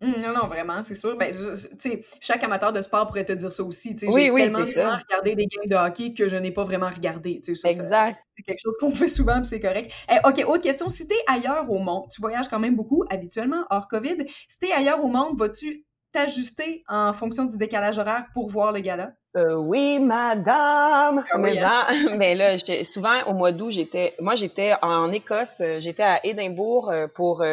Mmh, 0.02 0.20
non, 0.20 0.34
non, 0.34 0.48
vraiment, 0.48 0.82
c'est 0.82 0.96
sûr. 0.96 1.16
Ben, 1.16 1.32
tu 1.32 1.78
sais, 1.80 2.04
chaque 2.20 2.44
amateur 2.44 2.74
de 2.74 2.82
sport 2.82 3.08
pourrait 3.08 3.26
te 3.26 3.34
dire 3.34 3.52
ça 3.52 3.64
aussi. 3.64 3.96
Oui, 4.02 4.24
j'ai 4.24 4.32
oui, 4.32 4.44
tellement 4.44 4.66
souvent 4.66 4.98
regardé 4.98 5.36
des 5.36 5.46
games 5.46 5.68
de 5.68 5.76
hockey 5.76 6.14
que 6.14 6.28
je 6.28 6.36
n'ai 6.36 6.52
pas 6.52 6.64
vraiment 6.64 6.90
regardé. 6.90 7.42
Exact. 7.64 8.18
C'est 8.30 8.44
quelque 8.44 8.60
chose 8.60 8.76
qu'on 8.80 8.92
fait 8.96 9.08
souvent, 9.08 9.38
puis 9.38 9.46
c'est 9.46 9.60
correct. 9.60 9.94
Eh, 10.10 10.18
OK, 10.28 10.44
autre 10.48 10.64
question. 10.64 10.90
Si 10.90 11.08
t'es 11.08 11.20
ailleurs 11.28 11.70
au 11.70 11.78
monde, 11.78 12.06
tu 12.12 12.20
voyages 12.20 12.50
quand 12.50 12.60
même 12.60 12.76
beaucoup 12.76 13.04
habituellement, 13.10 13.64
hors 13.70 13.88
COVID. 13.88 14.26
Si 14.48 14.60
t'es 14.60 14.72
ailleurs 14.72 15.04
au 15.04 15.08
monde, 15.08 15.38
vas-tu 15.38 15.86
t'ajuster 16.12 16.84
en 16.88 17.14
fonction 17.14 17.46
du 17.46 17.58
décalage 17.58 18.00
horaire 18.00 18.26
pour 18.34 18.50
voir 18.50 18.72
le 18.72 18.80
gala? 18.80 19.14
Euh, 19.38 19.56
oui, 19.56 20.00
madame. 20.00 21.24
Ah 21.32 21.38
mais, 21.38 21.58
hein? 21.60 21.86
mais 22.18 22.36
là, 22.36 22.58
souvent 22.84 23.24
au 23.28 23.34
mois 23.34 23.52
d'août, 23.52 23.72
j'étais, 23.72 24.14
moi 24.20 24.36
j'étais 24.36 24.74
en 24.82 25.12
Écosse, 25.12 25.62
euh, 25.62 25.80
j'étais 25.80 26.04
à 26.04 26.26
Édimbourg 26.26 26.90
euh, 26.90 27.08
pour 27.08 27.44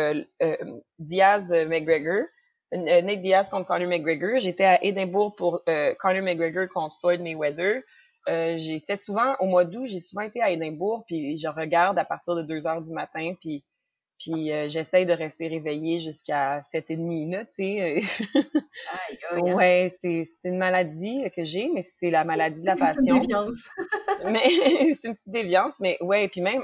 Diaz 0.98 1.52
McGregor. 1.52 2.24
Euh, 2.74 3.02
Nate 3.02 3.20
Diaz 3.20 3.48
contre 3.48 3.66
Conor 3.66 3.88
McGregor. 3.88 4.38
J'étais 4.40 4.64
à 4.64 4.85
Édimbourg 4.85 5.35
pour 5.37 5.62
euh, 5.68 5.94
Conor 5.98 6.22
McGregor 6.22 6.68
contre 6.68 6.98
Floyd 7.00 7.20
Mayweather. 7.20 7.83
Euh, 8.28 8.57
j'étais 8.59 8.96
souvent 8.96 9.35
au 9.40 9.46
mois 9.46 9.64
d'août, 9.64 9.87
j'ai 9.87 10.00
souvent 10.00 10.22
été 10.22 10.42
à 10.42 10.50
Édimbourg, 10.50 11.04
puis 11.07 11.37
je 11.38 11.48
regarde 11.48 11.98
à 11.98 12.04
partir 12.04 12.35
de 12.35 12.42
2 12.42 12.66
heures 12.66 12.83
du 12.83 12.92
matin, 12.92 13.35
puis 13.40 13.64
puis 14.18 14.52
euh, 14.52 14.66
j'essaye 14.68 15.07
de 15.07 15.12
rester 15.12 15.46
réveillée 15.46 16.00
jusqu'à 16.00 16.59
7h30, 16.59 17.31
là, 17.31 17.44
tu 17.44 17.52
sais. 17.52 18.00
Hein. 19.31 19.40
ouais, 19.40 19.92
c'est, 20.00 20.24
c'est 20.24 20.48
une 20.48 20.59
maladie 20.59 21.31
que 21.35 21.44
j'ai, 21.44 21.68
mais 21.72 21.83
c'est 21.83 22.11
la 22.11 22.24
maladie 22.24 22.62
de 22.62 22.66
la 22.66 22.76
passion. 22.76 23.02
C'est 23.02 23.11
une 23.11 23.20
déviance. 23.20 23.68
mais 24.24 24.40
c'est 24.92 25.09
une 25.09 25.14
petite 25.14 25.28
déviance, 25.28 25.74
mais 25.81 25.98
ouais, 26.00 26.28
puis 26.28 26.40
même, 26.40 26.62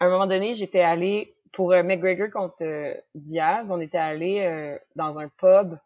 à 0.00 0.06
un 0.06 0.10
moment 0.10 0.26
donné, 0.26 0.52
j'étais 0.54 0.80
allée 0.80 1.33
pour 1.54 1.72
euh, 1.72 1.82
McGregor 1.82 2.30
contre 2.30 2.62
euh, 2.64 2.94
Diaz, 3.14 3.70
on 3.70 3.80
était 3.80 3.98
allé 3.98 4.40
euh, 4.40 4.78
dans 4.96 5.18
un 5.18 5.28
pub 5.28 5.78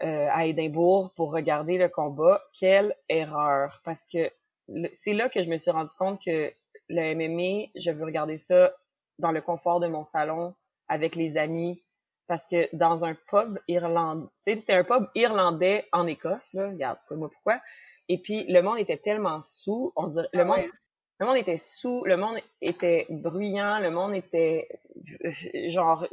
à 0.00 0.46
Édimbourg 0.46 1.12
pour 1.16 1.32
regarder 1.32 1.76
le 1.76 1.88
combat. 1.88 2.40
Quelle 2.56 2.94
erreur! 3.08 3.80
Parce 3.84 4.06
que 4.06 4.30
c'est 4.92 5.12
là 5.12 5.28
que 5.28 5.42
je 5.42 5.50
me 5.50 5.58
suis 5.58 5.72
rendu 5.72 5.92
compte 5.98 6.22
que 6.24 6.52
le 6.88 7.14
MMA, 7.16 7.70
je 7.74 7.90
veux 7.90 8.04
regarder 8.04 8.38
ça 8.38 8.72
dans 9.18 9.32
le 9.32 9.40
confort 9.40 9.80
de 9.80 9.88
mon 9.88 10.04
salon 10.04 10.54
avec 10.86 11.16
les 11.16 11.36
amis. 11.36 11.82
Parce 12.28 12.46
que 12.46 12.68
dans 12.76 13.04
un 13.04 13.16
pub 13.28 13.58
irlandais, 13.66 14.28
c'était 14.44 14.74
un 14.74 14.84
pub 14.84 15.08
irlandais 15.16 15.88
en 15.90 16.06
Écosse, 16.06 16.52
là, 16.52 16.68
regarde, 16.68 16.98
moi 17.10 17.28
pourquoi. 17.28 17.60
Et 18.08 18.22
puis, 18.22 18.46
le 18.46 18.60
monde 18.60 18.78
était 18.78 18.98
tellement 18.98 19.42
sous, 19.42 19.92
on 19.96 20.06
dirait, 20.06 20.28
le 20.32 20.42
ah 20.42 20.44
monde, 20.44 20.70
le 21.20 21.26
monde 21.26 21.36
était 21.36 21.56
sous, 21.56 22.04
le 22.04 22.16
monde 22.16 22.36
était 22.60 23.06
bruyant, 23.10 23.78
le 23.80 23.90
monde 23.90 24.14
était 24.14 24.68
genre 25.68 26.06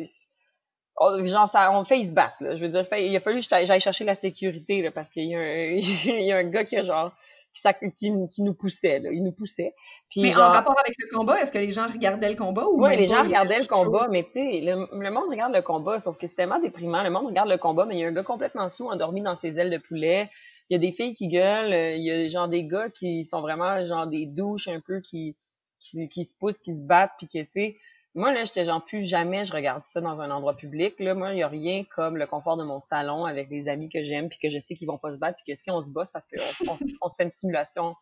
genre 1.25 1.49
ça 1.49 1.71
on 1.71 1.83
fait 1.83 2.03
se 2.03 2.11
battre 2.11 2.35
là. 2.39 2.55
je 2.55 2.65
veux 2.65 2.71
dire 2.71 2.85
il 2.97 3.15
a 3.15 3.19
fallu 3.19 3.41
que 3.41 3.45
j'aille 3.65 3.81
chercher 3.81 4.05
la 4.05 4.15
sécurité 4.15 4.81
là, 4.81 4.91
parce 4.91 5.09
qu'il 5.09 5.25
y 5.25 5.29
y 6.25 6.31
a 6.31 6.37
un 6.37 6.43
gars 6.45 6.63
qui 6.63 6.77
a 6.77 6.83
genre 6.83 7.11
qui, 7.55 7.95
qui, 8.29 8.43
nous 8.43 8.53
poussait, 8.53 8.99
là. 8.99 9.11
Il 9.11 9.23
nous 9.23 9.31
poussait. 9.31 9.73
Puis 10.09 10.21
mais 10.21 10.37
en 10.37 10.49
rapport 10.49 10.77
avec 10.79 10.95
le 10.97 11.15
combat, 11.15 11.41
est-ce 11.41 11.51
que 11.51 11.57
les 11.57 11.71
gens 11.71 11.87
regardaient 11.87 12.29
le 12.29 12.35
combat 12.35 12.65
ou 12.67 12.83
Oui, 12.83 12.95
les 12.97 13.07
gens 13.07 13.23
regardaient 13.23 13.59
le 13.59 13.65
combat, 13.65 14.07
mais 14.09 14.23
tu 14.23 14.31
sais, 14.31 14.61
le, 14.61 15.09
monde 15.09 15.29
regarde 15.29 15.53
le 15.53 15.61
combat, 15.61 15.99
sauf 15.99 16.17
que 16.17 16.27
c'est 16.27 16.35
tellement 16.35 16.59
déprimant. 16.59 17.03
Le 17.03 17.09
monde 17.09 17.27
regarde 17.27 17.49
le 17.49 17.57
combat, 17.57 17.85
mais 17.85 17.95
il 17.95 17.99
y 18.01 18.03
a 18.03 18.07
un 18.07 18.11
gars 18.11 18.23
complètement 18.23 18.69
sous, 18.69 18.87
endormi 18.87 19.21
dans 19.21 19.35
ses 19.35 19.57
ailes 19.57 19.71
de 19.71 19.77
poulet. 19.77 20.29
Il 20.69 20.73
y 20.73 20.75
a 20.75 20.79
des 20.79 20.91
filles 20.91 21.13
qui 21.13 21.27
gueulent, 21.27 21.73
il 21.97 22.03
y 22.03 22.11
a 22.11 22.27
genre 22.27 22.47
des 22.47 22.65
gars 22.65 22.89
qui 22.89 23.23
sont 23.23 23.41
vraiment 23.41 23.83
genre 23.85 24.07
des 24.07 24.25
douches 24.25 24.67
un 24.67 24.79
peu 24.79 24.99
qui, 24.99 25.35
qui, 25.79 26.09
qui 26.09 26.25
se 26.25 26.35
poussent, 26.37 26.59
qui 26.59 26.75
se 26.75 26.81
battent, 26.81 27.13
puis 27.17 27.27
que, 27.27 27.39
tu 27.39 27.51
sais, 27.51 27.77
moi, 28.15 28.31
là, 28.31 28.45
j'étais 28.45 28.63
genre 28.63 28.83
plus 28.83 29.01
jamais 29.01 29.43
je 29.43 29.51
regarde 29.51 29.83
ça 29.83 29.99
dans 29.99 30.21
un 30.21 30.31
endroit 30.31 30.55
public. 30.55 30.97
Là, 30.99 31.13
moi, 31.13 31.33
il 31.33 31.35
n'y 31.35 31.43
a 31.43 31.49
rien 31.49 31.83
comme 31.83 32.15
le 32.15 32.25
confort 32.25 32.55
de 32.55 32.63
mon 32.63 32.79
salon 32.79 33.25
avec 33.25 33.49
des 33.49 33.67
amis 33.67 33.89
que 33.89 34.03
j'aime 34.03 34.29
puis 34.29 34.39
que 34.41 34.49
je 34.49 34.57
sais 34.57 34.73
qu'ils 34.73 34.87
vont 34.87 34.97
pas 34.97 35.11
se 35.11 35.17
battre 35.17 35.37
puis 35.43 35.53
que 35.53 35.59
si 35.59 35.69
on 35.69 35.83
se 35.83 35.91
bosse 35.91 36.11
parce 36.11 36.25
qu'on 36.25 36.77
on, 37.01 37.09
se 37.09 37.15
fait 37.17 37.25
une 37.25 37.31
simulation 37.31 37.93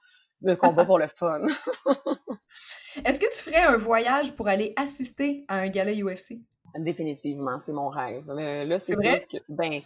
de 0.41 0.53
combat 0.53 0.85
pour 0.85 0.99
le 0.99 1.07
fun. 1.07 1.41
Est-ce 3.05 3.19
que 3.19 3.25
tu 3.35 3.41
ferais 3.41 3.63
un 3.63 3.77
voyage 3.77 4.35
pour 4.35 4.47
aller 4.47 4.73
assister 4.75 5.45
à 5.47 5.57
un 5.57 5.67
gala 5.69 5.91
UFC? 5.91 6.37
Définitivement, 6.77 7.59
c'est 7.59 7.73
mon 7.73 7.89
rêve. 7.89 8.31
Mais 8.35 8.65
là, 8.65 8.77
c'est 8.77 8.93
vrai? 8.93 9.25
que, 9.31 9.37
ben, 9.49 9.81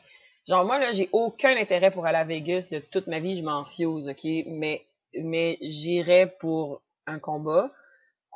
genre, 0.46 0.66
moi, 0.66 0.78
là, 0.78 0.92
j'ai 0.92 1.08
aucun 1.14 1.56
intérêt 1.56 1.90
pour 1.90 2.06
aller 2.06 2.18
à 2.18 2.26
Vegas 2.26 2.68
de 2.70 2.80
toute 2.80 3.08
ma 3.08 3.22
vie, 3.22 3.38
je 3.38 3.44
m'en 3.44 3.64
fuse, 3.64 4.10
OK? 4.10 4.26
Mais, 4.48 4.86
mais 5.14 5.58
j'irais 5.62 6.36
pour 6.40 6.82
un 7.06 7.20
combat 7.20 7.72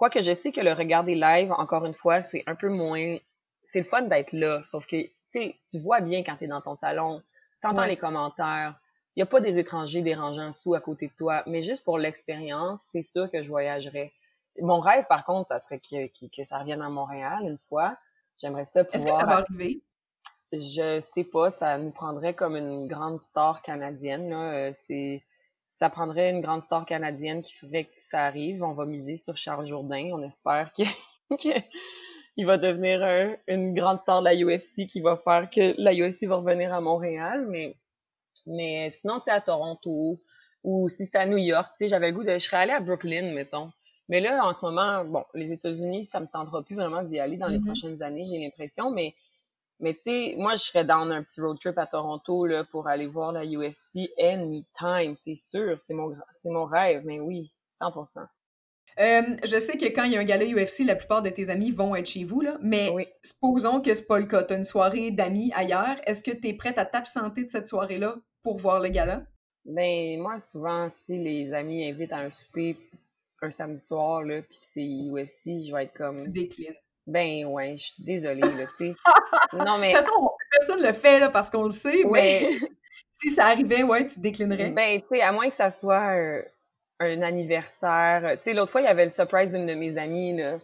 Quoique 0.01 0.19
je 0.23 0.33
sais 0.33 0.51
que 0.51 0.61
le 0.61 0.73
regarder 0.73 1.13
live, 1.13 1.51
encore 1.51 1.85
une 1.85 1.93
fois, 1.93 2.23
c'est 2.23 2.41
un 2.47 2.55
peu 2.55 2.69
moins. 2.69 3.17
C'est 3.61 3.77
le 3.77 3.85
fun 3.85 4.01
d'être 4.01 4.33
là, 4.33 4.63
sauf 4.63 4.87
que 4.87 4.97
tu 5.31 5.77
vois 5.77 6.01
bien 6.01 6.23
quand 6.23 6.37
tu 6.37 6.45
es 6.45 6.47
dans 6.47 6.59
ton 6.59 6.73
salon, 6.73 7.21
tu 7.61 7.67
entends 7.67 7.85
les 7.85 7.97
commentaires, 7.97 8.81
il 9.15 9.19
n'y 9.19 9.21
a 9.21 9.27
pas 9.27 9.41
des 9.41 9.59
étrangers 9.59 10.01
dérangeants 10.01 10.51
sous 10.51 10.73
à 10.73 10.81
côté 10.81 11.09
de 11.09 11.13
toi, 11.13 11.43
mais 11.45 11.61
juste 11.61 11.83
pour 11.83 11.99
l'expérience, 11.99 12.81
c'est 12.89 13.03
sûr 13.03 13.29
que 13.29 13.43
je 13.43 13.49
voyagerais. 13.49 14.11
Mon 14.59 14.79
rêve, 14.79 15.05
par 15.07 15.23
contre, 15.23 15.49
ça 15.49 15.59
serait 15.59 15.79
que, 15.79 16.07
que, 16.07 16.41
ça 16.41 16.57
revienne 16.57 16.81
à 16.81 16.89
Montréal 16.89 17.43
une 17.43 17.59
fois. 17.69 17.95
J'aimerais 18.39 18.65
ça 18.65 18.83
pouvoir... 18.83 18.95
Est-ce 18.95 19.05
que 19.05 19.13
ça 19.15 19.27
va 19.27 19.45
arriver? 19.47 19.83
Je 20.51 20.99
sais 20.99 21.25
pas, 21.25 21.51
ça 21.51 21.77
nous 21.77 21.91
prendrait 21.91 22.33
comme 22.33 22.55
une 22.55 22.87
grande 22.87 23.21
star 23.21 23.61
canadienne. 23.61 24.31
Là. 24.31 24.51
Euh, 24.51 24.71
c'est 24.73 25.21
ça 25.77 25.89
prendrait 25.89 26.29
une 26.29 26.41
grande 26.41 26.61
star 26.61 26.85
canadienne 26.85 27.41
qui 27.41 27.53
ferait 27.53 27.85
que 27.85 27.99
ça 27.99 28.25
arrive. 28.25 28.61
On 28.61 28.73
va 28.73 28.85
miser 28.85 29.15
sur 29.15 29.35
Charles 29.37 29.65
Jourdain. 29.65 30.09
On 30.13 30.21
espère 30.21 30.71
qu'il 30.73 30.85
va 32.45 32.57
devenir 32.57 33.37
une 33.47 33.73
grande 33.73 33.99
star 33.99 34.21
de 34.21 34.25
la 34.25 34.35
UFC 34.35 34.85
qui 34.85 35.01
va 35.01 35.17
faire 35.17 35.49
que 35.49 35.73
la 35.81 35.93
UFC 35.93 36.27
va 36.27 36.35
revenir 36.35 36.73
à 36.73 36.81
Montréal. 36.81 37.47
Mais, 37.49 37.75
mais 38.45 38.89
sinon, 38.89 39.17
tu 39.17 39.25
sais, 39.25 39.31
à 39.31 39.41
Toronto 39.41 40.21
ou 40.63 40.89
si 40.89 41.05
c'était 41.05 41.19
à 41.19 41.25
New 41.25 41.37
York, 41.37 41.71
tu 41.71 41.85
sais, 41.85 41.87
j'avais 41.87 42.11
le 42.11 42.15
goût 42.15 42.23
de... 42.23 42.33
Je 42.33 42.37
serais 42.37 42.57
allée 42.57 42.73
à 42.73 42.79
Brooklyn, 42.79 43.33
mettons. 43.33 43.71
Mais 44.07 44.19
là, 44.19 44.45
en 44.45 44.53
ce 44.53 44.63
moment, 44.65 45.03
bon, 45.05 45.23
les 45.33 45.51
États-Unis, 45.51 46.03
ça 46.03 46.19
me 46.19 46.27
tentera 46.27 46.61
plus 46.63 46.75
vraiment 46.75 47.01
d'y 47.01 47.17
aller 47.17 47.37
dans 47.37 47.47
les 47.47 47.57
mm-hmm. 47.57 47.65
prochaines 47.65 48.03
années, 48.03 48.25
j'ai 48.25 48.37
l'impression. 48.37 48.91
Mais 48.91 49.15
mais 49.81 49.95
tu 49.95 50.03
sais, 50.03 50.35
moi, 50.37 50.55
je 50.55 50.63
serais 50.63 50.85
dans 50.85 51.09
un 51.09 51.23
petit 51.23 51.41
road 51.41 51.57
trip 51.59 51.77
à 51.77 51.87
Toronto 51.87 52.45
là, 52.45 52.63
pour 52.63 52.87
aller 52.87 53.07
voir 53.07 53.31
la 53.31 53.43
UFC 53.43 54.11
anytime, 54.19 55.15
c'est 55.15 55.35
sûr. 55.35 55.79
C'est 55.79 55.93
mon, 55.93 56.15
mon 56.45 56.65
rêve, 56.65 57.03
mais 57.05 57.19
oui, 57.19 57.51
100%. 57.67 58.19
Euh, 58.99 59.21
je 59.43 59.59
sais 59.59 59.77
que 59.77 59.85
quand 59.85 60.03
il 60.03 60.11
y 60.11 60.17
a 60.17 60.19
un 60.19 60.25
gala 60.25 60.45
UFC, 60.45 60.79
la 60.85 60.95
plupart 60.95 61.23
de 61.23 61.29
tes 61.29 61.49
amis 61.49 61.71
vont 61.71 61.95
être 61.95 62.07
chez 62.07 62.23
vous, 62.23 62.41
là, 62.41 62.57
mais 62.61 62.91
supposons 63.23 63.81
que 63.81 63.93
c'est 63.93 64.05
pas 64.05 64.19
le 64.19 64.25
cas. 64.25 64.43
Tu 64.43 64.53
as 64.53 64.57
une 64.57 64.63
soirée 64.63 65.11
d'amis 65.11 65.51
ailleurs. 65.55 65.95
Est-ce 66.05 66.21
que 66.21 66.31
tu 66.31 66.49
es 66.49 66.53
prête 66.53 66.77
à 66.77 66.85
t'absenter 66.85 67.45
de 67.45 67.49
cette 67.49 67.67
soirée-là 67.67 68.15
pour 68.43 68.57
voir 68.57 68.79
le 68.79 68.89
gala? 68.89 69.23
Ben, 69.65 70.19
moi, 70.19 70.39
souvent, 70.39 70.89
si 70.89 71.17
les 71.17 71.53
amis 71.53 71.89
invitent 71.89 72.13
à 72.13 72.19
un 72.19 72.29
souper 72.29 72.75
un 73.41 73.49
samedi 73.49 73.81
soir, 73.81 74.23
là, 74.23 74.41
puis 74.41 74.59
que 74.59 74.65
c'est 74.65 74.81
UFC, 74.81 75.65
je 75.65 75.73
vais 75.73 75.85
être 75.85 75.93
comme. 75.93 76.21
Tu 76.21 76.29
déclines. 76.29 76.75
Ben 77.11 77.45
ouais, 77.45 77.75
je 77.77 77.83
suis 77.83 78.03
désolée, 78.03 78.41
là, 78.41 78.65
tu 78.67 78.73
sais. 78.73 78.95
Non, 79.53 79.77
mais. 79.77 79.91
De 79.91 79.97
toute 79.97 80.05
façon, 80.05 80.31
personne 80.51 80.81
le 80.81 80.93
fait, 80.93 81.19
là, 81.19 81.29
parce 81.29 81.49
qu'on 81.49 81.63
le 81.63 81.71
sait, 81.71 82.03
mais 82.09 82.49
si 83.19 83.31
ça 83.31 83.47
arrivait, 83.47 83.83
ouais, 83.83 84.07
tu 84.07 84.21
déclinerais. 84.21 84.69
Ben, 84.69 85.01
tu 85.01 85.07
sais, 85.11 85.21
à 85.21 85.31
moins 85.31 85.49
que 85.49 85.55
ça 85.55 85.69
soit 85.69 86.15
euh, 86.15 86.41
un 86.99 87.21
anniversaire. 87.21 88.37
Tu 88.37 88.43
sais, 88.43 88.53
l'autre 88.53 88.71
fois, 88.71 88.81
il 88.81 88.85
y 88.85 88.87
avait 88.87 89.03
le 89.03 89.09
surprise 89.09 89.51
d'une 89.51 89.65
de 89.65 89.73
mes 89.73 89.97
amies, 89.97 90.37
là. 90.37 90.57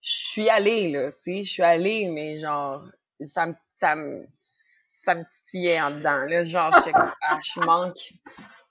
Je 0.00 0.12
suis 0.12 0.48
allée, 0.48 0.90
là, 0.90 1.12
tu 1.12 1.18
sais, 1.18 1.42
je 1.42 1.50
suis 1.50 1.62
allée, 1.62 2.08
mais 2.08 2.38
genre, 2.38 2.84
ça 3.24 3.46
me, 3.46 3.54
ça 3.76 3.96
me, 3.96 4.26
ça 4.32 5.14
me 5.14 5.24
titillait 5.24 5.80
en 5.80 5.90
dedans, 5.90 6.24
là. 6.26 6.44
Genre, 6.44 6.72
je, 6.72 6.90
ah, 6.94 7.38
je 7.42 7.60
manque 7.60 8.12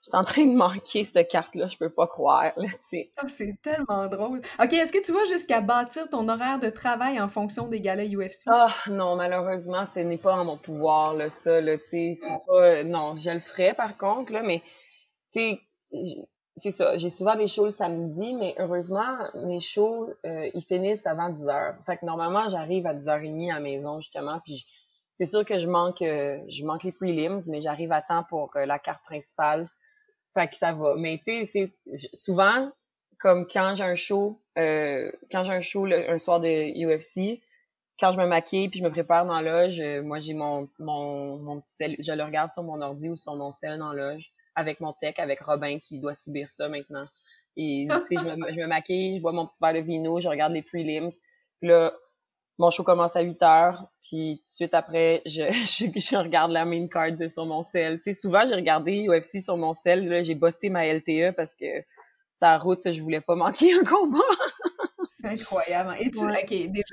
je 0.02 0.08
suis 0.08 0.16
en 0.16 0.24
train 0.24 0.46
de 0.46 0.56
manquer 0.56 1.04
cette 1.04 1.28
carte-là, 1.28 1.66
je 1.66 1.76
peux 1.76 1.90
pas 1.90 2.06
croire. 2.06 2.52
Oh, 2.56 3.26
c'est 3.28 3.54
tellement 3.62 4.06
drôle. 4.06 4.40
OK, 4.58 4.72
est-ce 4.72 4.92
que 4.92 5.04
tu 5.04 5.12
vas 5.12 5.24
jusqu'à 5.26 5.60
bâtir 5.60 6.08
ton 6.08 6.28
horaire 6.28 6.58
de 6.58 6.70
travail 6.70 7.20
en 7.20 7.28
fonction 7.28 7.68
des 7.68 7.80
galas 7.80 8.06
UFC? 8.06 8.44
Ah 8.46 8.74
non, 8.88 9.16
malheureusement, 9.16 9.84
ce 9.84 10.00
n'est 10.00 10.16
pas 10.16 10.34
en 10.34 10.44
mon 10.44 10.56
pouvoir, 10.56 11.14
là, 11.14 11.28
ça. 11.28 11.60
Là, 11.60 11.76
c'est 11.86 12.18
pas... 12.46 12.82
Non, 12.82 13.16
je 13.16 13.30
le 13.30 13.40
ferai 13.40 13.74
par 13.74 13.98
contre, 13.98 14.32
là, 14.32 14.42
mais 14.42 14.62
c'est 15.28 15.60
ça. 16.70 16.96
J'ai 16.96 17.10
souvent 17.10 17.36
des 17.36 17.46
shows 17.46 17.66
le 17.66 17.70
samedi, 17.70 18.34
mais 18.34 18.54
heureusement, 18.58 19.18
mes 19.34 19.60
shows, 19.60 20.08
euh, 20.24 20.50
ils 20.54 20.64
finissent 20.64 21.06
avant 21.06 21.28
10 21.28 21.48
heures. 21.48 21.74
Fait 21.84 21.98
que 21.98 22.06
normalement, 22.06 22.48
j'arrive 22.48 22.86
à 22.86 22.94
10h30 22.94 23.50
à 23.50 23.54
la 23.54 23.60
maison, 23.60 24.00
justement, 24.00 24.40
puis 24.44 24.64
c'est 25.12 25.26
sûr 25.26 25.44
que 25.44 25.58
je 25.58 25.66
manque, 25.66 26.00
euh, 26.00 26.38
je 26.48 26.64
manque 26.64 26.84
les 26.84 26.92
prelims, 26.92 27.40
mais 27.48 27.60
j'arrive 27.60 27.92
à 27.92 28.00
temps 28.00 28.24
pour 28.30 28.50
euh, 28.56 28.64
la 28.64 28.78
carte 28.78 29.04
principale. 29.04 29.68
Fait 30.34 30.48
que 30.48 30.56
ça 30.56 30.72
va. 30.72 30.94
Mais 30.96 31.20
tu 31.24 31.44
sais, 31.44 31.70
souvent 32.14 32.70
comme 33.20 33.46
quand 33.46 33.74
j'ai 33.74 33.84
un 33.84 33.94
show, 33.94 34.40
euh, 34.58 35.10
quand 35.30 35.42
j'ai 35.42 35.52
un 35.52 35.60
show 35.60 35.86
un 35.86 36.18
soir 36.18 36.40
de 36.40 36.48
UFC, 36.48 37.40
quand 37.98 38.10
je 38.12 38.18
me 38.18 38.26
maquille 38.26 38.68
puis 38.68 38.78
je 38.78 38.84
me 38.84 38.90
prépare 38.90 39.26
dans 39.26 39.38
la 39.40 39.66
loge, 39.66 39.80
euh, 39.80 40.02
moi 40.02 40.20
j'ai 40.20 40.32
mon, 40.32 40.68
mon, 40.78 41.36
mon 41.36 41.60
petit 41.60 41.74
sel, 41.74 41.96
je 41.98 42.12
le 42.12 42.24
regarde 42.24 42.50
sur 42.50 42.62
mon 42.62 42.80
ordi 42.80 43.10
ou 43.10 43.16
sur 43.16 43.36
mon 43.36 43.52
sel 43.52 43.78
dans 43.78 43.92
loge 43.92 44.32
avec 44.54 44.80
mon 44.80 44.92
tech, 44.92 45.14
avec 45.18 45.40
Robin 45.40 45.78
qui 45.78 46.00
doit 46.00 46.14
subir 46.14 46.50
ça 46.50 46.68
maintenant. 46.68 47.06
Et 47.56 47.86
tu 48.08 48.16
sais, 48.16 48.22
je 48.22 48.36
me, 48.36 48.52
je 48.52 48.60
me 48.60 48.66
maquille, 48.66 49.16
je 49.16 49.22
bois 49.22 49.32
mon 49.32 49.46
petit 49.46 49.58
verre 49.60 49.74
de 49.74 49.80
vino, 49.80 50.18
je 50.18 50.28
regarde 50.28 50.52
les 50.52 50.62
prelims. 50.62 51.10
Puis 51.60 51.68
là, 51.68 51.92
mon 52.60 52.68
show 52.70 52.84
commence 52.84 53.16
à 53.16 53.22
8 53.22 53.42
heures, 53.42 53.86
puis 54.02 54.42
tout 54.44 54.50
de 54.50 54.54
suite 54.54 54.74
après, 54.74 55.22
je, 55.26 55.44
je, 55.50 56.16
regarde 56.16 56.52
la 56.52 56.64
main 56.64 56.86
card 56.88 57.12
sur 57.28 57.46
mon 57.46 57.62
cell. 57.62 57.96
Tu 57.96 58.12
sais, 58.12 58.20
souvent, 58.20 58.44
j'ai 58.46 58.54
regardé 58.54 59.08
UFC 59.08 59.42
sur 59.42 59.56
mon 59.56 59.72
cell, 59.72 60.22
j'ai 60.22 60.34
busté 60.34 60.68
ma 60.68 60.86
LTE 60.86 61.34
parce 61.34 61.54
que 61.54 61.82
sa 62.32 62.58
route, 62.58 62.92
je 62.92 63.00
voulais 63.00 63.22
pas 63.22 63.34
manquer 63.46 63.72
un 63.72 63.82
combat. 63.82 64.18
C'est 65.08 65.26
incroyable. 65.26 65.96
Et 65.98 66.10
tu, 66.10 66.20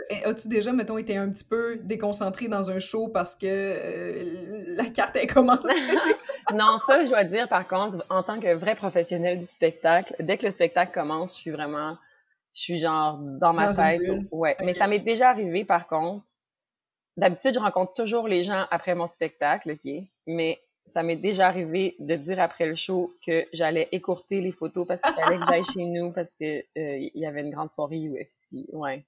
eh, 0.10 0.25
as-tu 0.25 0.47
déjà, 0.47 0.71
mettons, 0.71 0.97
été 0.97 1.17
un 1.17 1.30
petit 1.30 1.45
peu 1.45 1.77
déconcentré 1.84 2.47
dans 2.47 2.71
un 2.71 2.80
show 2.80 3.10
parce 3.10 3.36
que 3.36 3.45
euh, 3.45 4.75
la 4.75 4.86
carte 4.86 5.17
est 5.17 5.27
commencée? 5.27 5.73
non, 6.53 6.77
ça, 6.77 7.03
je 7.03 7.10
dois 7.10 7.25
dire, 7.25 7.47
par 7.47 7.67
contre, 7.67 8.06
en 8.10 8.23
tant 8.23 8.39
que 8.39 8.53
vrai 8.56 8.75
professionnel 8.75 9.38
du 9.38 9.45
spectacle, 9.45 10.15
dès 10.19 10.38
que 10.38 10.45
le 10.45 10.51
spectacle 10.51 10.93
commence, 10.93 11.36
je 11.36 11.41
suis 11.41 11.51
vraiment 11.51 11.97
je 12.58 12.63
suis 12.63 12.80
genre 12.80 13.20
dans 13.20 13.54
ma 13.54 13.74
tête. 13.74 14.02
Ouais. 14.32 14.58
Mais 14.63 14.74
ça 14.74 14.88
m'est 14.88 15.00
déjà 15.00 15.30
arrivé 15.30 15.63
par 15.63 15.88
contre. 15.88 16.26
D'habitude, 17.15 17.54
je 17.54 17.60
rencontre 17.60 17.93
toujours 17.93 18.28
les 18.28 18.43
gens 18.43 18.65
après 18.72 18.96
mon 18.96 19.08
spectacle, 19.08 19.72
OK? 19.72 19.91
Mais 20.26 20.60
ça 20.86 21.04
m'est 21.04 21.15
déjà 21.15 21.48
arrivé 21.48 21.96
de 22.00 22.15
dire 22.15 22.39
après 22.39 22.65
le 22.65 22.76
show 22.76 23.15
que 23.26 23.46
j'allais 23.54 23.89
écourter 23.91 24.41
les 24.41 24.52
photos 24.52 24.88
parce 24.88 25.02
qu'il 25.02 25.13
fallait 25.13 25.38
que 25.38 25.46
j'aille 25.46 25.63
chez 25.74 25.86
nous 25.86 26.12
parce 26.12 26.36
que 26.36 26.60
euh, 26.60 26.63
il 26.76 27.12
y 27.13 27.26
avait 27.26 27.41
une 27.41 27.52
grande 27.52 27.72
soirée 27.72 28.00
UFC. 28.00 28.65
Ouais. 28.74 29.06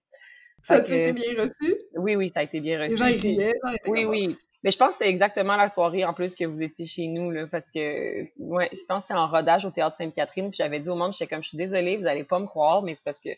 Ça 0.63 0.75
a 0.75 0.79
été 0.79 1.13
bien 1.13 1.41
reçu? 1.41 1.75
Oui, 1.95 2.15
oui, 2.15 2.29
ça 2.29 2.41
a 2.41 2.43
été 2.43 2.59
bien 2.59 2.79
reçu. 2.79 2.91
Les 2.91 2.97
gens 2.97 3.05
riaient. 3.05 3.59
Oui, 3.88 4.05
oui. 4.05 4.38
Mais 4.63 4.71
je 4.71 4.77
pense 4.77 4.97
que 4.97 5.03
c'est 5.03 5.09
exactement 5.09 5.55
la 5.55 5.67
soirée 5.69 6.03
en 6.03 6.13
plus 6.13 6.35
que 6.35 6.43
vous 6.43 6.61
étiez 6.61 6.85
chez 6.85 7.07
nous, 7.07 7.31
là, 7.31 7.47
parce 7.47 7.71
que 7.71 8.23
ouais, 8.39 8.69
je 8.73 8.83
pense 8.87 9.03
que 9.03 9.07
c'est 9.07 9.13
en 9.13 9.27
rodage 9.27 9.65
au 9.65 9.71
Théâtre 9.71 9.95
Sainte-Catherine, 9.95 10.49
puis 10.49 10.57
j'avais 10.57 10.79
dit 10.79 10.89
au 10.89 10.95
monde, 10.95 11.13
j'étais 11.13 11.27
comme, 11.27 11.41
je 11.41 11.49
suis 11.49 11.57
désolée, 11.57 11.95
vous 11.95 12.07
allez 12.07 12.25
pas 12.25 12.39
me 12.39 12.45
croire, 12.45 12.81
mais 12.81 12.93
c'est 12.93 13.05
parce 13.05 13.21
que 13.21 13.29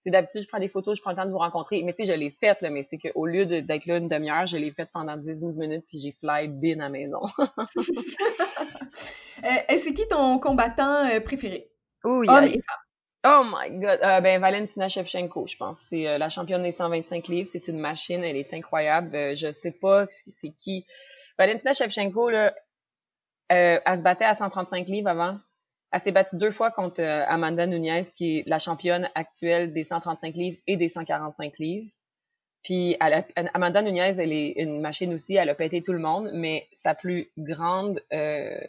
c'est 0.00 0.10
d'habitude, 0.10 0.42
je 0.42 0.48
prends 0.48 0.60
des 0.60 0.68
photos, 0.68 0.96
je 0.96 1.02
prends 1.02 1.10
le 1.10 1.16
temps 1.16 1.24
de 1.24 1.32
vous 1.32 1.38
rencontrer. 1.38 1.82
Mais 1.82 1.92
tu 1.92 2.04
sais, 2.04 2.12
je 2.12 2.16
l'ai 2.16 2.30
faite, 2.30 2.60
là, 2.60 2.70
mais 2.70 2.82
c'est 2.84 2.98
qu'au 2.98 3.26
lieu 3.26 3.46
d'être 3.46 3.86
là 3.86 3.96
une 3.96 4.06
demi-heure, 4.06 4.46
je 4.46 4.56
l'ai 4.56 4.70
faite 4.70 4.88
pendant 4.92 5.16
10-12 5.16 5.58
minutes, 5.58 5.84
puis 5.88 5.98
j'ai 5.98 6.12
fly 6.12 6.46
bin 6.46 6.78
à 6.78 6.84
la 6.84 6.88
maison. 6.90 7.22
euh, 9.44 9.76
c'est 9.76 9.92
qui 9.94 10.06
ton 10.08 10.38
combattant 10.38 11.08
euh, 11.08 11.20
préféré? 11.20 11.72
Oh, 12.04 12.22
Oh 13.28 13.42
my 13.44 13.70
god, 13.70 13.98
euh, 14.02 14.20
ben 14.20 14.40
Valentina 14.40 14.86
Shevchenko, 14.86 15.48
je 15.48 15.56
pense. 15.56 15.80
C'est 15.80 16.06
euh, 16.06 16.16
la 16.16 16.28
championne 16.28 16.62
des 16.62 16.70
125 16.70 17.26
livres, 17.26 17.48
c'est 17.50 17.66
une 17.66 17.80
machine, 17.80 18.22
elle 18.22 18.36
est 18.36 18.54
incroyable. 18.54 19.16
Euh, 19.16 19.34
je 19.34 19.52
sais 19.52 19.72
pas 19.72 20.06
c'est 20.08 20.50
qui. 20.50 20.86
Valentina 21.36 21.72
Shevchenko 21.72 22.30
là, 22.30 22.54
elle 23.48 23.98
se 23.98 24.02
battait 24.02 24.24
à 24.24 24.34
135 24.34 24.86
livres 24.86 25.08
avant. 25.08 25.38
Elle 25.92 26.00
s'est 26.00 26.12
battue 26.12 26.36
deux 26.36 26.50
fois 26.50 26.70
contre 26.70 27.00
euh, 27.00 27.24
Amanda 27.26 27.66
Nunez, 27.66 28.02
qui 28.14 28.38
est 28.38 28.42
la 28.46 28.58
championne 28.58 29.08
actuelle 29.14 29.72
des 29.72 29.82
135 29.82 30.34
livres 30.34 30.58
et 30.66 30.76
des 30.76 30.88
145 30.88 31.58
livres. 31.58 31.90
Puis 32.62 32.96
Amanda 33.54 33.82
Nunez, 33.82 34.14
elle 34.18 34.32
est 34.32 34.54
une 34.56 34.80
machine 34.80 35.14
aussi, 35.14 35.36
elle 35.36 35.48
a 35.48 35.54
pété 35.54 35.82
tout 35.82 35.92
le 35.92 36.00
monde, 36.00 36.30
mais 36.32 36.68
sa 36.72 36.94
plus 36.94 37.30
grande, 37.38 38.02
euh, 38.12 38.60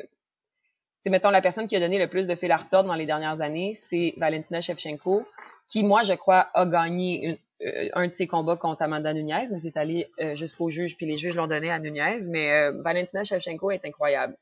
c'est 1.01 1.09
mettons 1.09 1.29
la 1.29 1.41
personne 1.41 1.67
qui 1.67 1.75
a 1.75 1.79
donné 1.79 1.99
le 1.99 2.07
plus 2.07 2.27
de 2.27 2.35
fil 2.35 2.51
à 2.51 2.57
retordre 2.57 2.89
dans 2.89 2.95
les 2.95 3.05
dernières 3.05 3.41
années, 3.41 3.73
c'est 3.73 4.13
Valentina 4.17 4.61
Shevchenko, 4.61 5.25
qui 5.67 5.83
moi 5.83 6.03
je 6.03 6.13
crois 6.13 6.49
a 6.53 6.65
gagné 6.65 7.39
euh, 7.63 7.89
un 7.93 8.07
de 8.07 8.13
ses 8.13 8.27
combats 8.27 8.55
contre 8.55 8.83
Amanda 8.83 9.13
Nunez, 9.13 9.45
mais 9.51 9.59
c'est 9.59 9.77
allé 9.77 10.07
euh, 10.21 10.35
jusqu'au 10.35 10.69
juge, 10.69 10.95
puis 10.95 11.07
les 11.07 11.17
juges 11.17 11.35
l'ont 11.35 11.47
donné 11.47 11.71
à 11.71 11.79
Nunez. 11.79 12.19
Mais 12.29 12.51
euh, 12.51 12.71
Valentina 12.81 13.23
Shevchenko 13.23 13.71
est 13.71 13.85
incroyable. 13.85 14.35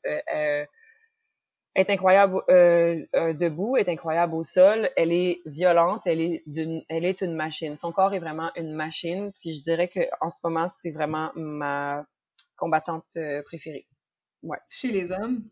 Est 1.74 1.90
incroyable 1.90 2.40
debout, 2.48 3.76
est 3.76 3.90
incroyable 3.90 4.34
au 4.34 4.44
sol. 4.44 4.88
Elle 4.96 5.12
est 5.12 5.42
violente, 5.44 6.06
elle 6.06 6.22
est 6.22 6.42
elle 6.88 7.04
est 7.04 7.20
une 7.20 7.34
machine. 7.34 7.76
Son 7.76 7.92
corps 7.92 8.14
est 8.14 8.18
vraiment 8.18 8.50
une 8.56 8.72
machine. 8.72 9.30
Puis 9.42 9.52
je 9.52 9.62
dirais 9.62 9.88
que 9.88 10.00
en 10.22 10.30
ce 10.30 10.38
moment, 10.42 10.68
c'est 10.68 10.90
vraiment 10.90 11.32
ma 11.34 12.06
combattante 12.56 13.04
préférée. 13.44 13.86
Ouais. 14.42 14.56
Chez 14.70 14.90
les 14.90 15.12
hommes. 15.12 15.42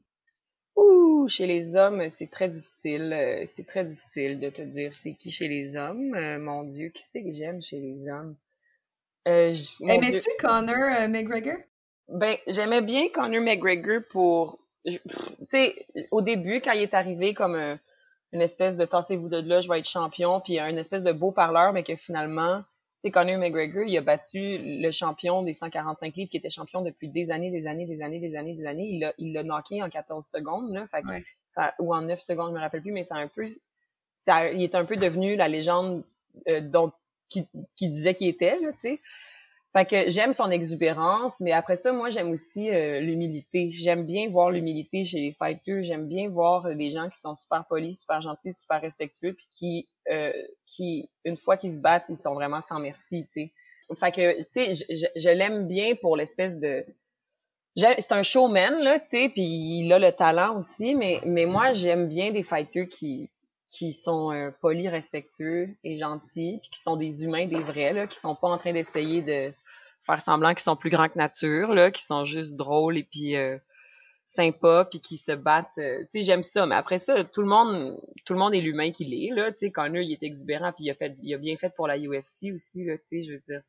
Ouh, 0.77 1.29
chez 1.29 1.47
les 1.47 1.77
hommes, 1.77 2.09
c'est 2.09 2.31
très 2.31 2.49
difficile. 2.49 3.13
Euh, 3.13 3.43
c'est 3.47 3.67
très 3.67 3.85
difficile 3.85 4.41
de 4.41 4.51
te 4.51 4.63
dire 4.63 4.93
c'est 4.93 5.15
qui 5.15 5.31
chez 5.31 5.49
les 5.49 5.77
hommes. 5.77 6.15
Euh, 6.15 6.39
mon 6.39 6.65
Dieu, 6.65 6.89
qui 6.89 7.03
c'est 7.13 7.23
que 7.23 7.33
j'aime 7.33 7.63
chez 7.63 7.81
les 7.81 8.09
hommes? 8.09 8.37
Euh, 9.27 9.55
Aimais-tu 9.89 10.31
Connor 10.39 11.01
euh, 11.01 11.09
McGregor? 11.09 11.59
Ben, 12.09 12.37
j'aimais 12.47 12.83
bien 12.83 13.09
Connor 13.09 13.41
McGregor 13.41 14.03
pour... 14.11 14.59
Tu 14.85 14.99
sais, 15.49 15.87
au 16.11 16.21
début, 16.21 16.61
quand 16.61 16.73
il 16.73 16.83
est 16.83 16.93
arrivé 16.93 17.33
comme 17.33 17.79
une 18.33 18.43
espèce 18.43 18.77
de 18.77 18.85
tassez-vous 18.85 19.31
de 19.31 19.41
là, 19.49 19.63
je 19.63 19.69
vais 19.71 19.79
être 19.79 19.89
champion, 19.89 20.43
puis 20.43 20.59
une 20.59 20.77
espèce 20.77 21.05
de 21.05 21.13
beau 21.13 21.33
parleur, 21.33 21.73
mais 21.73 21.85
que 21.85 21.97
finalement, 21.97 22.63
sais, 23.09 23.11
Conor 23.11 23.39
McGregor, 23.39 23.85
il 23.85 23.97
a 23.97 24.01
battu 24.01 24.59
le 24.59 24.91
champion 24.91 25.43
des 25.43 25.53
145 25.53 26.15
livres 26.17 26.31
qui 26.31 26.37
était 26.37 26.51
champion 26.51 26.83
depuis 26.83 27.09
des 27.09 27.31
années, 27.31 27.51
des 27.51 27.67
années, 27.67 27.87
des 27.87 28.03
années, 28.03 28.21
des 28.21 28.37
années, 28.37 28.55
des 28.55 28.67
années. 28.67 28.89
Il 28.91 29.01
l'a 29.01 29.13
il 29.19 29.33
l'a 29.33 29.43
knocké 29.43 29.83
en 29.83 29.89
14 29.89 30.27
secondes, 30.27 30.73
là, 30.73 30.87
fait 30.87 31.05
ça, 31.49 31.75
ou 31.79 31.95
en 31.95 32.03
9 32.03 32.21
secondes, 32.21 32.51
je 32.51 32.55
me 32.55 32.61
rappelle 32.61 32.83
plus, 32.83 32.93
mais 32.93 33.05
c'est 33.05 33.15
un 33.15 33.29
peu, 33.29 33.47
ça, 34.15 34.51
il 34.51 34.63
est 34.63 34.75
un 34.75 34.85
peu 34.85 34.97
devenu 34.97 35.37
la 35.37 35.49
légende 35.49 36.05
euh, 36.49 36.61
dont 36.61 36.93
qui, 37.29 37.49
qui 37.77 37.89
disait 37.89 38.15
qu'il 38.15 38.29
était, 38.29 38.59
là, 38.61 38.73
tu 38.73 38.79
sais. 38.79 39.01
Fait 39.75 39.87
que 39.87 40.09
j'aime 40.09 40.33
son 40.33 40.53
exubérance, 40.53 41.41
mais 41.41 41.51
après 41.51 41.77
ça, 41.77 41.93
moi, 41.93 42.09
j'aime 42.09 42.31
aussi 42.31 42.71
euh, 42.71 43.01
l'humilité. 43.01 43.71
J'aime 43.71 44.07
bien 44.07 44.29
voir 44.31 44.53
l'humilité 44.53 45.05
chez 45.05 45.19
les 45.19 45.33
fighters. 45.33 45.83
J'aime 45.83 46.07
bien 46.07 46.29
voir 46.29 46.65
euh, 46.67 46.75
des 46.77 46.93
gens 46.93 47.11
qui 47.11 47.19
sont 47.19 47.35
super 47.35 47.67
polis, 47.67 47.99
super 47.99 48.21
gentils, 48.21 48.53
super 48.53 48.81
respectueux, 48.81 49.33
puis 49.33 49.49
qui, 49.51 49.89
euh, 50.13 50.33
qui 50.65 51.11
une 51.25 51.37
fois 51.37 51.57
qu'ils 51.57 51.75
se 51.75 51.81
battent, 51.81 52.07
ils 52.09 52.17
sont 52.17 52.35
vraiment 52.35 52.61
sans 52.61 52.79
merci, 52.79 53.27
tu 53.27 53.33
sais. 53.33 53.53
Fait 53.99 54.13
que, 54.13 54.43
tu 54.43 54.75
sais, 54.75 54.95
je, 54.95 55.07
je, 55.17 55.29
l'aime 55.29 55.67
bien 55.67 55.97
pour 55.97 56.17
l'espèce 56.17 56.57
de... 56.61 56.85
C'est 57.77 58.13
un 58.13 58.23
showman, 58.23 58.79
là, 58.81 59.01
tu 59.01 59.09
sais, 59.09 59.29
puis 59.29 59.43
il 59.43 59.93
a 59.93 59.99
le 59.99 60.13
talent 60.13 60.57
aussi, 60.57 60.95
mais, 60.95 61.21
mais 61.27 61.47
moi, 61.47 61.73
j'aime 61.73 62.09
bien 62.09 62.31
des 62.31 62.45
fighters 62.45 62.89
qui, 62.89 63.29
qui 63.67 63.93
sont 63.93 64.33
euh, 64.33 64.51
polis, 64.61 64.89
respectueux 64.89 65.75
et 65.83 65.99
gentils, 65.99 66.59
puis 66.63 66.71
qui 66.71 66.81
sont 66.81 66.97
des 66.97 67.25
humains, 67.25 67.47
des 67.47 67.59
vrais, 67.59 67.93
là, 67.93 68.07
qui 68.07 68.19
sont 68.19 68.37
pas 68.37 68.49
en 68.49 68.59
train 68.59 68.73
d'essayer 68.73 69.23
de 69.23 69.53
faire 70.07 70.21
semblant 70.21 70.51
qu'ils 70.51 70.63
sont 70.63 70.77
plus 70.77 70.91
grands 70.91 71.09
que 71.09 71.19
nature, 71.19 71.75
là, 71.75 71.91
qui 71.91 72.03
sont 72.03 72.25
juste 72.25 72.57
drôles 72.57 72.99
et 72.99 73.05
puis 73.05 73.37
euh, 73.37 73.59
sympas, 74.25 74.85
puis 74.85 75.01
qui 75.01 75.17
se 75.17 75.33
battent. 75.33 75.67
Euh, 75.79 76.01
tu 76.03 76.07
sais, 76.11 76.23
j'aime 76.23 76.43
ça. 76.43 76.67
Mais 76.67 76.75
après 76.75 76.99
ça, 76.99 77.25
tout 77.25 77.41
le 77.41 77.49
monde, 77.49 78.01
tout 78.25 78.33
le 78.33 78.39
monde 78.39 78.55
est 78.55 78.61
l'humain 78.61 78.91
qu'il 78.91 79.15
est, 79.15 79.35
là. 79.35 79.53
Tu 79.53 79.59
sais, 79.59 79.71
Connor, 79.71 80.03
il 80.03 80.13
est 80.13 80.23
exubérant, 80.23 80.73
puis 80.73 80.85
il 80.85 80.91
a 80.91 80.95
fait, 80.95 81.17
il 81.23 81.35
a 81.35 81.39
bien 81.39 81.57
fait 81.57 81.71
pour 81.75 81.87
la 81.87 81.99
UFC 81.99 82.53
aussi, 82.53 82.85
là. 82.85 82.97
Tu 82.99 83.05
sais, 83.05 83.23
je 83.23 83.33
veux 83.33 83.41
dire, 83.41 83.61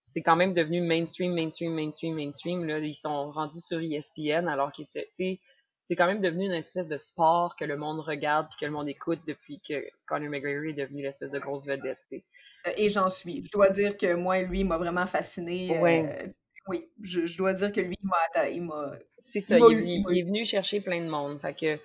c'est 0.00 0.22
quand 0.22 0.36
même 0.36 0.54
devenu 0.54 0.80
mainstream, 0.80 1.34
mainstream, 1.34 1.74
mainstream, 1.74 2.14
mainstream. 2.14 2.64
Là, 2.64 2.78
ils 2.78 2.94
sont 2.94 3.30
rendus 3.30 3.60
sur 3.60 3.80
ESPN 3.80 4.48
alors 4.48 4.72
qu'ils 4.72 4.84
étaient, 4.84 5.10
tu 5.16 5.24
sais, 5.24 5.40
c'est 5.86 5.94
quand 5.94 6.06
même 6.06 6.20
devenu 6.20 6.46
une 6.46 6.52
espèce 6.52 6.88
de 6.88 6.96
sport 6.96 7.54
que 7.56 7.64
le 7.64 7.76
monde 7.76 8.00
regarde 8.00 8.48
puis 8.48 8.58
que 8.60 8.66
le 8.66 8.72
monde 8.72 8.88
écoute 8.88 9.20
depuis 9.26 9.60
que 9.60 9.74
Conor 10.06 10.28
McGregor 10.28 10.64
est 10.64 10.72
devenu 10.72 11.02
l'espèce 11.02 11.30
de 11.30 11.38
grosse 11.38 11.66
vedette. 11.66 11.98
Euh, 12.12 12.70
et 12.76 12.88
j'en 12.88 13.08
suis. 13.08 13.44
Je 13.44 13.52
dois 13.52 13.70
dire 13.70 13.96
que 13.96 14.14
moi, 14.14 14.42
lui, 14.42 14.64
m'a 14.64 14.78
vraiment 14.78 15.06
fasciné. 15.06 15.78
Euh, 15.78 16.26
oui, 16.66 16.88
je, 17.02 17.36
dois 17.36 17.52
dire 17.54 17.72
que 17.72 17.80
lui, 17.80 17.96
il 18.00 18.62
m'a. 18.62 18.92
C'est 19.20 19.40
ça, 19.40 19.56
il, 19.58 20.18
est 20.18 20.22
venu 20.22 20.44
chercher 20.44 20.80
plein 20.80 21.00
de 21.00 21.08
monde. 21.08 21.40
Fait 21.40 21.54
que. 21.54 21.78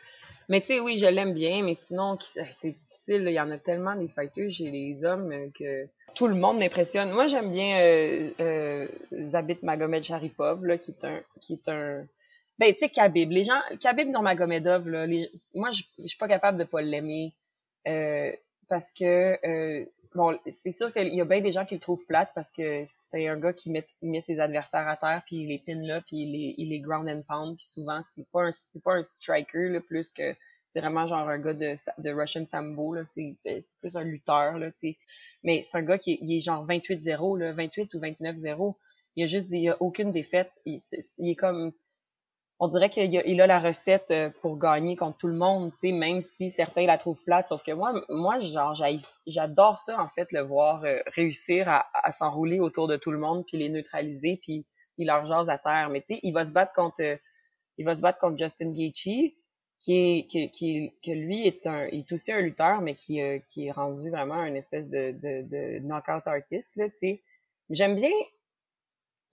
Mais 0.49 0.61
tu 0.61 0.67
sais, 0.67 0.79
oui, 0.79 0.97
je 0.97 1.05
l'aime 1.05 1.33
bien, 1.33 1.63
mais 1.63 1.75
sinon, 1.75 2.17
c'est 2.19 2.71
difficile. 2.71 3.23
Il 3.27 3.33
y 3.33 3.39
en 3.39 3.51
a 3.51 3.57
tellement 3.57 3.95
des 3.95 4.07
fighters 4.07 4.51
chez 4.51 4.69
les 4.71 5.05
hommes 5.05 5.31
euh, 5.31 5.47
que 5.57 5.87
tout 6.15 6.27
le 6.27 6.35
monde 6.35 6.57
m'impressionne. 6.57 7.11
Moi, 7.11 7.27
j'aime 7.27 7.51
bien 7.51 7.79
euh, 7.79 8.87
Zabit 9.25 9.59
Magomed 9.61 10.03
Sharipov, 10.03 10.65
là, 10.65 10.77
qui 10.77 10.91
est 10.91 11.05
un, 11.05 11.21
qui 11.39 11.53
est 11.53 11.69
un, 11.69 12.05
ben, 12.61 12.73
tu 12.73 12.79
sais, 12.81 12.89
Khabib. 12.89 13.31
Les 13.31 13.43
gens, 13.43 13.59
Khabib 13.79 14.07
Nurmagomedov, 14.09 14.87
là, 14.87 15.07
moi, 15.55 15.71
je, 15.71 15.81
je 15.97 16.07
suis 16.07 16.17
pas 16.17 16.27
capable 16.27 16.59
de 16.59 16.63
pas 16.63 16.83
l'aimer. 16.83 17.33
Euh, 17.87 18.31
parce 18.69 18.93
que, 18.93 19.39
euh, 19.43 19.83
bon, 20.13 20.37
c'est 20.51 20.69
sûr 20.69 20.93
qu'il 20.93 21.11
y 21.11 21.21
a 21.21 21.25
bien 21.25 21.41
des 21.41 21.49
gens 21.49 21.65
qui 21.65 21.73
le 21.73 21.79
trouvent 21.79 22.05
plate 22.05 22.29
parce 22.35 22.51
que 22.51 22.83
c'est 22.85 23.27
un 23.27 23.39
gars 23.39 23.51
qui 23.51 23.71
met, 23.71 23.83
met 24.03 24.19
ses 24.21 24.39
adversaires 24.39 24.87
à 24.87 24.95
terre, 24.95 25.23
puis 25.25 25.37
il 25.37 25.47
les 25.47 25.57
pin 25.57 25.73
là, 25.81 26.01
puis 26.01 26.17
il 26.17 26.33
les, 26.33 26.53
il 26.59 26.69
les 26.69 26.79
ground 26.79 27.09
and 27.09 27.23
pound, 27.27 27.57
puis 27.57 27.65
souvent, 27.65 28.01
c'est 28.03 28.27
pas 28.31 28.43
un, 28.43 28.51
c'est 28.51 28.83
pas 28.83 28.93
un 28.93 29.01
striker, 29.01 29.69
là, 29.69 29.81
plus 29.81 30.13
que 30.13 30.35
c'est 30.69 30.81
vraiment 30.81 31.07
genre 31.07 31.27
un 31.27 31.39
gars 31.39 31.55
de, 31.55 31.75
de 31.97 32.09
Russian 32.11 32.45
Sambo, 32.47 32.93
là, 32.93 33.03
c'est, 33.05 33.35
plus 33.81 33.95
un 33.95 34.03
lutteur, 34.03 34.59
là, 34.59 34.71
tu 34.71 34.91
sais. 34.91 34.97
Mais 35.43 35.63
c'est 35.63 35.79
un 35.79 35.83
gars 35.83 35.97
qui 35.97 36.13
est, 36.13 36.19
il 36.21 36.37
est 36.37 36.41
genre 36.41 36.63
28-0, 36.67 37.39
là, 37.39 37.53
28 37.53 37.91
ou 37.95 37.97
29-0. 37.97 38.75
Il 39.15 39.21
y 39.21 39.23
a 39.23 39.25
juste 39.25 39.47
il 39.49 39.61
y 39.61 39.69
a 39.69 39.81
aucune 39.81 40.11
défaite. 40.11 40.51
Il, 40.65 40.79
il 41.17 41.31
est 41.31 41.35
comme 41.35 41.73
on 42.63 42.67
dirait 42.67 42.91
qu'il 42.91 43.17
a, 43.17 43.25
il 43.25 43.41
a 43.41 43.47
la 43.47 43.59
recette 43.59 44.11
euh, 44.11 44.29
pour 44.39 44.59
gagner 44.59 44.95
contre 44.95 45.17
tout 45.17 45.27
le 45.27 45.33
monde, 45.33 45.71
tu 45.71 45.89
sais, 45.89 45.91
même 45.91 46.21
si 46.21 46.51
certains 46.51 46.85
la 46.85 46.99
trouvent 46.99 47.21
plate. 47.25 47.47
Sauf 47.47 47.63
que 47.63 47.71
moi, 47.71 48.05
moi, 48.07 48.37
genre, 48.37 48.75
j'adore 49.25 49.79
ça, 49.79 49.99
en 49.99 50.07
fait, 50.09 50.31
le 50.31 50.41
voir 50.41 50.83
euh, 50.83 50.99
réussir 51.07 51.67
à, 51.67 52.11
s'enrouler 52.11 52.59
autour 52.59 52.87
de 52.87 52.97
tout 52.97 53.09
le 53.09 53.17
monde, 53.17 53.43
puis 53.47 53.57
les 53.57 53.69
neutraliser, 53.69 54.39
puis 54.43 54.67
il 54.99 55.07
leur 55.07 55.25
jase 55.25 55.49
à 55.49 55.57
terre. 55.57 55.89
Mais 55.89 56.01
tu 56.01 56.13
sais, 56.13 56.19
il 56.21 56.33
va 56.33 56.45
se 56.45 56.51
battre 56.51 56.71
contre, 56.73 57.01
euh, 57.01 57.17
il 57.79 57.85
va 57.85 57.95
se 57.95 58.01
battre 58.03 58.19
contre 58.19 58.37
Justin 58.37 58.73
Gaethje, 58.73 59.33
qui 59.79 59.97
est, 59.97 60.27
qui, 60.29 60.51
qui, 60.51 60.93
que 61.03 61.11
lui 61.11 61.47
est 61.47 61.65
un, 61.65 61.87
est 61.87 62.11
aussi 62.11 62.31
un 62.31 62.41
lutteur, 62.41 62.81
mais 62.81 62.93
qui, 62.93 63.19
qui 63.47 63.65
est 63.65 63.71
rendu 63.71 64.11
vraiment 64.11 64.35
un 64.35 64.53
espèce 64.53 64.87
de, 64.87 65.13
de, 65.13 65.49
de 65.49 65.79
knockout 65.79 66.27
artist, 66.27 66.75
là, 66.75 66.89
tu 66.89 66.97
sais. 66.97 67.23
J'aime 67.71 67.95
bien 67.95 68.11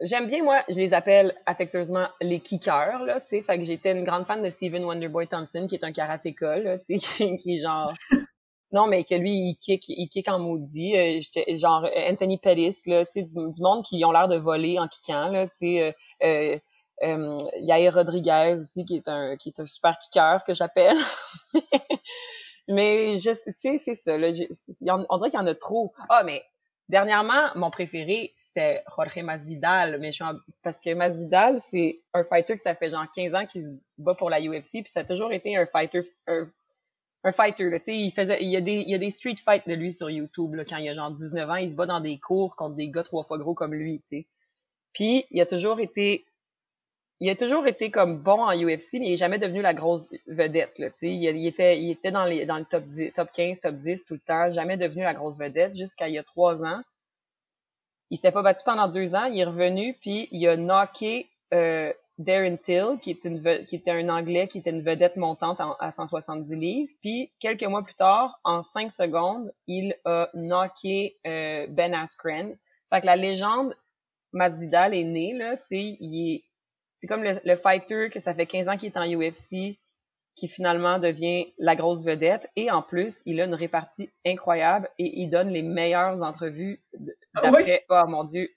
J'aime 0.01 0.29
bien, 0.29 0.45
moi, 0.45 0.63
je 0.69 0.77
les 0.77 0.95
appelle 0.95 1.35
affectueusement 1.45 2.07
les 2.21 2.41
kickers, 2.41 3.05
là, 3.05 3.21
tu 3.21 3.29
sais. 3.29 3.43
Fait 3.43 3.59
que 3.59 3.65
j'étais 3.65 3.93
une 3.93 4.05
grande 4.05 4.27
fan 4.27 4.43
de 4.43 4.51
Steven 4.51 4.85
Wonderboy 4.85 5.27
Thompson, 5.27 5.67
qui 5.69 5.75
est 5.75 5.85
un 5.85 5.93
karatéka, 5.93 6.59
là, 6.59 6.79
tu 6.79 6.99
sais, 6.99 7.37
qui, 7.37 7.55
est 7.55 7.59
genre... 7.59 7.93
Non, 8.71 8.87
mais 8.87 9.03
que 9.03 9.15
lui, 9.15 9.33
il 9.33 9.57
kick, 9.57 9.89
il 9.89 10.11
kick 10.11 10.29
en 10.29 10.39
maudit. 10.39 10.95
Euh, 10.95 11.21
j'étais 11.23 11.57
genre 11.57 11.89
Anthony 12.07 12.37
Pettis, 12.37 12.77
là, 12.85 13.07
tu 13.07 13.13
sais, 13.13 13.23
du, 13.23 13.63
monde 13.63 13.83
qui 13.83 14.05
ont 14.05 14.13
l'air 14.13 14.29
de 14.29 14.37
voler 14.37 14.79
en 14.79 14.89
kickant, 14.89 15.29
là, 15.29 15.47
tu 15.47 15.55
sais. 15.55 15.95
Euh, 16.23 16.59
euh, 17.03 17.39
Yair 17.61 17.95
Rodriguez 17.95 18.57
aussi, 18.61 18.85
qui 18.85 18.97
est 18.97 19.09
un, 19.09 19.37
qui 19.37 19.51
est 19.51 19.61
un 19.61 19.67
super 19.67 19.99
kicker 19.99 20.43
que 20.45 20.53
j'appelle. 20.53 20.99
mais 22.69 23.15
je, 23.15 23.31
tu 23.31 23.55
sais, 23.59 23.79
c'est 23.79 23.95
ça, 23.95 24.19
là. 24.19 24.29
On 25.09 25.17
dirait 25.17 25.31
qu'il 25.31 25.39
y 25.39 25.43
en 25.43 25.47
a 25.47 25.55
trop. 25.55 25.93
Ah, 26.09 26.23
mais 26.25 26.45
Dernièrement, 26.89 27.51
mon 27.55 27.71
préféré, 27.71 28.33
c'était 28.37 28.83
Jorge 28.97 29.19
Masvidal, 29.19 29.99
mais 30.01 30.11
je 30.11 30.25
parce 30.63 30.81
que 30.81 30.95
Masvidal, 30.95 31.61
c'est 31.61 32.01
un 32.15 32.25
fighter 32.25 32.57
que 32.57 32.63
ça 32.63 32.75
fait 32.75 32.91
genre 32.91 33.05
15 33.15 33.35
ans 33.35 33.47
qu'il 33.47 33.67
se 33.67 33.71
bat 33.99 34.15
pour 34.15 34.31
la 34.31 34.41
UFC, 34.41 34.83
puis 34.83 34.87
ça 34.87 35.01
a 35.01 35.05
toujours 35.05 35.33
été 35.33 35.55
un 35.55 35.67
fighter, 35.67 36.01
un, 36.27 37.33
fighter, 37.33 37.71
tu 37.79 37.85
sais, 37.85 37.97
il 37.97 38.11
faisait, 38.11 38.43
il 38.43 38.49
y 38.49 38.57
a 38.57 38.63
des, 38.63 38.77
il 38.77 38.89
y 38.89 38.95
a 38.95 38.99
des 38.99 39.11
street 39.11 39.37
fights 39.37 39.69
de 39.69 39.75
lui 39.75 39.93
sur 39.93 40.09
YouTube, 40.09 40.55
là, 40.55 40.65
quand 40.65 40.79
il 40.79 40.89
a 40.89 40.95
genre 40.95 41.11
19 41.11 41.51
ans, 41.51 41.57
il 41.57 41.71
se 41.71 41.77
bat 41.77 41.85
dans 41.85 42.01
des 42.01 42.19
cours 42.19 42.57
contre 42.57 42.77
des 42.77 42.89
gars 42.89 43.03
trois 43.03 43.25
fois 43.25 43.37
gros 43.37 43.55
comme 43.55 43.75
lui, 43.75 44.01
tu 44.01 44.07
sais. 44.07 44.27
Puis, 44.95 45.27
il 45.31 45.41
a 45.43 45.47
toujours 45.47 45.81
été 45.81 46.25
il 47.21 47.31
a 47.31 47.37
toujours 47.37 47.67
été 47.67 47.91
comme 47.91 48.19
bon 48.19 48.43
en 48.43 48.53
UFC, 48.53 48.95
mais 48.95 49.07
il 49.07 49.11
n'est 49.11 49.17
jamais 49.17 49.39
devenu 49.39 49.61
la 49.61 49.75
grosse 49.75 50.09
vedette. 50.27 50.79
Là, 50.79 50.89
il, 51.03 51.25
il, 51.25 51.47
était, 51.47 51.81
il 51.81 51.91
était 51.91 52.13
dans, 52.13 52.25
les, 52.25 52.47
dans 52.47 52.59
le 52.59 52.65
top, 52.65 52.85
10, 52.85 53.13
top 53.13 53.31
15, 53.33 53.61
top 53.61 53.75
10 53.77 54.05
tout 54.05 54.15
le 54.15 54.21
temps, 54.21 54.53
jamais 54.53 54.77
devenu 54.77 55.03
la 55.03 55.15
grosse 55.15 55.39
vedette 55.39 55.77
jusqu'à 55.77 56.09
il 56.09 56.15
y 56.15 56.19
a 56.19 56.23
trois 56.23 56.63
ans. 56.65 56.81
Il 58.11 58.17
s'était 58.17 58.33
pas 58.33 58.43
battu 58.43 58.63
pendant 58.65 58.89
deux 58.89 59.15
ans, 59.15 59.25
il 59.25 59.39
est 59.39 59.45
revenu, 59.45 59.95
puis 60.01 60.29
il 60.31 60.47
a 60.49 60.57
knocké 60.57 61.29
euh, 61.53 61.93
Darren 62.19 62.57
Till, 62.57 62.99
qui, 63.03 63.11
est 63.11 63.25
une, 63.25 63.65
qui 63.65 63.77
était 63.77 63.91
un 63.91 64.09
Anglais, 64.09 64.49
qui 64.49 64.59
était 64.59 64.71
une 64.71 64.83
vedette 64.83 65.17
montante 65.17 65.61
à 65.61 65.93
170 65.93 66.55
livres. 66.55 66.93
Puis, 67.01 67.31
quelques 67.39 67.65
mois 67.65 67.83
plus 67.83 67.95
tard, 67.95 68.41
en 68.45 68.63
cinq 68.63 68.91
secondes, 68.91 69.53
il 69.67 69.95
a 70.05 70.29
knocké 70.35 71.17
euh, 71.27 71.67
Ben 71.69 71.95
Askren. 71.95 72.57
Fait 72.91 73.01
que 73.01 73.07
la 73.07 73.17
légende 73.17 73.75
Masvidal 74.33 74.95
est 74.95 75.05
née, 75.05 75.33
là, 75.33 75.57
tu 75.57 75.65
sais, 75.65 75.97
il 76.01 76.35
est 76.35 76.45
c'est 76.99 77.07
comme 77.07 77.23
le, 77.23 77.57
fighter 77.57 78.11
que 78.11 78.21
ça 78.21 78.35
fait 78.35 78.47
15 78.47 78.69
ans 78.69 78.77
qu'il 78.77 78.89
est 78.89 78.99
en 78.99 79.07
UFC, 79.07 79.79
qui 80.35 80.49
finalement 80.49 80.99
devient 80.99 81.47
la 81.59 81.77
grosse 81.77 82.05
vedette. 82.05 82.51
Et 82.57 82.71
en 82.71 82.83
plus, 82.83 83.23
il 83.25 83.41
a 83.41 83.45
une 83.45 83.55
répartie 83.55 84.11
incroyable 84.27 84.91
et 84.99 85.21
il 85.21 85.31
donne 85.31 85.49
les 85.49 85.63
meilleures 85.63 86.23
entrevues 86.23 86.83
ah 87.35 87.43
d'après. 87.43 87.85
Oh 87.89 88.05
mon 88.09 88.25
Dieu. 88.25 88.51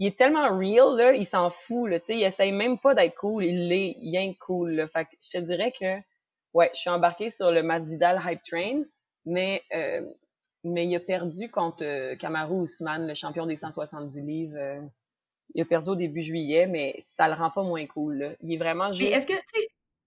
Il 0.00 0.08
est 0.08 0.18
tellement 0.18 0.58
real, 0.58 0.96
là, 0.96 1.12
il 1.12 1.24
s'en 1.24 1.50
fout, 1.50 1.88
là, 1.88 2.00
tu 2.00 2.06
sais, 2.06 2.16
il 2.16 2.24
essaye 2.24 2.50
même 2.50 2.80
pas 2.80 2.96
d'être 2.96 3.14
cool, 3.14 3.44
il 3.44 3.68
l'est, 3.68 3.94
il 3.96 4.36
cool, 4.38 4.72
là. 4.72 4.88
Fait 4.88 5.04
que 5.04 5.10
je 5.22 5.38
te 5.38 5.38
dirais 5.38 5.72
que, 5.78 5.98
ouais, 6.52 6.68
je 6.74 6.80
suis 6.80 6.90
embarqué 6.90 7.30
sur 7.30 7.52
le 7.52 7.62
Masvidal 7.62 8.20
Hype 8.26 8.42
Train, 8.42 8.82
mais, 9.24 9.62
euh, 9.72 10.04
mais 10.64 10.84
il 10.84 10.96
a 10.96 11.00
perdu 11.00 11.48
contre 11.48 11.84
euh, 11.84 12.16
Kamaru 12.16 12.64
Usman, 12.64 13.06
le 13.06 13.14
champion 13.14 13.46
des 13.46 13.54
170 13.54 14.20
livres. 14.20 14.56
Euh, 14.58 14.80
il 15.54 15.62
a 15.62 15.64
perdu 15.64 15.90
au 15.90 15.94
début 15.96 16.20
juillet, 16.20 16.66
mais 16.66 16.96
ça 17.00 17.28
le 17.28 17.34
rend 17.34 17.50
pas 17.50 17.62
moins 17.62 17.86
cool, 17.86 18.18
là. 18.18 18.28
Il 18.42 18.52
est 18.52 18.58
vraiment 18.58 18.92
juste... 18.92 19.12
est-ce 19.12 19.26
que, 19.26 19.34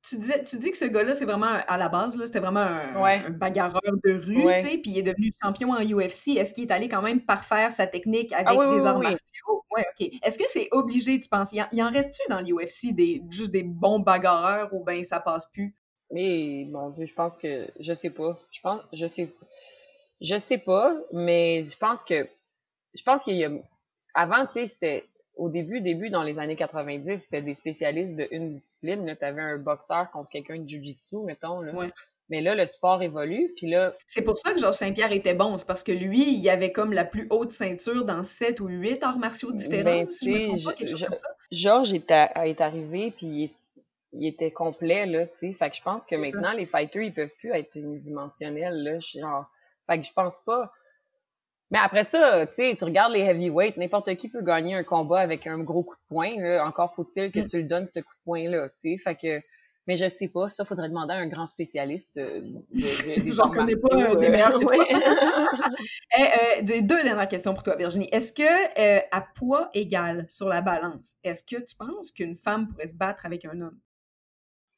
tu, 0.04 0.20
dis, 0.20 0.32
tu 0.46 0.58
dis 0.60 0.72
que 0.72 0.78
ce 0.78 0.86
gars-là, 0.86 1.14
c'est 1.14 1.26
vraiment, 1.26 1.60
à 1.68 1.78
la 1.78 1.90
base, 1.90 2.18
c'était 2.26 2.40
vraiment 2.40 2.60
un, 2.60 3.30
bagarreur 3.30 3.82
de 4.04 4.14
rue, 4.14 4.54
tu 4.56 4.62
sais, 4.62 4.78
puis 4.78 4.92
il 4.92 4.98
est 5.00 5.04
devenu 5.04 5.34
champion 5.44 5.72
en 5.72 5.82
UFC. 5.82 6.38
Est-ce 6.38 6.54
qu'il 6.54 6.66
est 6.66 6.72
allé 6.72 6.90
quand 6.90 7.02
même 7.02 7.22
parfaire 7.22 7.72
sa 7.72 7.88
technique 7.88 8.32
ah 8.34 8.44
avec 8.46 8.78
des 8.78 8.86
arts 8.86 9.00
martiaux? 9.00 9.64
Ouais, 9.72 9.86
OK. 10.00 10.10
Est-ce 10.24 10.38
que 10.38 10.48
c'est 10.48 10.70
obligé, 10.72 11.20
tu 11.20 11.30
penses? 11.30 11.52
Il 11.52 11.84
en, 11.84 11.92
reste-tu 11.92 12.22
dans 12.30 12.42
l'UFC 12.42 12.94
des, 12.94 13.22
juste 13.30 13.52
des 13.52 13.64
bons 13.64 14.00
bagarreurs 14.00 14.74
ou 14.74 14.84
bien 14.84 15.04
ça 15.04 15.20
passe 15.20 15.50
plus? 15.52 15.76
Mais 16.12 16.66
bon, 16.70 16.94
je 16.98 17.14
pense 17.14 17.38
que, 17.38 17.68
je 17.80 17.94
sais 17.94 18.10
pas. 18.10 18.40
Je 18.52 18.62
pense, 18.62 18.82
je 18.94 19.08
sais, 19.08 19.30
je 20.22 20.38
sais 20.38 20.58
pas, 20.58 20.96
mais 21.12 21.64
je 21.64 21.78
pense 21.78 22.04
que, 22.04 22.28
je 22.94 23.04
pense 23.04 23.24
qu'il 23.24 23.36
y 23.36 23.46
a, 23.46 23.52
avant, 24.14 24.46
tu 24.46 24.54
sais, 24.54 24.66
c'était, 24.66 25.06
au 25.38 25.50
début, 25.50 25.82
début, 25.82 26.10
dans 26.10 26.24
les 26.24 26.40
années 26.40 26.56
90, 26.56 27.18
c'était 27.18 27.42
des 27.42 27.54
spécialistes 27.54 28.16
d'une 28.16 28.54
discipline. 28.54 29.16
Tu 29.18 29.26
avais 29.26 29.42
un 29.42 29.58
boxeur 29.58 30.10
contre 30.12 30.30
quelqu'un 30.30 30.58
de 30.58 30.68
jiu-jitsu, 30.68 31.18
mettons. 31.24 31.62
Là. 31.62 31.74
Mais 32.30 32.42
là, 32.42 32.56
le 32.56 32.66
sport 32.66 33.02
évolue, 33.02 33.54
puis 33.56 33.70
là... 33.70 33.96
C'est 34.06 34.22
pour 34.22 34.38
ça 34.38 34.54
que 34.54 34.60
Georges 34.60 34.76
Saint-Pierre 34.76 35.14
était 35.14 35.34
bon. 35.34 35.56
C'est 35.56 35.66
parce 35.66 35.84
que 35.84 35.94
lui, 35.94 36.36
il 36.36 36.50
avait 36.50 36.74
comme 36.74 36.92
la 36.92 37.06
plus 37.06 37.26
haute 37.30 37.52
ceinture 37.52 38.04
dans 38.04 38.24
sept 38.24 38.60
ou 38.60 38.68
huit 38.68 39.02
arts 39.02 39.18
martiaux 39.18 39.54
différents, 39.54 40.04
ben, 40.04 40.12
si 40.12 40.54
Georges 41.52 41.94
est, 41.94 42.12
est, 42.12 42.62
arrivé, 42.62 43.12
puis 43.12 43.54
il, 44.12 44.28
était 44.28 44.52
complet, 44.52 45.06
là, 45.06 45.26
tu 45.28 45.38
sais. 45.38 45.54
Fait 45.54 45.70
que 45.70 45.78
je 45.78 45.82
pense 45.82 46.06
que 46.06 46.16
maintenant, 46.16 46.52
les 46.52 46.66
fighters, 46.66 47.04
ils 47.04 47.14
peuvent 47.14 47.32
plus 47.40 47.52
être 47.52 47.76
unidimensionnels, 47.76 48.84
là. 48.84 49.00
Genre... 49.00 49.46
Fait 49.88 50.00
que 50.00 50.06
je 50.06 50.12
pense 50.12 50.40
pas... 50.40 50.72
Mais 51.72 51.80
après 51.80 52.04
ça, 52.04 52.48
tu 52.48 52.54
sais, 52.54 52.76
tu 52.78 52.86
regardes 52.86 53.12
les 53.12 53.22
heavyweights, 53.22 53.78
n'importe 53.78 54.16
qui 54.16 54.30
peut 54.30 54.42
gagner 54.42 54.76
un 54.76 54.84
combat 54.84 55.20
avec 55.20 55.48
un 55.48 55.60
gros 55.60 55.84
coup 55.84 55.96
de 55.96 56.08
poing. 56.08 56.66
Encore 56.66 56.94
faut-il 56.96 57.32
que 57.32 57.42
mm. 57.42 57.46
tu 57.46 57.58
le 57.58 57.68
donnes 57.68 57.88
ce 57.88 58.00
coup 58.00 58.14
de 58.14 58.24
poing-là, 58.24 58.70
tu 58.70 58.96
sais. 58.96 58.98
Fait 58.98 59.16
que, 59.16 59.42
mais 59.88 59.96
je 59.96 60.10
sais 60.10 60.28
pas, 60.28 60.50
ça 60.50 60.66
faudrait 60.66 60.90
demander 60.90 61.14
à 61.14 61.18
un 61.18 61.28
grand 61.28 61.48
spécialiste 61.48 62.18
euh, 62.18 62.42
de, 62.42 63.22
des 63.22 63.32
J'en 63.32 63.50
connais 63.50 63.76
pas 63.78 63.96
un 63.96 64.16
des 64.16 64.30
meilleurs. 64.30 64.60
Eh, 66.18 66.22
euh, 66.22 66.82
deux 66.82 67.04
dernières 67.04 67.28
questions 67.28 67.54
pour 67.54 67.64
toi, 67.64 67.76
Virginie. 67.76 68.10
Est-ce 68.12 68.34
que 68.34 68.44
euh, 68.44 69.02
à 69.12 69.22
poids 69.22 69.70
égal 69.74 70.26
sur 70.30 70.48
la 70.48 70.62
balance, 70.62 71.16
est-ce 71.24 71.44
que 71.44 71.62
tu 71.62 71.76
penses 71.76 72.12
qu'une 72.12 72.38
femme 72.38 72.68
pourrait 72.68 72.88
se 72.88 72.96
battre 72.96 73.26
avec 73.26 73.46
un 73.46 73.62
homme? 73.62 73.78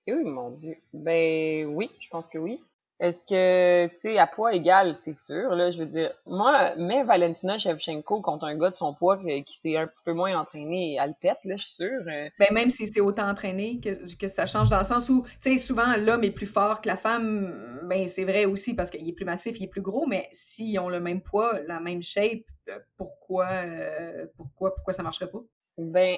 Oui, 0.07 0.23
mon 0.23 0.51
Dieu. 0.51 0.75
Ben 0.91 1.65
oui, 1.67 1.89
je 1.99 2.09
pense 2.09 2.27
que 2.27 2.37
oui. 2.37 2.61
Est-ce 3.00 3.26
que, 3.26 3.88
tu 3.93 4.00
sais, 4.00 4.18
à 4.18 4.28
poids 4.28 4.54
égal, 4.54 4.95
c'est 4.97 5.14
sûr, 5.14 5.56
là, 5.56 5.70
je 5.70 5.80
veux 5.80 5.86
dire, 5.86 6.12
moi, 6.26 6.74
mais 6.78 7.04
Valentina 7.04 7.58
Shevchenko 7.58 8.22
contre 8.22 8.43
un 8.43 8.58
gars 8.58 8.72
de 8.72 8.76
son 8.76 8.93
poids 8.93 9.18
qui, 9.18 9.58
s'est 9.58 9.78
un 9.78 9.88
petit 9.88 10.04
peu 10.04 10.12
moins 10.12 10.38
entraîné, 10.38 10.97
elle 11.02 11.16
pète, 11.22 11.38
là, 11.45 11.56
je 11.56 11.66
suis 11.66 11.76
sûre. 11.76 12.04
Euh. 12.08 12.30
Ben, 12.39 12.50
même 12.52 12.70
si 12.70 12.88
c'est 12.88 13.00
autant 13.00 13.30
entraîné, 13.30 13.80
que, 13.80 14.14
que 14.18 14.28
ça 14.28 14.45
change 14.45 14.70
dans 14.70 14.80
le 14.80 14.84
sens 14.84 15.08
où, 15.08 15.26
tu 15.41 15.52
sais, 15.52 15.58
souvent, 15.58 15.95
l'homme 15.97 16.26
est 16.26 16.32
plus 16.32 16.45
fort 16.45 16.82
que 16.82 16.89
la 16.89 16.97
femme, 16.97 17.80
ben, 17.84 18.06
c'est 18.10 18.26
vrai 18.26 18.43
aussi 18.43 18.74
parce 18.74 18.89
qu'il 18.89 19.08
est 19.08 19.14
plus 19.14 19.26
massif, 19.26 19.58
il 19.62 19.64
est 19.64 19.68
plus 19.68 19.82
gros, 19.82 20.06
mais 20.06 20.28
s'ils 20.34 20.78
ont 20.78 20.89
le 20.89 21.00
même 21.00 21.22
poids, 21.22 21.58
la 21.68 21.80
même 21.80 22.04
shape, 22.04 22.43
euh, 22.68 22.80
pourquoi, 22.97 23.47
euh, 23.47 24.26
pourquoi, 24.36 24.76
pourquoi 24.76 24.91
ça 24.91 25.04
marcherait 25.04 25.32
pas? 25.32 25.41
Ben, 25.78 26.18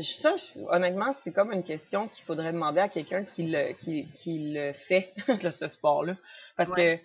ça, 0.00 0.34
honnêtement, 0.68 1.12
c'est 1.12 1.32
comme 1.32 1.52
une 1.52 1.62
question 1.62 2.08
qu'il 2.08 2.24
faudrait 2.24 2.52
demander 2.52 2.80
à 2.80 2.88
quelqu'un 2.88 3.24
qui 3.24 3.44
le, 3.44 3.72
qui, 3.72 4.08
qui 4.14 4.52
le 4.52 4.72
fait, 4.72 5.14
ce 5.50 5.68
sport-là. 5.68 6.16
Parce 6.56 6.72
que 6.72 6.98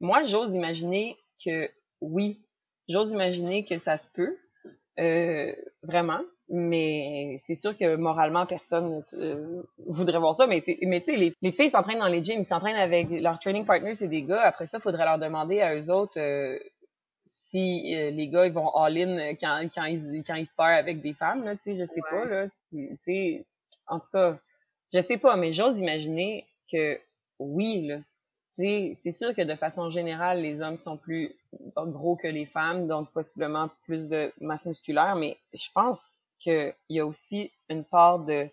moi, 0.00 0.22
j'ose 0.22 0.54
imaginer 0.54 1.16
que 1.44 1.70
oui, 2.00 2.40
j'ose 2.88 3.12
imaginer 3.12 3.64
que 3.64 3.78
ça 3.78 3.96
se 3.96 4.08
peut, 4.08 4.36
euh, 4.98 5.54
vraiment, 5.82 6.20
mais 6.48 7.36
c'est 7.38 7.54
sûr 7.54 7.76
que 7.76 7.96
moralement, 7.96 8.44
personne 8.46 9.04
euh, 9.12 9.62
voudrait 9.86 10.18
voir 10.18 10.34
ça. 10.34 10.46
Mais, 10.46 10.62
mais 10.82 11.00
tu 11.00 11.12
sais, 11.12 11.16
les, 11.16 11.34
les, 11.42 11.52
filles 11.52 11.70
s'entraînent 11.70 12.00
dans 12.00 12.06
les 12.06 12.24
gyms, 12.24 12.40
ils 12.40 12.44
s'entraînent 12.44 12.76
avec 12.76 13.08
leur 13.10 13.38
training 13.38 13.64
partner, 13.64 13.94
c'est 13.94 14.08
des 14.08 14.22
gars. 14.22 14.42
Après 14.42 14.66
ça, 14.66 14.78
il 14.78 14.80
faudrait 14.80 15.04
leur 15.04 15.18
demander 15.18 15.60
à 15.60 15.76
eux 15.76 15.90
autres 15.90 16.18
euh, 16.18 16.58
si 17.32 17.94
euh, 17.94 18.10
les 18.10 18.28
gars 18.28 18.44
ils 18.44 18.52
vont 18.52 18.74
all-in 18.74 19.16
euh, 19.18 19.34
quand, 19.40 19.64
quand, 19.72 19.84
ils, 19.84 20.24
quand 20.24 20.34
ils 20.34 20.48
se 20.48 20.54
parlent 20.56 20.74
avec 20.74 21.00
des 21.00 21.14
femmes, 21.14 21.44
là, 21.44 21.54
sais, 21.62 21.76
je 21.76 21.84
sais 21.84 22.00
pas, 22.10 22.24
là. 22.24 22.46
Tu 22.72 23.46
en 23.86 24.00
tout 24.00 24.10
cas, 24.12 24.36
je 24.92 25.00
sais 25.00 25.16
pas, 25.16 25.36
mais 25.36 25.52
j'ose 25.52 25.78
imaginer 25.78 26.44
que 26.70 27.00
oui, 27.38 27.86
là. 27.86 28.00
C'est 28.52 29.12
sûr 29.12 29.32
que 29.32 29.42
de 29.42 29.54
façon 29.54 29.90
générale, 29.90 30.40
les 30.40 30.60
hommes 30.60 30.76
sont 30.76 30.96
plus 30.96 31.32
gros 31.76 32.16
que 32.16 32.26
les 32.26 32.46
femmes, 32.46 32.88
donc 32.88 33.10
possiblement 33.12 33.70
plus 33.84 34.08
de 34.08 34.32
masse 34.40 34.66
musculaire, 34.66 35.14
mais 35.14 35.38
je 35.54 35.68
pense 35.72 36.18
qu'il 36.40 36.74
y 36.88 36.98
a 36.98 37.06
aussi 37.06 37.52
une 37.68 37.84
part 37.84 38.18
de 38.18 38.48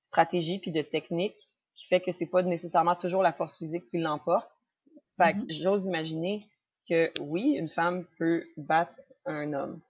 stratégie 0.00 0.58
puis 0.58 0.70
de 0.70 0.80
technique 0.80 1.50
qui 1.74 1.86
fait 1.86 2.00
que 2.00 2.10
c'est 2.10 2.26
pas 2.26 2.42
nécessairement 2.42 2.96
toujours 2.96 3.22
la 3.22 3.32
force 3.32 3.58
physique 3.58 3.86
qui 3.86 3.98
l'emporte. 3.98 4.50
Fait 5.18 5.34
mm-hmm. 5.34 5.52
j'ose 5.52 5.86
imaginer 5.86 6.48
que 6.88 7.10
oui, 7.20 7.54
une 7.58 7.68
femme 7.68 8.04
peut 8.18 8.44
battre 8.56 8.92
un 9.26 9.52
homme. 9.52 9.80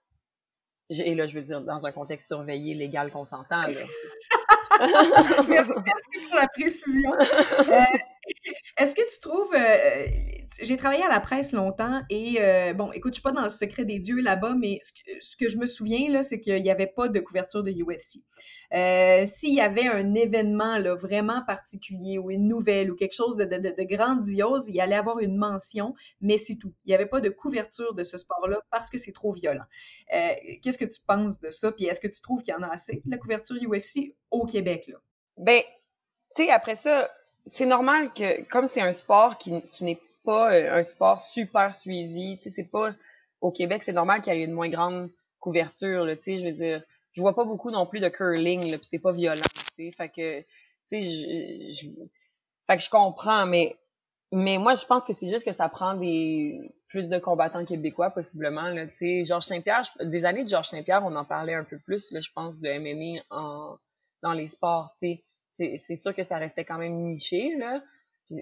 Et 0.89 1.15
là, 1.15 1.25
je 1.25 1.39
veux 1.39 1.45
dire, 1.45 1.61
dans 1.61 1.85
un 1.85 1.91
contexte 1.91 2.27
surveillé, 2.27 2.75
légal, 2.75 3.11
consentant. 3.11 3.63
Là. 3.63 3.71
merci, 5.47 5.71
pour 6.29 6.35
la 6.35 6.47
précision. 6.47 7.13
Euh, 7.13 7.97
est-ce 8.77 8.95
que 8.95 9.01
tu 9.01 9.21
trouves. 9.21 9.53
Euh, 9.53 10.07
j'ai 10.61 10.77
travaillé 10.77 11.03
à 11.03 11.09
la 11.09 11.19
presse 11.19 11.51
longtemps 11.53 12.01
et, 12.09 12.37
euh, 12.39 12.73
bon, 12.73 12.91
écoute, 12.91 13.13
je 13.13 13.15
suis 13.15 13.23
pas 13.23 13.31
dans 13.31 13.43
le 13.43 13.49
secret 13.49 13.83
des 13.83 13.99
dieux 13.99 14.21
là-bas, 14.21 14.55
mais 14.57 14.79
ce 14.81 14.91
que, 14.93 15.21
ce 15.21 15.35
que, 15.37 15.49
je 15.49 15.57
me 15.57 15.65
souviens, 15.65 16.09
là, 16.11 16.23
c'est 16.23 16.39
qu'il 16.39 16.61
n'y 16.61 16.71
avait 16.71 16.87
pas 16.87 17.07
de 17.07 17.19
couverture 17.19 17.63
de 17.63 17.71
UFC. 17.71 18.23
Euh, 18.75 19.25
s'il 19.25 19.53
y 19.53 19.61
avait 19.61 19.87
un 19.87 20.13
événement 20.15 20.77
là, 20.77 20.95
vraiment 20.95 21.41
particulier 21.45 22.17
ou 22.17 22.29
une 22.29 22.47
nouvelle 22.47 22.91
ou 22.91 22.95
quelque 22.95 23.15
chose 23.15 23.37
de, 23.37 23.83
grandiose, 23.83 24.67
il 24.67 24.81
allait 24.81 24.95
avoir 24.95 25.19
une 25.19 25.37
mention, 25.37 25.95
mais 26.19 26.37
c'est 26.37 26.55
tout. 26.55 26.73
Il 26.83 26.89
n'y 26.89 26.95
avait 26.95 27.05
pas 27.05 27.21
de 27.21 27.29
couverture 27.29 27.93
de 27.93 28.03
ce 28.03 28.17
sport-là 28.17 28.59
parce 28.71 28.89
que 28.89 28.97
c'est 28.97 29.13
trop 29.13 29.31
violent. 29.31 29.63
Euh, 30.13 30.33
qu'est-ce 30.61 30.77
que 30.77 30.85
tu 30.85 30.99
penses 31.07 31.39
de 31.39 31.51
ça? 31.51 31.71
Puis 31.71 31.85
est-ce 31.85 32.01
que 32.01 32.07
tu 32.07 32.21
trouves 32.21 32.41
qu'il 32.41 32.53
y 32.53 32.57
en 32.57 32.63
a 32.63 32.67
assez 32.67 33.01
de 33.05 33.11
la 33.11 33.17
couverture 33.17 33.55
UFC 33.55 34.13
au 34.29 34.45
Québec? 34.45 34.87
Là? 34.87 34.97
Ben, 35.37 35.61
tu 36.35 36.43
sais, 36.43 36.51
après 36.51 36.75
ça, 36.75 37.09
c'est 37.47 37.65
normal 37.65 38.11
que, 38.13 38.43
comme 38.49 38.67
c'est 38.67 38.81
un 38.81 38.91
sport 38.91 39.37
qui, 39.37 39.61
qui 39.71 39.85
n'est 39.85 40.01
pas 40.25 40.53
euh, 40.53 40.79
un 40.79 40.83
sport 40.83 41.21
super 41.21 41.73
suivi, 41.73 42.37
tu 42.37 42.43
sais, 42.43 42.49
c'est 42.49 42.69
pas 42.69 42.93
au 43.39 43.51
Québec, 43.51 43.83
c'est 43.83 43.93
normal 43.93 44.19
qu'il 44.19 44.33
y 44.33 44.41
ait 44.41 44.43
une 44.43 44.51
moins 44.51 44.69
grande 44.69 45.09
couverture, 45.39 46.05
tu 46.15 46.21
sais, 46.21 46.37
je 46.39 46.45
veux 46.45 46.53
dire, 46.53 46.83
je 47.15 47.21
vois 47.21 47.33
pas 47.33 47.45
beaucoup 47.45 47.71
non 47.71 47.85
plus 47.85 47.99
de 47.99 48.09
curling, 48.09 48.71
là, 48.71 48.77
c'est 48.81 48.99
pas 48.99 49.11
violent, 49.11 49.41
tu 49.41 49.73
sais. 49.73 49.91
Fait 49.91 50.09
que, 50.09 50.41
tu 50.41 50.47
sais, 50.83 51.01
je, 51.01 51.73
je, 51.73 51.89
fait 52.67 52.77
que 52.77 52.83
je 52.83 52.89
comprends, 52.89 53.45
mais, 53.45 53.77
mais 54.31 54.57
moi, 54.57 54.73
je 54.73 54.85
pense 54.85 55.05
que 55.05 55.13
c'est 55.13 55.29
juste 55.29 55.45
que 55.45 55.53
ça 55.53 55.69
prend 55.69 55.95
des, 55.95 56.73
plus 56.89 57.07
de 57.07 57.17
combattants 57.17 57.65
québécois, 57.65 58.09
possiblement, 58.09 58.69
là, 58.69 58.87
tu 58.87 58.95
sais. 58.95 59.23
Georges 59.23 59.45
Saint-Pierre, 59.45 59.83
des 60.01 60.25
années 60.25 60.43
de 60.43 60.49
Georges 60.49 60.67
Saint-Pierre, 60.67 61.03
on 61.05 61.15
en 61.15 61.25
parlait 61.25 61.53
un 61.53 61.63
peu 61.63 61.79
plus, 61.79 62.11
là, 62.11 62.19
je 62.19 62.31
pense, 62.33 62.59
de 62.59 62.69
MMA 62.69 63.21
en, 63.29 63.77
dans 64.21 64.33
les 64.33 64.47
sports, 64.47 64.93
tu 64.99 65.21
sais. 65.49 65.77
C'est 65.77 65.95
sûr 65.95 66.13
que 66.13 66.23
ça 66.23 66.37
restait 66.37 66.65
quand 66.65 66.77
même 66.77 66.95
niché, 66.95 67.55
là. 67.57 67.81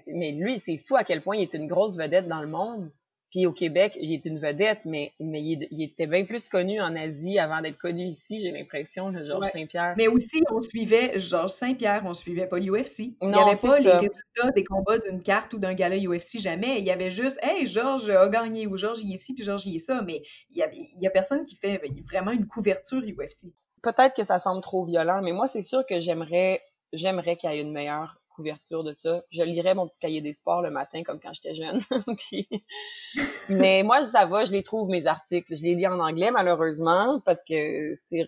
mais 0.08 0.32
lui, 0.32 0.58
c'est 0.58 0.78
fou 0.78 0.96
à 0.96 1.04
quel 1.04 1.22
point 1.22 1.36
il 1.36 1.42
est 1.42 1.54
une 1.54 1.68
grosse 1.68 1.96
vedette 1.96 2.26
dans 2.26 2.40
le 2.40 2.48
monde. 2.48 2.90
Puis 3.34 3.46
au 3.46 3.52
Québec, 3.52 3.98
il 4.00 4.12
est 4.12 4.24
une 4.26 4.38
vedette, 4.38 4.84
mais, 4.84 5.12
mais 5.18 5.42
il, 5.42 5.82
était 5.82 6.06
bien 6.06 6.24
plus 6.24 6.48
connu 6.48 6.80
en 6.80 6.94
Asie 6.94 7.40
avant 7.40 7.60
d'être 7.60 7.78
connu 7.78 8.04
ici, 8.04 8.40
j'ai 8.40 8.52
l'impression, 8.52 9.10
Georges 9.24 9.50
Saint-Pierre. 9.50 9.94
Mais 9.96 10.06
aussi, 10.06 10.40
on 10.52 10.60
suivait 10.60 11.18
Georges 11.18 11.50
Saint-Pierre, 11.50 12.04
on 12.06 12.14
suivait 12.14 12.46
pas 12.46 12.60
l'UFC. 12.60 13.16
Il 13.20 13.28
n'y 13.28 13.34
avait 13.34 13.60
pas 13.60 13.80
les 13.80 13.90
résultats 13.90 14.50
des 14.54 14.62
combats 14.62 14.98
d'une 14.98 15.20
carte 15.20 15.52
ou 15.52 15.58
d'un 15.58 15.74
gala 15.74 15.96
UFC, 15.96 16.38
jamais. 16.38 16.78
Il 16.78 16.84
y 16.84 16.92
avait 16.92 17.10
juste, 17.10 17.40
hey, 17.42 17.66
Georges 17.66 18.08
a 18.08 18.28
gagné, 18.28 18.68
ou 18.68 18.76
Georges 18.76 19.00
y 19.00 19.10
est 19.10 19.16
ici, 19.16 19.34
puis 19.34 19.42
Georges 19.42 19.66
y 19.66 19.74
est 19.74 19.80
ça, 19.80 20.00
mais 20.02 20.22
il 20.50 20.58
y 20.58 20.62
a, 20.62 20.72
il 20.72 21.02
y 21.02 21.06
a 21.08 21.10
personne 21.10 21.44
qui 21.44 21.56
fait 21.56 21.82
vraiment 22.08 22.30
une 22.30 22.46
couverture 22.46 23.00
UFC. 23.00 23.52
Peut-être 23.82 24.14
que 24.14 24.22
ça 24.22 24.38
semble 24.38 24.62
trop 24.62 24.84
violent, 24.84 25.22
mais 25.24 25.32
moi, 25.32 25.48
c'est 25.48 25.62
sûr 25.62 25.84
que 25.84 25.98
j'aimerais 25.98 26.62
j'aimerais 26.92 27.36
qu'il 27.36 27.50
y 27.50 27.54
ait 27.54 27.60
une 27.60 27.72
meilleure 27.72 28.20
couverture 28.34 28.84
de 28.84 28.94
ça. 28.94 29.22
Je 29.30 29.42
lirais 29.42 29.74
mon 29.74 29.88
petit 29.88 29.98
cahier 29.98 30.20
des 30.20 30.32
sports 30.32 30.62
le 30.62 30.70
matin 30.70 31.02
comme 31.02 31.20
quand 31.20 31.32
j'étais 31.32 31.54
jeune. 31.54 31.80
Mais 33.48 33.82
moi, 33.82 34.02
ça 34.02 34.26
va, 34.26 34.44
je 34.44 34.52
les 34.52 34.62
trouve 34.62 34.88
mes 34.88 35.06
articles. 35.06 35.56
Je 35.56 35.62
les 35.62 35.74
lis 35.74 35.86
en 35.86 36.00
anglais 36.00 36.30
malheureusement 36.30 37.20
parce 37.24 37.42
que 37.44 37.94
c'est 37.94 38.24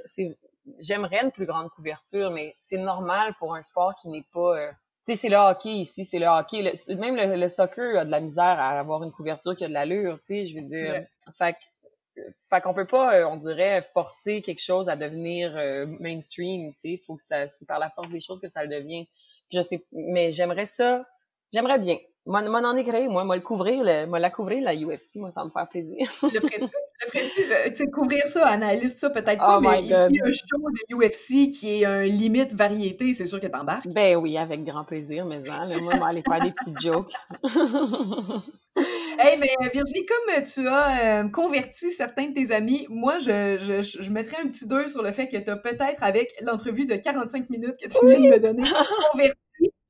j'aimerais 0.81 1.23
une 1.23 1.31
plus 1.31 1.47
grande 1.47 1.71
couverture, 1.71 2.33
mais 2.33 2.57
c'est 2.61 2.79
normal 2.79 3.35
pour 3.39 3.55
un 3.55 3.63
sport 3.63 3.95
qui 3.95 4.09
n'est 4.09 4.27
pas 4.33 4.59
euh, 4.59 4.73
sais, 5.07 5.15
c'est 5.15 5.29
le 5.29 5.37
hockey 5.37 5.71
ici, 5.71 6.05
c'est 6.05 6.19
le 6.19 6.27
hockey. 6.27 6.75
même 6.97 7.17
le, 7.17 7.49
soccer 7.49 7.99
a 7.99 8.05
de 8.05 8.11
la 8.11 8.21
misère 8.21 8.45
à 8.45 8.79
avoir 8.79 9.03
une 9.05 9.13
couverture 9.13 9.55
qui 9.55 9.65
a 9.65 9.69
de 9.69 9.73
l'allure, 9.73 10.19
tu 10.19 10.35
sais, 10.35 10.47
je 10.47 10.59
veux 10.59 10.67
dire. 10.67 11.05
Fait, 11.39 11.57
fait 12.51 12.61
qu'on 12.61 12.75
peut 12.75 12.87
pas, 12.87 13.15
euh, 13.15 13.27
on 13.27 13.37
dirait, 13.37 13.89
forcer 13.93 14.43
quelque 14.43 14.63
chose 14.63 14.89
à 14.89 14.97
devenir 14.97 15.57
euh, 15.57 15.87
mainstream, 16.01 16.73
tu 16.73 16.81
sais. 16.81 16.97
Faut 16.97 17.17
que 17.17 17.23
ça, 17.23 17.47
c'est 17.49 17.67
par 17.67 17.79
la 17.79 17.91
force 17.91 18.11
des 18.11 18.21
choses 18.21 18.41
que 18.41 18.49
ça 18.49 18.65
le 18.65 18.69
devient. 18.69 19.07
Je 19.53 19.63
sais, 19.63 19.87
mais 19.93 20.31
j'aimerais 20.31 20.67
ça, 20.67 21.05
j'aimerais 21.53 21.79
bien. 21.79 21.99
Moi, 22.27 22.43
m'en 22.43 22.59
en 22.59 22.77
écrire, 22.77 23.09
moi, 23.11 23.25
moi 23.25 23.37
le 23.37 23.43
couvrir, 23.43 23.83
le, 23.85 24.07
moi 24.07 24.19
la 24.19 24.31
couvrir 24.31 24.63
la 24.63 24.75
UFC, 24.75 25.17
moi 25.17 25.31
ça 25.31 25.45
me 25.45 25.51
faire 25.51 25.69
plaisir. 25.69 26.09
le 26.23 26.41
tu 27.13 27.19
sais, 27.75 27.87
couvrir 27.87 28.27
ça, 28.27 28.47
analyser 28.47 28.97
ça 28.97 29.11
peut-être 29.11 29.39
pas, 29.39 29.59
oh 29.59 29.61
mais 29.61 29.83
ici 29.83 29.93
un 29.93 30.33
show 30.33 30.59
de 30.91 30.95
UFC 30.95 31.53
qui 31.53 31.83
est 31.83 31.85
un 31.85 32.05
limite 32.05 32.53
variété, 32.55 33.13
c'est 33.13 33.27
sûr 33.27 33.41
que 33.41 33.47
t'embarques. 33.47 33.87
Ben 33.89 34.17
oui, 34.17 34.37
avec 34.39 34.65
grand 34.65 34.85
plaisir, 34.85 35.27
mais 35.27 35.37
hein, 35.49 35.67
là, 35.67 35.79
moi, 35.81 35.93
je 35.95 35.99
vais 35.99 36.05
aller 36.05 36.23
faire 36.23 36.43
des 36.43 36.53
petites 36.53 36.81
jokes. 36.81 37.13
hey, 39.19 39.39
mais 39.39 39.51
Virginie, 39.73 40.07
comme 40.07 40.45
tu 40.45 40.67
as 40.69 41.23
euh, 41.23 41.29
converti 41.29 41.91
certains 41.91 42.29
de 42.29 42.35
tes 42.35 42.53
amis, 42.53 42.87
moi, 42.89 43.19
je, 43.19 43.83
je, 43.83 44.03
je 44.03 44.11
mettrais 44.11 44.39
un 44.43 44.49
petit 44.49 44.67
2 44.67 44.89
sur 44.89 45.03
le 45.03 45.13
fait 45.13 45.29
que 45.29 45.37
tu 45.37 45.51
as 45.51 45.57
peut-être, 45.57 46.03
avec 46.03 46.35
l'entrevue 46.41 46.87
de 46.87 46.97
45 46.97 47.51
minutes 47.51 47.77
que 47.83 47.89
tu 47.89 48.07
viens 48.07 48.19
de 48.19 48.35
me 48.35 48.41
donner, 48.41 48.65
converti 49.13 49.37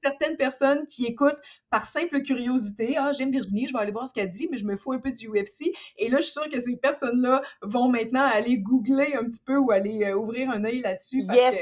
certaines 0.07 0.36
personnes 0.36 0.86
qui 0.86 1.07
écoutent 1.07 1.40
par 1.70 1.86
simple 1.86 2.22
curiosité. 2.22 2.96
Ah, 2.96 3.12
j'aime 3.12 3.30
Virginie, 3.30 3.66
je 3.66 3.72
vais 3.72 3.80
aller 3.80 3.92
voir 3.92 4.07
ce 4.07 4.14
qu'elle 4.14 4.30
dit, 4.30 4.48
mais 4.50 4.59
je 4.59 4.64
me 4.64 4.76
fous 4.76 4.92
un 4.92 4.98
peu 4.98 5.11
du 5.11 5.28
UFC. 5.28 5.72
Et 5.96 6.09
là, 6.09 6.18
je 6.18 6.22
suis 6.22 6.32
sûre 6.32 6.48
que 6.50 6.61
ces 6.61 6.76
personnes-là 6.76 7.42
vont 7.62 7.88
maintenant 7.88 8.24
aller 8.24 8.59
googler 8.59 9.14
un 9.14 9.24
petit 9.24 9.42
peu 9.44 9.57
ou 9.57 9.70
aller 9.70 10.04
euh, 10.04 10.16
ouvrir 10.16 10.50
un 10.50 10.64
œil 10.64 10.80
là-dessus. 10.80 11.24
Parce 11.26 11.38
que, 11.38 11.57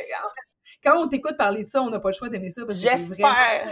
quand 0.85 1.03
on 1.03 1.09
t'écoute 1.09 1.37
parler 1.39 1.65
de 1.65 1.69
ça, 1.69 1.83
on 1.83 1.91
n'a 1.91 2.01
pas 2.01 2.11
le 2.11 2.15
choix 2.15 2.29
d'aimer 2.29 2.51
ça. 2.51 2.63
J'espère! 2.69 3.67
Euh, 3.67 3.71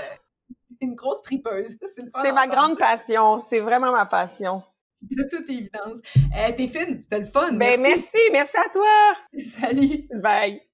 une 0.80 0.94
grosse 0.94 1.22
tripeuse. 1.22 1.78
C'est 2.22 2.32
ma 2.32 2.46
grande 2.46 2.78
passion. 2.78 3.38
C'est 3.40 3.60
vraiment 3.60 3.92
ma 3.92 4.06
passion. 4.06 4.62
De 5.02 5.22
toute 5.24 5.48
évidence. 5.50 5.98
Euh, 6.16 6.52
T'es 6.56 6.68
fine, 6.68 7.00
c'était 7.02 7.18
le 7.18 7.26
fun. 7.26 7.52
Ben, 7.52 7.80
merci. 7.80 7.82
merci, 7.82 8.18
merci 8.32 8.56
à 8.56 8.68
toi. 8.70 9.16
Salut. 9.60 10.08
Bye. 10.14 10.62